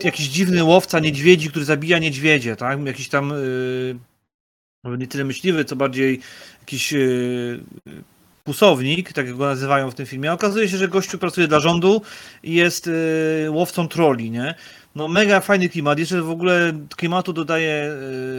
jakiś 0.04 0.28
dziwny 0.28 0.64
łowca 0.64 1.00
niedźwiedzi, 1.00 1.50
który 1.50 1.66
zabija 1.66 2.00
niedźwiedzie, 2.00 2.56
tak? 2.56 2.86
Jakiś 2.86 3.10
tam 3.10 3.32
y, 3.32 3.96
może 4.84 4.98
nie 4.98 5.08
tyle 5.08 5.24
myśliwy, 5.24 5.66
co 5.66 5.76
bardziej 5.76 6.20
jakiś 6.60 6.94
y, 6.94 7.60
pusownik, 8.44 9.14
tak 9.14 9.28
jak 9.28 9.36
go 9.36 9.46
nazywają 9.46 9.92
w 9.92 9.96
tym 9.96 10.06
filmie. 10.06 10.34
Okazuje 10.34 10.70
się, 10.70 10.78
że 10.78 10.88
gościu 10.88 11.18
pracuje 11.18 11.48
dla 11.48 11.60
rządu 11.60 12.02
i 12.44 12.54
jest 12.54 12.88
y, 12.88 13.48
łowcą 13.50 13.88
troli, 13.88 14.32
nie? 14.32 14.56
No 14.98 15.08
mega 15.08 15.40
fajny 15.40 15.70
klimat. 15.70 16.00
Jeszcze 16.00 16.22
w 16.22 16.30
ogóle 16.30 16.74
klimatu 16.96 17.34
dodaje 17.34 17.94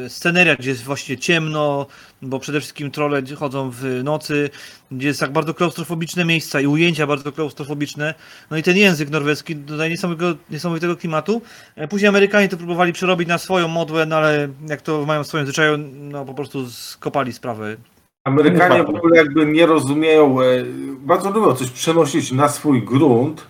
y, 0.06 0.08
sceneria, 0.08 0.56
gdzie 0.56 0.70
jest 0.70 0.84
właśnie 0.84 1.18
ciemno, 1.18 1.86
bo 2.22 2.38
przede 2.38 2.60
wszystkim 2.60 2.90
trole 2.90 3.22
chodzą 3.36 3.70
w 3.70 4.00
nocy, 4.04 4.50
gdzie 4.90 5.08
jest 5.08 5.20
tak 5.20 5.32
bardzo 5.32 5.54
klaustrofobiczne 5.54 6.24
miejsca 6.24 6.60
i 6.60 6.66
ujęcia 6.66 7.06
bardzo 7.06 7.32
klaustrofobiczne. 7.32 8.14
No 8.50 8.56
i 8.56 8.62
ten 8.62 8.76
język 8.76 9.10
norweski 9.10 9.56
dodaje 9.56 9.90
niesamowitego, 9.90 10.34
niesamowitego 10.50 10.96
klimatu. 10.96 11.42
E, 11.76 11.88
Później 11.88 12.08
Amerykanie 12.08 12.48
to 12.48 12.56
próbowali 12.56 12.92
przerobić 12.92 13.28
na 13.28 13.38
swoją 13.38 13.68
modłę, 13.68 14.06
no 14.06 14.16
ale 14.16 14.48
jak 14.68 14.82
to 14.82 15.06
mają 15.06 15.24
w 15.24 15.26
swoim 15.26 15.44
zwyczaju, 15.44 15.78
no 15.94 16.24
po 16.24 16.34
prostu 16.34 16.70
skopali 16.70 17.32
sprawę. 17.32 17.76
Amerykanie 18.24 18.84
w 18.84 18.88
ogóle 18.88 19.16
jakby 19.16 19.46
nie 19.46 19.66
rozumieją, 19.66 20.40
e, 20.40 20.44
bardzo 20.98 21.30
lubią 21.30 21.54
coś 21.54 21.70
przenosić 21.70 22.32
na 22.32 22.48
swój 22.48 22.82
grunt, 22.82 23.46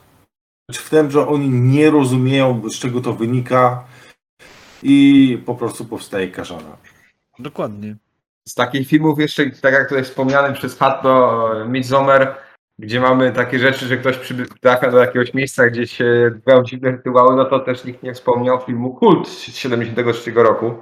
w 0.77 0.91
tym, 0.91 1.11
że 1.11 1.29
oni 1.29 1.49
nie 1.49 1.91
rozumieją, 1.91 2.63
z 2.71 2.79
czego 2.79 3.01
to 3.01 3.13
wynika 3.13 3.85
i 4.83 5.43
po 5.47 5.55
prostu 5.55 5.85
powstaje 5.85 6.29
kaszana. 6.29 6.77
Dokładnie. 7.39 7.97
Z 8.49 8.55
takich 8.55 8.89
filmów 8.89 9.19
jeszcze, 9.19 9.51
tak 9.51 9.73
jak 9.73 9.89
tutaj 9.89 10.05
wspomniany 10.05 10.55
przez 10.55 10.79
Hatto, 10.79 11.51
Midsommar, 11.69 12.37
gdzie 12.79 13.01
mamy 13.01 13.33
takie 13.33 13.59
rzeczy, 13.59 13.87
że 13.87 13.97
ktoś 13.97 14.19
trafia 14.61 14.91
do 14.91 14.99
jakiegoś 14.99 15.35
miejsca, 15.35 15.71
gdzie 15.71 15.87
się 15.87 16.25
odbywają 16.27 16.65
dziwne 16.65 16.91
rytuały, 16.91 17.37
no 17.37 17.45
to 17.45 17.61
też 17.61 17.85
nikt 17.85 18.03
nie 18.03 18.15
wspomniał 18.15 18.61
filmu 18.61 18.95
Kult 18.95 19.29
z 19.29 19.57
73 19.57 20.33
roku. 20.33 20.75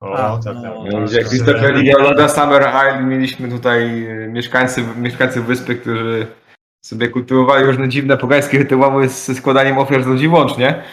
O, 0.00 0.16
A, 0.16 0.38
tak, 0.38 0.56
no. 0.62 0.84
tak. 0.92 1.04
Gdzie 1.04 1.24
Christopher 1.24 1.74
Lee 1.74 2.28
Summer 2.28 2.62
Isle, 2.62 3.02
mieliśmy 3.02 3.48
tutaj 3.48 4.08
mieszkańcy, 4.28 4.84
mieszkańców 4.96 5.46
wyspy, 5.46 5.74
którzy 5.74 6.26
sobie 6.80 7.08
kultywowali 7.08 7.64
różne 7.64 7.88
dziwne 7.88 8.16
pogańskie 8.16 8.58
rytuały 8.58 9.08
ze 9.08 9.34
składaniem 9.34 9.78
ofiar 9.78 10.02
z 10.02 10.06
ludzi 10.06 10.28
łącznie. 10.28 10.84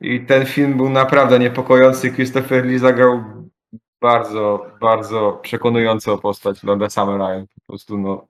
I 0.00 0.26
ten 0.26 0.46
film 0.46 0.76
był 0.76 0.90
naprawdę 0.90 1.38
niepokojący. 1.38 2.12
Christopher 2.12 2.64
Lee 2.66 2.78
zagrał 2.78 3.24
bardzo, 4.00 4.66
bardzo 4.80 5.40
przekonującą 5.42 6.18
postać 6.18 6.62
Lorda 6.62 6.86
Isle. 6.86 7.46
Po 7.54 7.72
prostu 7.72 7.98
no, 7.98 8.26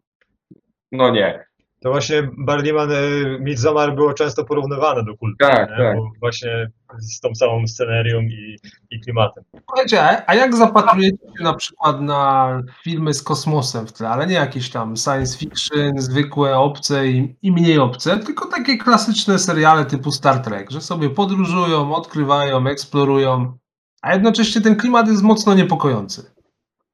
no 0.92 1.10
nie. 1.10 1.47
To 1.80 1.90
właśnie 1.90 2.30
Barliman 2.38 2.92
y, 2.92 3.38
Midsommar 3.40 3.94
było 3.94 4.14
często 4.14 4.44
porównywane 4.44 5.04
do 5.04 5.16
kultu. 5.16 5.36
Tak, 5.40 5.68
tak. 5.68 5.96
Właśnie 6.20 6.70
z 6.98 7.20
tą 7.20 7.34
samą 7.34 7.66
scenerią 7.66 8.20
i, 8.20 8.56
i 8.90 9.00
klimatem. 9.00 9.44
Słuchajcie, 9.68 10.02
a- 10.04 10.22
a 10.26 10.34
jak 10.34 10.56
zapatrujecie 10.56 11.16
się 11.38 11.44
na 11.44 11.54
przykład 11.54 12.00
na 12.00 12.48
filmy 12.82 13.14
z 13.14 13.22
kosmosem 13.22 13.86
w 13.86 13.92
tle, 13.92 14.08
ale 14.08 14.26
nie 14.26 14.34
jakieś 14.34 14.70
tam 14.70 14.96
science 14.96 15.38
fiction, 15.38 15.92
zwykłe, 16.00 16.58
obce 16.58 17.08
i, 17.08 17.36
i 17.42 17.52
mniej 17.52 17.78
obce, 17.78 18.18
tylko 18.18 18.46
takie 18.46 18.76
klasyczne 18.78 19.38
seriale 19.38 19.84
typu 19.84 20.12
Star 20.12 20.38
Trek, 20.38 20.70
że 20.70 20.80
sobie 20.80 21.10
podróżują, 21.10 21.94
odkrywają, 21.94 22.66
eksplorują, 22.66 23.58
a 24.02 24.12
jednocześnie 24.14 24.60
ten 24.60 24.76
klimat 24.76 25.08
jest 25.08 25.22
mocno 25.22 25.54
niepokojący. 25.54 26.30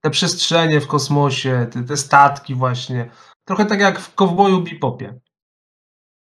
Te 0.01 0.11
przestrzenie 0.11 0.80
w 0.80 0.87
kosmosie, 0.87 1.66
te, 1.72 1.82
te 1.82 1.97
statki 1.97 2.55
właśnie, 2.55 3.11
trochę 3.45 3.66
tak 3.66 3.80
jak 3.80 3.99
w 3.99 4.14
Kowboju 4.14 4.62
Bebopie. 4.62 5.20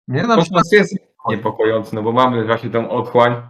Nie? 0.07 0.23
Na 0.23 0.37
przykład 0.41 0.63
Kosmos 0.63 0.71
jest 0.71 0.95
niepokojący, 1.29 1.95
no 1.95 2.01
bo 2.01 2.11
mamy 2.11 2.45
właśnie 2.45 2.69
tą 2.69 2.89
otchłań, 2.89 3.41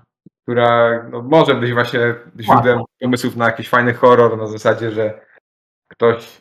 która 0.43 1.03
no, 1.03 1.22
może 1.22 1.55
być 1.55 1.74
właśnie 1.74 1.99
źródłem 2.39 2.80
pomysłów 2.99 3.36
na 3.36 3.45
jakiś 3.45 3.70
fajny 3.70 3.93
horror 3.93 4.38
na 4.38 4.47
zasadzie, 4.47 4.91
że 4.91 5.22
ktoś 5.88 6.39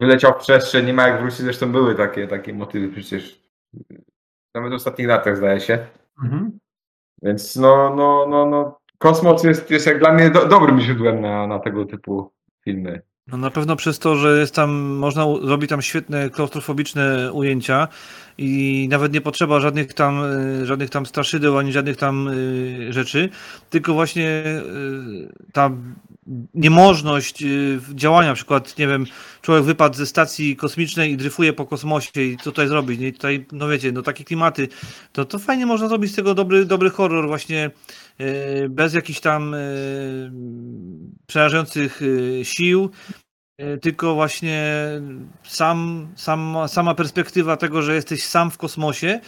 wyleciał 0.00 0.32
w 0.32 0.36
przestrzeń, 0.36 0.86
nie 0.86 0.92
ma 0.92 1.08
jak 1.08 1.20
wrócić, 1.20 1.40
zresztą 1.40 1.72
były 1.72 1.94
takie, 1.94 2.28
takie 2.28 2.54
motywy 2.54 2.88
przecież 2.88 3.42
nawet 4.54 4.72
w 4.72 4.74
ostatnich 4.74 5.08
latach 5.08 5.36
zdaje 5.36 5.60
się. 5.60 5.86
Mhm. 6.22 6.58
Więc 7.22 7.56
no, 7.56 7.94
no, 7.96 8.26
no, 8.28 8.46
no 8.46 8.80
kosmos 8.98 9.44
jest, 9.44 9.70
jest 9.70 9.86
jak 9.86 9.98
dla 9.98 10.12
mnie 10.12 10.30
do, 10.30 10.48
dobrym 10.48 10.80
źródłem 10.80 11.20
na, 11.20 11.46
na 11.46 11.58
tego 11.58 11.84
typu 11.84 12.32
filmy. 12.64 13.02
No 13.32 13.38
na 13.38 13.50
pewno 13.50 13.76
przez 13.76 13.98
to, 13.98 14.16
że 14.16 14.38
jest 14.38 14.54
tam, 14.54 14.70
można 14.80 15.24
zrobić 15.42 15.70
tam 15.70 15.82
świetne 15.82 16.30
klaustrofobiczne 16.30 17.32
ujęcia 17.32 17.88
i 18.38 18.86
nawet 18.90 19.12
nie 19.12 19.20
potrzeba 19.20 19.60
żadnych 19.60 19.94
tam, 19.94 20.24
y, 20.62 20.66
żadnych 20.66 20.90
tam 20.90 21.06
straszydeł 21.06 21.58
ani 21.58 21.72
żadnych 21.72 21.96
tam 21.96 22.28
y, 22.28 22.92
rzeczy, 22.92 23.28
tylko 23.70 23.94
właśnie 23.94 24.42
y, 24.46 25.32
ta 25.52 25.70
niemożność 26.54 27.44
działania, 27.94 28.28
na 28.28 28.34
przykład, 28.34 28.78
nie 28.78 28.86
wiem, 28.86 29.06
człowiek 29.42 29.64
wypadł 29.64 29.96
ze 29.96 30.06
stacji 30.06 30.56
kosmicznej 30.56 31.12
i 31.12 31.16
dryfuje 31.16 31.52
po 31.52 31.66
kosmosie 31.66 32.22
i 32.22 32.36
co 32.36 32.44
tutaj 32.44 32.68
zrobić, 32.68 33.00
nie? 33.00 33.08
I 33.08 33.12
tutaj, 33.12 33.46
no 33.52 33.68
wiecie, 33.68 33.92
no 33.92 34.02
takie 34.02 34.24
klimaty, 34.24 34.68
to, 35.12 35.24
to 35.24 35.38
fajnie 35.38 35.66
można 35.66 35.88
zrobić 35.88 36.12
z 36.12 36.16
tego 36.16 36.34
dobry, 36.34 36.64
dobry 36.64 36.90
horror 36.90 37.26
właśnie 37.26 37.70
bez 38.70 38.94
jakichś 38.94 39.20
tam 39.20 39.54
y, 39.54 40.30
przerażających 41.26 42.02
y, 42.02 42.40
sił, 42.44 42.90
y, 43.60 43.78
tylko 43.78 44.14
właśnie 44.14 44.74
sam, 45.42 46.08
sam, 46.16 46.56
sama 46.66 46.94
perspektywa 46.94 47.56
tego, 47.56 47.82
że 47.82 47.94
jesteś 47.94 48.24
sam 48.24 48.50
w 48.50 48.58
kosmosie, 48.58 49.20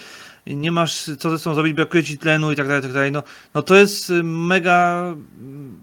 nie 0.46 0.72
masz 0.72 1.04
co 1.18 1.30
ze 1.30 1.38
sobą 1.38 1.54
zrobić, 1.54 1.72
brakuje 1.72 2.04
ci 2.04 2.18
tlenu 2.18 2.52
i 2.52 2.56
tak 2.56 2.66
dalej, 2.66 2.82
tak 2.82 2.92
dalej. 2.92 3.12
No, 3.12 3.22
no 3.54 3.62
to 3.62 3.76
jest 3.76 4.10
y, 4.10 4.22
mega, 4.22 5.04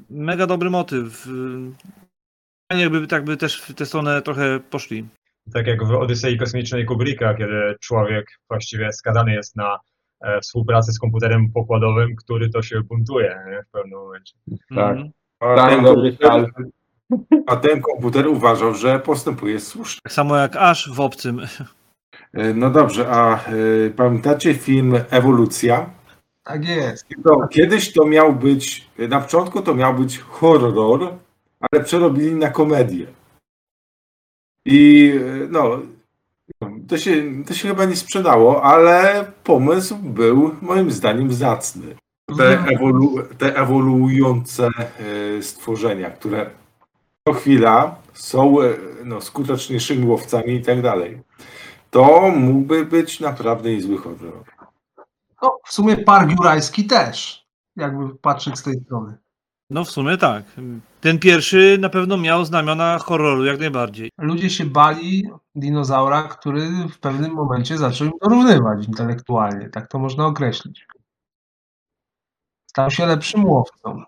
mega 0.10 0.48
dobry 0.48 0.70
motyw. 0.70 1.28
Y, 1.28 1.98
Fajnie 2.72 2.84
jakby 2.84 3.08
tak 3.08 3.24
by 3.24 3.38
też 3.38 3.62
w 3.62 3.74
tę 3.74 3.86
stronę 3.86 4.22
trochę 4.22 4.60
poszli. 4.60 5.08
Tak 5.54 5.68
jak 5.68 5.86
w 5.86 5.92
Odysei 5.92 6.38
Kosmicznej 6.38 6.86
Kubricka, 6.86 7.34
kiedy 7.34 7.76
człowiek 7.82 8.26
właściwie 8.50 8.94
skazany 8.94 9.34
jest 9.34 9.56
na 9.56 9.80
e, 10.22 10.42
współpracę 10.42 10.92
z 10.92 11.00
komputerem 11.00 11.52
pokładowym, 11.52 12.16
który 12.16 12.50
to 12.50 12.62
się 12.62 12.82
buntuje 12.82 13.40
nie? 13.52 13.64
w 13.64 13.72
pewnym 13.72 14.00
momencie. 14.00 14.34
Tak. 14.76 14.98
Mhm. 14.98 15.12
A 15.40 15.70
ten, 15.70 15.84
komputer, 15.84 16.52
a 17.48 17.56
ten 17.56 17.82
komputer 17.82 18.28
uważał, 18.28 18.74
że 18.74 19.00
postępuje 19.00 19.60
słusznie. 19.60 20.02
Tak 20.04 20.14
samo 20.14 20.38
jak 20.38 20.56
aż 20.56 20.92
w 20.94 21.00
obcym. 21.00 21.42
E, 22.34 22.54
No 22.54 22.70
dobrze, 22.70 23.08
a 23.10 23.36
e, 23.36 23.40
pamiętacie 23.96 24.54
film 24.54 24.96
Ewolucja? 25.10 25.90
Tak 26.44 26.66
jest. 26.66 27.06
To, 27.24 27.48
kiedyś 27.48 27.94
to 27.94 28.06
miał 28.06 28.34
być, 28.34 28.90
na 29.10 29.20
początku 29.20 29.62
to 29.62 29.76
miał 29.76 29.94
być 29.94 30.20
horror, 30.20 31.14
ale 31.60 31.84
przerobili 31.84 32.36
na 32.36 32.50
komedię. 32.50 33.08
I 34.66 35.14
no, 35.50 35.80
to 36.88 36.98
się, 36.98 37.44
to 37.48 37.54
się 37.54 37.68
chyba 37.68 37.86
nie 37.86 37.96
sprzedało, 37.96 38.64
ale 38.64 39.26
pomysł 39.44 39.96
był 39.96 40.56
moim 40.62 40.92
zdaniem 40.92 41.34
zacny. 41.34 41.96
Te, 42.38 42.60
ewolu, 42.60 43.16
te 43.38 43.56
ewoluujące 43.56 44.68
e, 44.68 45.44
stworzenia, 45.44 46.12
które 46.12 46.50
co 47.28 47.34
chwila 47.34 47.96
są 48.14 48.62
e, 48.62 48.74
no, 49.06 49.22
skuteczniejszymi 49.22 50.06
łowcami 50.06 50.54
i 50.54 50.62
tak 50.62 50.82
dalej. 50.82 51.22
To 51.92 52.32
mógłby 52.36 52.86
być 52.86 53.20
naprawdę 53.20 53.70
niezły 53.70 53.98
horror. 53.98 54.44
No, 55.42 55.60
w 55.66 55.74
sumie 55.74 55.98
Park 55.98 56.32
Jurajski 56.32 56.86
też, 56.86 57.46
jakby 57.76 58.16
patrzeć 58.16 58.58
z 58.58 58.64
tej 58.64 58.80
strony. 58.86 59.18
No 59.70 59.84
w 59.84 59.92
sumie 59.92 60.18
tak. 60.18 60.44
Ten 61.08 61.20
pierwszy 61.20 61.78
na 61.80 61.90
pewno 61.90 62.18
miał 62.18 62.46
znamiona 62.46 62.98
horroru, 63.00 63.46
jak 63.46 63.60
najbardziej. 63.60 64.12
Ludzie 64.18 64.50
się 64.50 64.66
bali 64.66 65.30
dinozaura, 65.56 66.24
który 66.24 66.70
w 66.92 67.00
pewnym 67.00 67.34
momencie 67.34 67.78
zaczął 67.78 68.08
im 68.08 68.14
dorównywać 68.22 68.88
intelektualnie, 68.88 69.70
tak 69.70 69.88
to 69.88 70.00
można 70.00 70.26
określić. 70.26 70.88
Stał 72.66 72.92
się 72.92 73.06
lepszym 73.06 73.46
łowcą. 73.46 74.04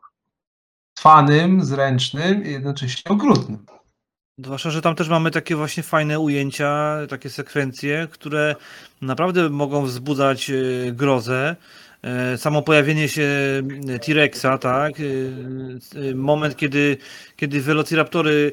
Trwanym, 0.93 1.64
zręcznym 1.64 2.45
i 2.45 2.52
jednocześnie 2.52 3.12
okrutnym. 3.12 3.66
Zwłaszcza, 4.38 4.70
że 4.70 4.82
tam 4.82 4.95
też 4.95 5.10
mamy 5.10 5.32
takie 5.32 5.56
właśnie 5.56 5.84
fajne 5.84 6.20
ujęcia, 6.20 6.97
takie 7.10 7.30
sekwencje, 7.30 8.08
które 8.12 8.56
naprawdę 9.02 9.50
mogą 9.50 9.86
wzbudzać 9.86 10.50
e, 10.50 10.54
grozę. 10.91 11.56
E, 12.02 12.38
Samo 12.38 12.62
pojawienie 12.62 13.10
się 13.10 13.28
T-Rexa, 14.06 14.58
tak? 14.62 14.93
E, 15.00 15.04
e, 16.10 16.16
Moment, 16.16 16.56
kiedy, 16.56 16.97
kiedy 17.36 17.62
Velociraptory 17.62 18.52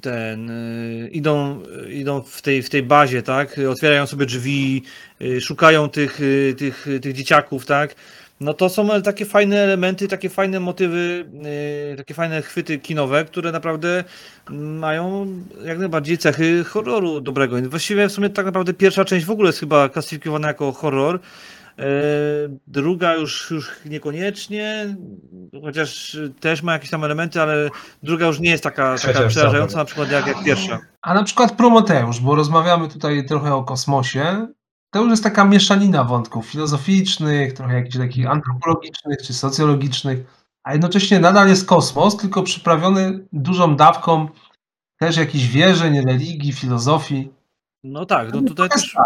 ten, 0.00 0.52
idą, 1.10 1.62
idą 1.90 2.22
w, 2.22 2.42
tej, 2.42 2.62
w 2.62 2.70
tej 2.70 2.82
bazie, 2.82 3.22
tak? 3.22 3.60
Otwierają 3.70 4.06
sobie 4.06 4.26
drzwi, 4.26 4.82
szukają 5.40 5.88
tych, 5.88 6.20
tych, 6.58 6.86
tych 7.02 7.12
dzieciaków, 7.12 7.66
tak? 7.66 7.94
No 8.40 8.54
to 8.54 8.68
są 8.68 9.02
takie 9.02 9.24
fajne 9.24 9.60
elementy, 9.60 10.08
takie 10.08 10.28
fajne 10.28 10.60
motywy, 10.60 11.24
takie 11.96 12.14
fajne 12.14 12.42
chwyty 12.42 12.78
kinowe, 12.78 13.24
które 13.24 13.52
naprawdę 13.52 14.04
mają 14.50 15.26
jak 15.64 15.78
najbardziej 15.78 16.18
cechy 16.18 16.64
horroru 16.64 17.20
dobrego. 17.20 17.56
Właściwie 17.62 18.08
w 18.08 18.12
sumie 18.12 18.30
tak 18.30 18.46
naprawdę 18.46 18.74
pierwsza 18.74 19.04
część 19.04 19.26
w 19.26 19.30
ogóle 19.30 19.48
jest 19.48 19.60
chyba 19.60 19.88
klasyfikowana 19.88 20.48
jako 20.48 20.72
horror. 20.72 21.20
E, 21.78 21.84
Druga 22.66 23.14
już, 23.14 23.50
już 23.50 23.70
niekoniecznie, 23.86 24.96
chociaż 25.62 26.18
też 26.40 26.62
ma 26.62 26.72
jakieś 26.72 26.90
tam 26.90 27.04
elementy, 27.04 27.42
ale 27.42 27.70
druga 28.02 28.26
już 28.26 28.40
nie 28.40 28.50
jest 28.50 28.62
taka, 28.62 28.98
taka 28.98 29.28
przerażająca 29.28 29.76
na 29.76 29.84
przykład 29.84 30.10
jak, 30.10 30.26
jak 30.26 30.44
pierwsza. 30.44 30.78
A 31.02 31.14
na 31.14 31.22
przykład 31.22 31.52
Prometeusz, 31.52 32.20
bo 32.20 32.34
rozmawiamy 32.34 32.88
tutaj 32.88 33.26
trochę 33.26 33.54
o 33.54 33.64
kosmosie. 33.64 34.48
To 34.90 35.00
już 35.00 35.10
jest 35.10 35.22
taka 35.22 35.44
mieszanina 35.44 36.04
wątków 36.04 36.46
filozoficznych, 36.46 37.52
trochę 37.52 37.74
jakichś 37.74 37.96
takich 37.98 38.30
antropologicznych 38.30 39.18
czy 39.22 39.32
socjologicznych, 39.34 40.18
a 40.64 40.72
jednocześnie 40.72 41.20
nadal 41.20 41.48
jest 41.48 41.66
kosmos, 41.66 42.16
tylko 42.16 42.42
przyprawiony 42.42 43.26
dużą 43.32 43.76
dawką 43.76 44.28
też 44.98 45.16
jakichś 45.16 45.44
wierzeń, 45.44 46.00
religii, 46.00 46.52
filozofii. 46.52 47.32
No 47.84 48.06
tak, 48.06 48.32
no 48.32 48.42
tutaj 48.42 48.68
To 48.68 48.74
jest 48.74 48.86
też. 48.86 48.96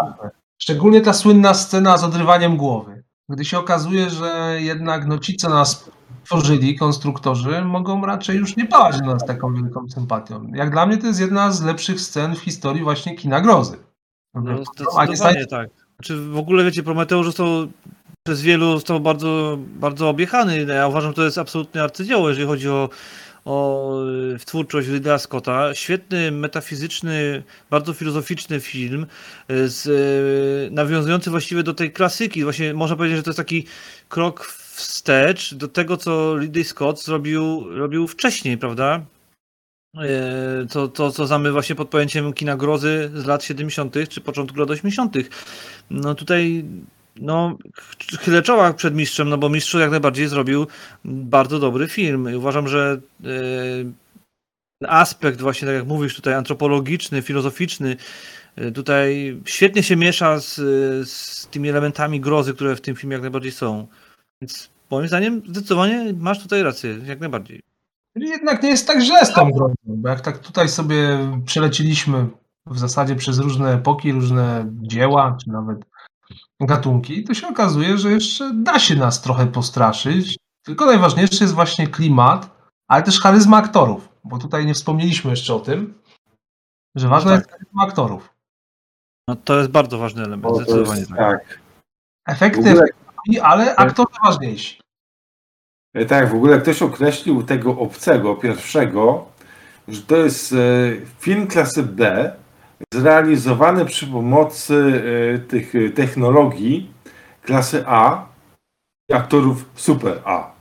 Szczególnie 0.59 1.01
ta 1.01 1.13
słynna 1.13 1.55
scena 1.55 1.99
z 1.99 2.05
odrywaniem 2.05 2.57
głowy. 2.57 3.03
Gdy 3.29 3.45
się 3.45 3.59
okazuje, 3.59 4.11
że 4.11 4.57
jednak 4.59 5.07
no 5.07 5.19
ci, 5.19 5.37
co 5.37 5.49
nas 5.49 5.91
tworzyli, 6.25 6.79
konstruktorzy, 6.79 7.65
mogą 7.65 8.07
raczej 8.07 8.37
już 8.37 8.57
nie 8.57 8.67
pałać 8.67 9.01
do 9.01 9.07
nas 9.07 9.27
taką 9.27 9.55
wielką 9.55 9.89
sympatią. 9.89 10.51
Jak 10.55 10.71
dla 10.71 10.87
mnie 10.87 10.99
to 10.99 11.07
jest 11.07 11.21
jedna 11.21 11.53
z 11.53 11.63
lepszych 11.63 12.01
scen 12.01 12.37
w 12.37 12.39
historii 12.39 12.83
właśnie 12.83 13.15
kina 13.17 13.41
grozy. 13.41 13.77
No, 14.35 14.65
zdecydowanie 14.65 15.17
science 15.17 15.47
tak. 15.47 15.71
Znaczy 15.97 16.31
w 16.31 16.39
ogóle 16.39 16.65
wiecie, 16.65 16.83
Prometeusz 16.83 17.27
został 17.27 17.47
przez 18.27 18.43
wielu 18.43 18.73
został 18.73 19.01
bardzo, 19.01 19.59
bardzo 19.61 20.09
objechany. 20.09 20.65
Ja 20.65 20.89
uważam, 20.89 21.11
że 21.11 21.15
to 21.15 21.25
jest 21.25 21.39
absolutnie 21.39 21.83
arcydzieło, 21.83 22.29
jeżeli 22.29 22.47
chodzi 22.47 22.69
o, 22.69 22.89
o 23.49 23.93
y, 24.35 24.39
twórczość 24.45 24.89
Ridleya 24.89 25.19
Scotta. 25.19 25.75
Świetny, 25.75 26.33
metafizyczny, 26.33 27.43
bardzo 27.71 27.93
filozoficzny 27.93 28.61
film, 28.61 29.07
y, 29.51 29.69
z, 29.69 29.87
y, 29.87 30.75
nawiązujący 30.75 31.31
właściwie 31.31 31.63
do 31.63 31.75
tej 31.75 31.93
klasyki. 31.93 32.45
Właśnie 32.45 32.75
można 32.75 32.97
powiedzieć, 32.97 33.17
że 33.17 33.23
to 33.23 33.31
jest 33.31 33.37
taki 33.37 33.67
krok 34.09 34.45
wstecz 34.47 35.55
do 35.55 35.69
tego, 35.69 35.97
co 35.97 36.39
Ridley 36.39 36.65
Scott 36.65 37.03
zrobił, 37.03 37.65
robił 37.71 38.07
wcześniej, 38.07 38.59
prawda? 38.59 39.03
To, 40.71 40.89
to, 40.89 41.11
co 41.11 41.27
znamy 41.27 41.53
właśnie 41.53 41.75
pod 41.75 41.89
pojęciem 41.89 42.33
kina 42.33 42.57
grozy 42.57 43.11
z 43.15 43.25
lat 43.25 43.45
70. 43.45 43.95
czy 44.09 44.21
początku 44.21 44.61
lat 44.61 44.71
80. 44.71 45.15
No 45.91 46.15
tutaj 46.15 46.65
no, 47.21 47.59
ch- 47.77 48.19
chylę 48.19 48.43
czoła 48.43 48.73
przed 48.73 48.95
mistrzem, 48.95 49.29
no 49.29 49.39
bo 49.39 49.49
mistrz 49.49 49.75
jak 49.75 49.91
najbardziej 49.91 50.29
zrobił 50.29 50.67
bardzo 51.05 51.59
dobry 51.59 51.89
film. 51.89 52.31
I 52.33 52.35
uważam, 52.37 52.69
że 52.69 53.01
e, 53.25 53.29
aspekt 54.89 55.41
właśnie, 55.41 55.67
tak 55.67 55.75
jak 55.75 55.87
mówisz 55.87 56.17
tutaj, 56.17 56.35
antropologiczny, 56.35 57.23
filozoficzny, 57.23 57.97
e, 58.57 58.71
tutaj 58.71 59.37
świetnie 59.45 59.83
się 59.83 59.97
miesza 59.97 60.41
z, 60.41 60.55
z 61.11 61.47
tymi 61.47 61.69
elementami 61.69 62.21
grozy, 62.21 62.55
które 62.55 62.77
w 62.77 62.81
tym 62.81 62.97
filmie 62.97 63.15
jak 63.15 63.23
najbardziej 63.23 63.53
są. 63.53 63.87
Więc 64.43 64.71
moim 64.91 65.09
zdaniem 65.09 65.43
zdecydowanie 65.49 66.13
masz 66.13 66.43
tutaj 66.43 66.63
rację, 66.63 66.99
jak 67.05 67.21
najbardziej. 67.21 67.63
Jednak 68.15 68.63
nie 68.63 68.69
jest 68.69 68.87
tak 68.87 69.01
źle 69.01 69.27
z 69.27 69.33
tą 69.33 69.51
grozą, 69.51 69.75
bo 69.85 70.09
jak 70.09 70.21
tak 70.21 70.39
tutaj 70.39 70.69
sobie 70.69 71.19
przeleciliśmy 71.47 72.27
w 72.67 72.79
zasadzie 72.79 73.17
przez 73.17 73.39
różne 73.39 73.75
epoki, 73.75 74.13
różne 74.13 74.73
dzieła, 74.73 75.37
czy 75.45 75.51
nawet 75.51 75.79
gatunki, 76.67 77.25
to 77.25 77.35
się 77.35 77.49
okazuje, 77.49 77.99
że 77.99 78.11
jeszcze 78.11 78.55
da 78.55 78.79
się 78.79 78.97
nas 78.97 79.23
trochę 79.23 79.47
postraszyć. 79.47 80.37
Tylko 80.65 80.87
najważniejszy 80.87 81.45
jest 81.45 81.55
właśnie 81.55 81.87
klimat, 81.87 82.51
ale 82.89 83.03
też 83.03 83.21
charyzma 83.21 83.57
aktorów, 83.57 84.09
bo 84.25 84.39
tutaj 84.39 84.67
nie 84.67 84.75
wspomnieliśmy 84.75 85.31
jeszcze 85.31 85.55
o 85.55 85.61
tym, 85.61 85.95
że 86.97 87.09
ważna 87.09 87.31
tak. 87.31 87.41
jest 87.41 87.51
charyzma 87.51 87.83
aktorów. 87.83 88.35
No 89.29 89.37
to 89.37 89.59
jest 89.59 89.71
bardzo 89.71 89.99
ważny 89.99 90.23
element, 90.23 90.47
O, 90.47 90.57
zdecydowanie 90.57 91.01
jest, 91.01 91.11
tak. 91.11 91.19
tak. 91.19 91.59
Efekty, 92.27 92.71
ogóle, 92.71 93.43
ale 93.43 93.77
aktorzy 93.77 94.19
ważniejsi. 94.25 94.81
e, 95.95 96.07
tak, 96.07 96.31
w 96.31 96.35
ogóle 96.35 96.61
ktoś 96.61 96.83
określił 96.83 97.43
tego 97.43 97.79
obcego 97.79 98.37
pierwszego, 98.37 99.27
że 99.89 100.03
to 100.03 100.17
jest 100.17 100.53
e, 100.53 100.57
film 101.19 101.47
klasy 101.47 101.83
B, 101.83 102.33
zrealizowany 102.95 103.85
przy 103.85 104.07
pomocy 104.07 105.03
e, 105.35 105.39
tych 105.39 105.75
e, 105.75 105.91
technologii 105.91 106.93
klasy 107.43 107.85
A 107.87 108.29
i 109.09 109.15
aktorów 109.15 109.71
super 109.75 110.23
A. 110.25 110.53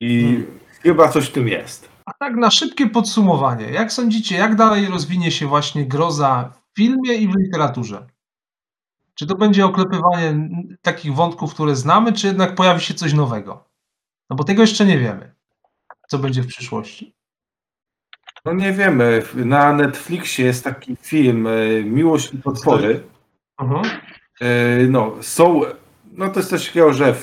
I 0.00 0.22
Hmm. 0.22 0.58
chyba 0.82 1.08
coś 1.08 1.28
w 1.28 1.32
tym 1.32 1.48
jest. 1.48 1.88
A 2.06 2.12
tak 2.12 2.36
na 2.36 2.50
szybkie 2.50 2.86
podsumowanie, 2.86 3.70
jak 3.70 3.92
sądzicie, 3.92 4.36
jak 4.36 4.54
dalej 4.54 4.86
rozwinie 4.86 5.30
się 5.30 5.46
właśnie 5.46 5.86
groza 5.86 6.52
w 6.72 6.76
filmie 6.76 7.14
i 7.14 7.28
w 7.28 7.36
literaturze? 7.36 8.06
Czy 9.14 9.26
to 9.26 9.34
będzie 9.34 9.66
oklepywanie 9.66 10.48
takich 10.82 11.14
wątków, 11.14 11.54
które 11.54 11.76
znamy, 11.76 12.12
czy 12.12 12.26
jednak 12.26 12.54
pojawi 12.54 12.80
się 12.80 12.94
coś 12.94 13.12
nowego? 13.12 13.64
No 14.30 14.36
bo 14.36 14.44
tego 14.44 14.62
jeszcze 14.62 14.86
nie 14.86 14.98
wiemy, 14.98 15.34
co 16.08 16.18
będzie 16.18 16.42
w 16.42 16.46
przyszłości. 16.46 17.13
No 18.44 18.52
nie 18.52 18.72
wiemy, 18.72 19.22
na 19.34 19.72
Netflixie 19.72 20.44
jest 20.44 20.64
taki 20.64 20.96
film 20.96 21.46
e, 21.46 21.82
Miłość 21.84 22.34
i 22.34 22.38
potwory. 22.38 23.02
Mhm. 23.60 23.82
E, 24.40 24.86
No, 24.88 25.12
są, 25.20 25.60
no 26.12 26.28
to 26.28 26.40
jest 26.40 26.50
coś 26.50 26.66
takiego, 26.66 26.92
że 26.92 27.08
e, 27.08 27.14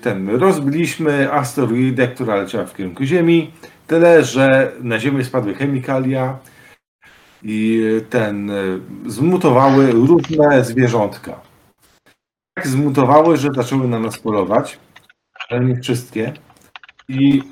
ten, 0.00 0.28
rozbiliśmy 0.28 1.32
asteroidę, 1.32 2.08
która 2.08 2.36
leciała 2.36 2.66
w 2.66 2.76
kierunku 2.76 3.04
Ziemi, 3.04 3.50
tyle, 3.86 4.24
że 4.24 4.72
na 4.80 4.98
Ziemię 4.98 5.24
spadły 5.24 5.54
chemikalia 5.54 6.38
i 7.42 7.82
ten, 8.10 8.50
zmutowały 9.06 9.92
różne 9.92 10.64
zwierzątka. 10.64 11.40
Tak 12.54 12.66
zmutowały, 12.66 13.36
że 13.36 13.48
zaczęły 13.56 13.88
na 13.88 13.98
nas 13.98 14.18
polować, 14.18 14.78
ale 15.48 15.64
nie 15.64 15.80
wszystkie. 15.80 16.32
I 17.08 17.42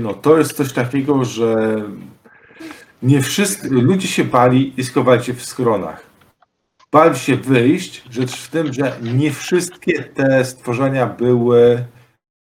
no, 0.00 0.14
to 0.14 0.38
jest 0.38 0.52
coś 0.52 0.72
takiego, 0.72 1.24
że 1.24 1.82
nie 3.02 3.22
wszyscy, 3.22 3.70
ludzie 3.70 4.08
się 4.08 4.24
bali 4.24 4.80
i 4.80 4.84
schowali 4.84 5.24
się 5.24 5.34
w 5.34 5.44
schronach 5.44 6.10
bali 6.92 7.18
się 7.18 7.36
wyjść, 7.36 8.04
rzecz 8.10 8.36
w 8.36 8.50
tym, 8.50 8.72
że 8.72 8.96
nie 9.02 9.32
wszystkie 9.32 10.02
te 10.02 10.44
stworzenia 10.44 11.06
były, 11.06 11.84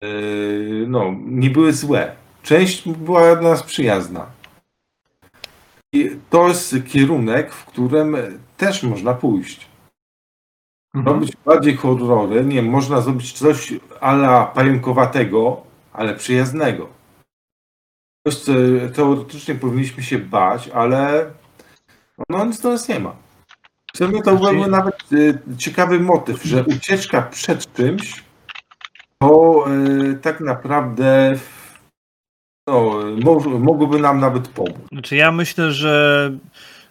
yy, 0.01 0.85
no, 0.87 1.15
nie 1.25 1.49
były 1.49 1.73
złe. 1.73 2.15
Część 2.43 2.89
była 2.89 3.35
dla 3.35 3.49
nas 3.49 3.63
przyjazna. 3.63 4.25
I 5.93 6.11
to 6.29 6.47
jest 6.47 6.75
kierunek, 6.87 7.53
w 7.53 7.65
którym 7.65 8.17
też 8.57 8.83
można 8.83 9.13
pójść. 9.13 9.67
Mhm. 10.95 11.15
Robić 11.15 11.35
bardziej 11.45 11.75
horrory, 11.75 12.45
nie, 12.45 12.61
można 12.61 13.01
zrobić 13.01 13.33
coś 13.33 13.73
ala 13.99 14.45
pająkowatego, 14.45 15.61
ale 15.93 16.15
przyjaznego. 16.15 16.89
Teoretycznie 18.95 19.55
powinniśmy 19.55 20.03
się 20.03 20.19
bać, 20.19 20.69
ale 20.69 21.31
no 22.29 22.45
nic 22.45 22.61
do 22.61 22.69
nas 22.69 22.87
nie 22.87 22.99
ma. 22.99 23.15
W 23.93 23.97
sumie 23.97 24.21
to 24.23 24.35
byłby 24.35 24.67
nawet 24.67 25.13
y, 25.13 25.39
ciekawy 25.57 25.99
motyw, 25.99 26.43
że 26.43 26.63
ucieczka 26.63 27.21
przed 27.21 27.73
czymś 27.73 28.23
to 29.19 29.65
y, 29.71 30.17
tak 30.21 30.39
naprawdę 30.39 31.35
no, 32.67 32.99
mo, 33.23 33.39
mogłoby 33.39 33.99
nam 33.99 34.19
nawet 34.19 34.47
pomóc. 34.47 34.77
Znaczy 34.91 35.15
ja 35.15 35.31
myślę, 35.31 35.71
że, 35.71 36.31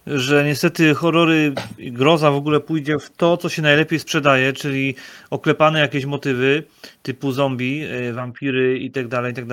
że 0.07 0.45
niestety 0.45 0.95
horrory 0.95 1.55
groza 1.79 2.31
w 2.31 2.35
ogóle 2.35 2.61
pójdzie 2.61 2.99
w 2.99 3.11
to, 3.11 3.37
co 3.37 3.49
się 3.49 3.63
najlepiej 3.63 3.99
sprzedaje, 3.99 4.53
czyli 4.53 4.95
oklepane 5.31 5.81
jakieś 5.81 6.05
motywy 6.05 6.63
typu 7.03 7.33
zombie, 7.33 7.85
y, 7.85 8.13
wampiry 8.13 8.79
i 8.79 8.91
tak 8.91 9.09
dalej, 9.09 9.33
i 9.33 9.35
tak. 9.35 9.47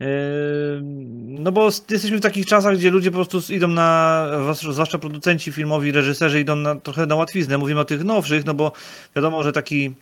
Yy, 0.00 0.06
No 1.38 1.52
bo 1.52 1.64
jesteśmy 1.90 2.18
w 2.18 2.20
takich 2.20 2.46
czasach, 2.46 2.76
gdzie 2.76 2.90
ludzie 2.90 3.10
po 3.10 3.24
prostu 3.24 3.52
idą 3.52 3.68
na, 3.68 4.26
zwłaszcza- 4.54 4.98
producenci 4.98 5.52
filmowi, 5.52 5.92
reżyserzy 5.92 6.40
idą 6.40 6.56
na, 6.56 6.74
trochę 6.74 7.06
na 7.06 7.14
łatwiznę. 7.14 7.58
Mówimy 7.58 7.80
o 7.80 7.84
tych 7.84 8.04
nowszych, 8.04 8.44
no 8.44 8.54
bo 8.54 8.72
wiadomo, 9.16 9.42
że 9.42 9.52
taki 9.52 9.94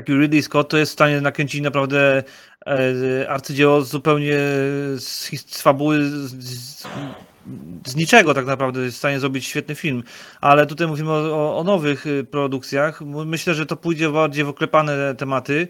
taki 0.00 0.12
Ridley 0.12 0.42
Scott 0.42 0.68
to 0.68 0.78
jest 0.78 0.90
w 0.90 0.92
stanie 0.92 1.20
nakręcić 1.20 1.60
naprawdę 1.60 2.22
e, 2.66 3.30
arcydzieło 3.30 3.82
zupełnie 3.82 4.38
z, 4.96 5.30
z 5.46 5.62
fabuły 5.62 6.04
z, 6.04 6.44
z, 6.44 6.86
z 7.86 7.96
niczego 7.96 8.34
tak 8.34 8.46
naprawdę 8.46 8.80
jest 8.80 8.96
w 8.96 8.98
stanie 8.98 9.20
zrobić 9.20 9.46
świetny 9.46 9.74
film. 9.74 10.02
Ale 10.40 10.66
tutaj 10.66 10.86
mówimy 10.86 11.10
o, 11.10 11.58
o, 11.58 11.64
nowych 11.64 12.06
y, 12.06 12.24
produkcjach. 12.24 13.00
Myślę, 13.02 13.54
że 13.54 13.66
to 13.66 13.76
pójdzie 13.76 14.10
bardziej 14.10 14.44
w 14.44 14.48
oklepane 14.48 15.14
tematy. 15.14 15.68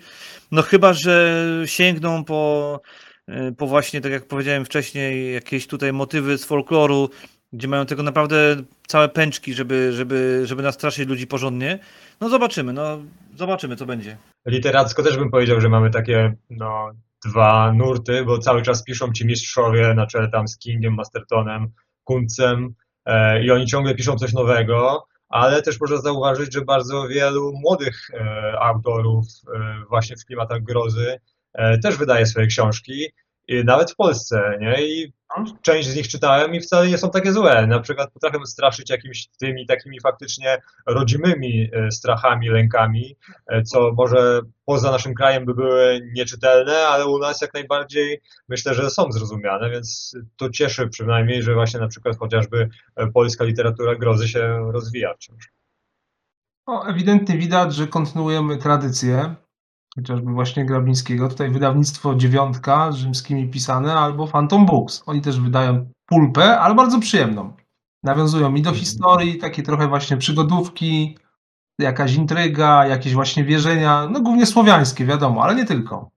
No 0.53 0.62
chyba, 0.62 0.93
że 0.93 1.45
sięgną 1.66 2.25
po, 2.25 2.81
y, 3.29 3.53
po 3.59 3.66
właśnie, 3.66 4.01
tak 4.01 4.12
jak 4.12 4.27
powiedziałem 4.27 4.64
wcześniej, 4.64 5.35
jakieś 5.35 5.66
tutaj 5.66 5.93
motywy 5.93 6.39
z 6.39 6.45
folkloru, 6.45 7.11
gdzie 7.53 7.68
mają 7.68 7.87
tego 7.87 8.03
naprawdę 8.03 8.57
całe 8.87 9.09
pęczki, 9.09 9.55
żeby, 9.55 9.93
żeby, 9.93 10.43
żeby 10.45 10.62
nastraszyć 10.62 11.09
ludzi 11.09 11.27
porządnie. 11.27 11.79
No 12.21 12.29
zobaczymy, 12.29 12.73
no 12.73 12.99
zobaczymy 13.37 13.77
co 13.77 13.87
będzie. 13.87 14.16
Literacko 14.47 15.03
też 15.03 15.16
bym 15.16 15.31
powiedział, 15.31 15.61
że 15.61 15.68
mamy 15.68 15.91
takie 15.91 16.35
no, 16.51 16.91
dwa 17.25 17.73
nurty, 17.73 18.25
bo 18.25 18.39
cały 18.39 18.62
czas 18.62 18.85
piszą 18.85 19.12
ci 19.12 19.27
mistrzowie 19.27 19.95
na 19.95 20.07
czele 20.07 20.29
tam 20.31 20.49
z 20.49 20.59
Kingiem, 20.59 20.95
Mastertonem, 20.95 21.68
Kuncem 22.05 22.75
e, 23.05 23.45
i 23.45 23.51
oni 23.51 23.66
ciągle 23.66 23.95
piszą 23.95 24.16
coś 24.16 24.33
nowego, 24.33 25.07
ale 25.31 25.62
też 25.62 25.81
można 25.81 25.97
zauważyć, 25.97 26.55
że 26.55 26.61
bardzo 26.61 27.09
wielu 27.09 27.53
młodych 27.53 28.11
e, 28.14 28.61
autorów 28.61 29.27
e, 29.55 29.85
właśnie 29.89 30.16
w 30.16 30.25
klimatach 30.25 30.62
grozy 30.62 31.21
e, 31.53 31.79
też 31.79 31.97
wydaje 31.97 32.27
swoje 32.27 32.47
książki, 32.47 33.07
nawet 33.64 33.90
w 33.90 33.96
Polsce, 33.96 34.59
nie? 34.61 34.82
I 34.82 35.12
część 35.62 35.88
z 35.88 35.96
nich 35.96 36.09
czytałem 36.09 36.55
i 36.55 36.61
wcale 36.61 36.88
nie 36.88 36.98
są 36.98 37.11
takie 37.11 37.32
złe. 37.32 37.66
Na 37.66 37.80
przykład 37.80 38.12
potrafią 38.12 38.46
straszyć 38.46 38.90
jakimiś 38.90 39.28
tymi 39.38 39.66
takimi 39.66 40.01
faktycznie 40.01 40.62
rodzimymi 40.86 41.70
e, 41.72 41.90
strachami, 41.90 42.48
lękami, 42.48 43.16
e, 43.46 43.62
co 43.62 43.92
może 43.92 44.40
poza 44.64 44.90
naszym 44.90 45.14
krajem 45.14 45.44
by 45.44 45.55
były 45.55 46.01
nieczytelne, 46.16 46.78
ale 46.78 47.07
u 47.07 47.18
nas 47.18 47.40
jak 47.40 47.55
najbardziej 47.55 48.20
myślę, 48.48 48.74
że 48.74 48.90
są 48.90 49.12
zrozumiane, 49.12 49.70
więc 49.70 50.16
to 50.36 50.51
cieszy 50.51 50.88
przynajmniej, 50.88 51.42
że 51.42 51.55
właśnie 51.55 51.80
na 51.80 51.88
przykład 51.88 52.18
chociażby 52.18 52.68
e, 52.96 53.07
polska 53.07 53.44
literatura 53.44 53.94
grozy 53.94 54.28
się 54.28 54.70
rozwija 54.72 55.14
wciąż. 55.14 55.48
No, 56.66 56.88
ewidentnie 56.88 57.38
widać, 57.38 57.74
że 57.74 57.86
kontynuujemy 57.86 58.57
tradycję, 58.57 59.34
chociażby 59.95 60.32
właśnie 60.32 60.64
Grabińskiego. 60.64 61.28
Tutaj 61.28 61.51
wydawnictwo 61.51 62.14
Dziewiątka, 62.14 62.93
rzymskimi 62.93 63.49
pisane, 63.49 63.95
albo 63.95 64.26
Phantom 64.26 64.66
Books. 64.66 65.03
Oni 65.07 65.20
też 65.20 65.41
wydają 65.41 65.86
pulpę, 66.07 66.61
ale 66.61 66.74
bardzo 66.74 67.01
przyjemną. 67.01 67.53
Nawiązują 68.03 68.55
i 68.55 68.62
do 68.62 68.72
historii, 68.72 69.38
takie 69.38 69.62
trochę 69.62 69.88
właśnie 69.88 70.16
przygodówki, 70.16 71.18
jakaś 71.78 72.14
intryga, 72.14 72.86
jakieś 72.86 73.14
właśnie 73.14 73.45
wierzenia, 73.45 74.09
no 74.11 74.20
głównie 74.20 74.47
słowiańskie, 74.47 75.05
wiadomo, 75.05 75.43
ale 75.43 75.55
nie 75.55 75.64
tylko. 75.64 76.11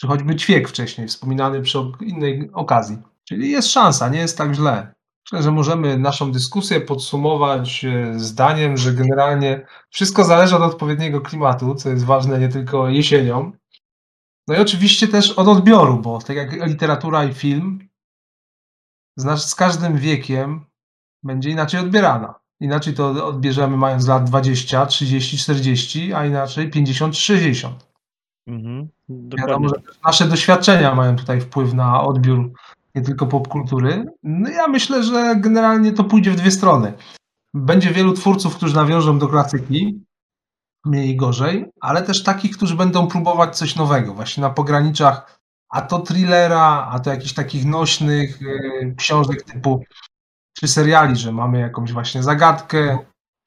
Czy 0.00 0.06
choćby 0.06 0.36
ćwiek 0.36 0.68
wcześniej, 0.68 1.08
wspominany 1.08 1.62
przy 1.62 1.78
innej 2.00 2.50
okazji. 2.52 2.98
Czyli 3.24 3.50
jest 3.50 3.70
szansa, 3.70 4.08
nie 4.08 4.18
jest 4.18 4.38
tak 4.38 4.54
źle. 4.54 4.94
Że 5.32 5.50
możemy 5.50 5.98
naszą 5.98 6.32
dyskusję 6.32 6.80
podsumować 6.80 7.84
e, 7.84 8.18
zdaniem, 8.18 8.76
że 8.76 8.92
generalnie 8.92 9.66
wszystko 9.90 10.24
zależy 10.24 10.56
od 10.56 10.62
odpowiedniego 10.62 11.20
klimatu, 11.20 11.74
co 11.74 11.88
jest 11.88 12.04
ważne 12.04 12.38
nie 12.38 12.48
tylko 12.48 12.88
jesienią. 12.88 13.52
No 14.48 14.54
i 14.54 14.58
oczywiście 14.58 15.08
też 15.08 15.30
od 15.30 15.48
odbioru, 15.48 15.98
bo 15.98 16.18
tak 16.18 16.36
jak 16.36 16.66
literatura 16.66 17.24
i 17.24 17.34
film, 17.34 17.88
z 19.36 19.54
każdym 19.54 19.98
wiekiem 19.98 20.66
będzie 21.22 21.50
inaczej 21.50 21.80
odbierana. 21.80 22.34
Inaczej 22.60 22.94
to 22.94 23.26
odbierzemy 23.26 23.76
mając 23.76 24.06
lat 24.06 24.24
20, 24.24 24.86
30, 24.86 25.38
40, 25.38 26.14
a 26.14 26.26
inaczej 26.26 26.70
50, 26.70 27.16
60. 27.16 27.86
Mhm, 28.46 28.88
Wiadomo, 29.08 29.68
że 29.68 29.74
nasze 30.04 30.28
doświadczenia 30.28 30.94
mają 30.94 31.16
tutaj 31.16 31.40
wpływ 31.40 31.74
na 31.74 32.02
odbiór 32.02 32.52
nie 32.96 33.02
tylko 33.02 33.26
popkultury. 33.26 34.04
No 34.22 34.50
ja 34.50 34.68
myślę, 34.68 35.02
że 35.02 35.36
generalnie 35.36 35.92
to 35.92 36.04
pójdzie 36.04 36.30
w 36.30 36.36
dwie 36.36 36.50
strony. 36.50 36.92
Będzie 37.54 37.90
wielu 37.90 38.12
twórców, 38.12 38.56
którzy 38.56 38.74
nawiążą 38.74 39.18
do 39.18 39.28
klasyki, 39.28 40.04
mniej 40.84 41.16
gorzej, 41.16 41.66
ale 41.80 42.02
też 42.02 42.22
takich, 42.22 42.56
którzy 42.56 42.76
będą 42.76 43.06
próbować 43.06 43.56
coś 43.56 43.76
nowego, 43.76 44.14
właśnie 44.14 44.40
na 44.40 44.50
pograniczach 44.50 45.36
a 45.68 45.82
to 45.82 45.98
thrillera, 45.98 46.88
a 46.92 47.00
to 47.00 47.10
jakichś 47.10 47.32
takich 47.32 47.64
nośnych 47.64 48.42
y, 48.42 48.94
książek 48.96 49.42
typu 49.42 49.84
czy 50.58 50.68
seriali, 50.68 51.16
że 51.16 51.32
mamy 51.32 51.58
jakąś 51.60 51.92
właśnie 51.92 52.22
zagadkę, 52.22 52.98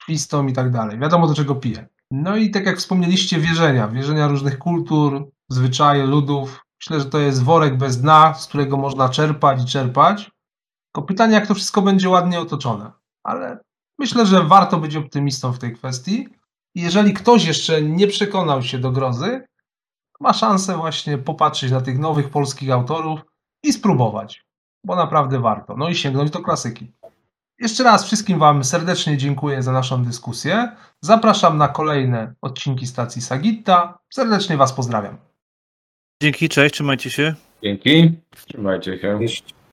twistą 0.06 0.47
i 0.47 0.54
tak 0.54 0.72
dalej. 0.72 1.00
Wiadomo 1.00 1.28
do 1.28 1.36
czego 1.36 1.56
piję. 1.56 1.88
No 2.12 2.38
i 2.38 2.52
tak 2.52 2.66
jak 2.66 2.78
wspomnieliście, 2.78 3.39
wierzenia, 3.39 3.88
wierzenia 3.88 4.28
różnych 4.28 4.60
kultur, 4.60 5.30
zwyczaje 5.50 6.06
ludów. 6.06 6.66
Myślę, 6.80 6.99
że 6.99 7.05
to 7.05 7.19
jest 7.19 7.43
worek 7.43 7.77
bez 7.77 8.01
dna, 8.01 8.34
z 8.34 8.47
którego 8.47 8.77
można 8.77 9.09
czerpać 9.09 9.63
i 9.63 9.65
czerpać. 9.65 10.32
Tylko 10.86 11.07
pytanie, 11.07 11.34
jak 11.34 11.47
to 11.47 11.55
wszystko 11.55 11.82
będzie 11.82 12.09
ładnie 12.09 12.39
otoczone. 12.39 12.91
Ale 13.23 13.59
myślę, 13.99 14.25
że 14.25 14.43
warto 14.43 14.77
być 14.77 14.95
optymistą 14.95 15.51
w 15.51 15.59
tej 15.59 15.75
kwestii. 15.75 16.30
I 16.75 16.82
jeżeli 16.82 17.13
ktoś 17.13 17.45
jeszcze 17.45 17.82
nie 17.82 18.07
przekonał 18.07 18.63
się 18.63 18.80
do 18.80 18.91
grozy, 18.91 19.47
ma 20.19 20.34
szansę 20.34 20.77
właśnie 20.77 21.17
popatrzeć 21.17 21.71
na 21.71 21.82
tych 21.82 21.99
nowych 21.99 22.30
polskich 22.30 22.71
autorów 22.71 23.19
i 23.63 23.73
spróbować, 23.73 24.45
bo 24.86 24.95
naprawdę 24.95 25.39
warto. 25.39 25.75
No 25.77 25.89
i 25.89 25.95
sięgnąć 25.95 26.32
do 26.32 26.39
klasyki. 26.39 26.91
Jeszcze 27.59 27.84
raz 27.84 28.03
wszystkim 28.05 28.39
Wam 28.39 28.63
serdecznie 28.63 29.17
dziękuję 29.17 29.63
za 29.63 29.71
naszą 29.71 30.03
dyskusję. 30.03 30.75
Zapraszam 31.01 31.57
na 31.57 31.67
kolejne 31.67 32.34
odcinki 32.41 32.88
stacji 32.88 33.21
Sagitta. 33.21 33.99
Serdecznie 34.13 34.57
Was 34.57 34.73
pozdrawiam. 34.73 35.28
Dzięki, 36.22 36.49
cześć, 36.49 36.74
trzymajcie 36.74 37.09
się. 37.09 37.34
Dzięki. 37.63 38.11
Trzymajcie 38.47 38.97
się. 38.99 39.17
Jeśli 39.22 39.53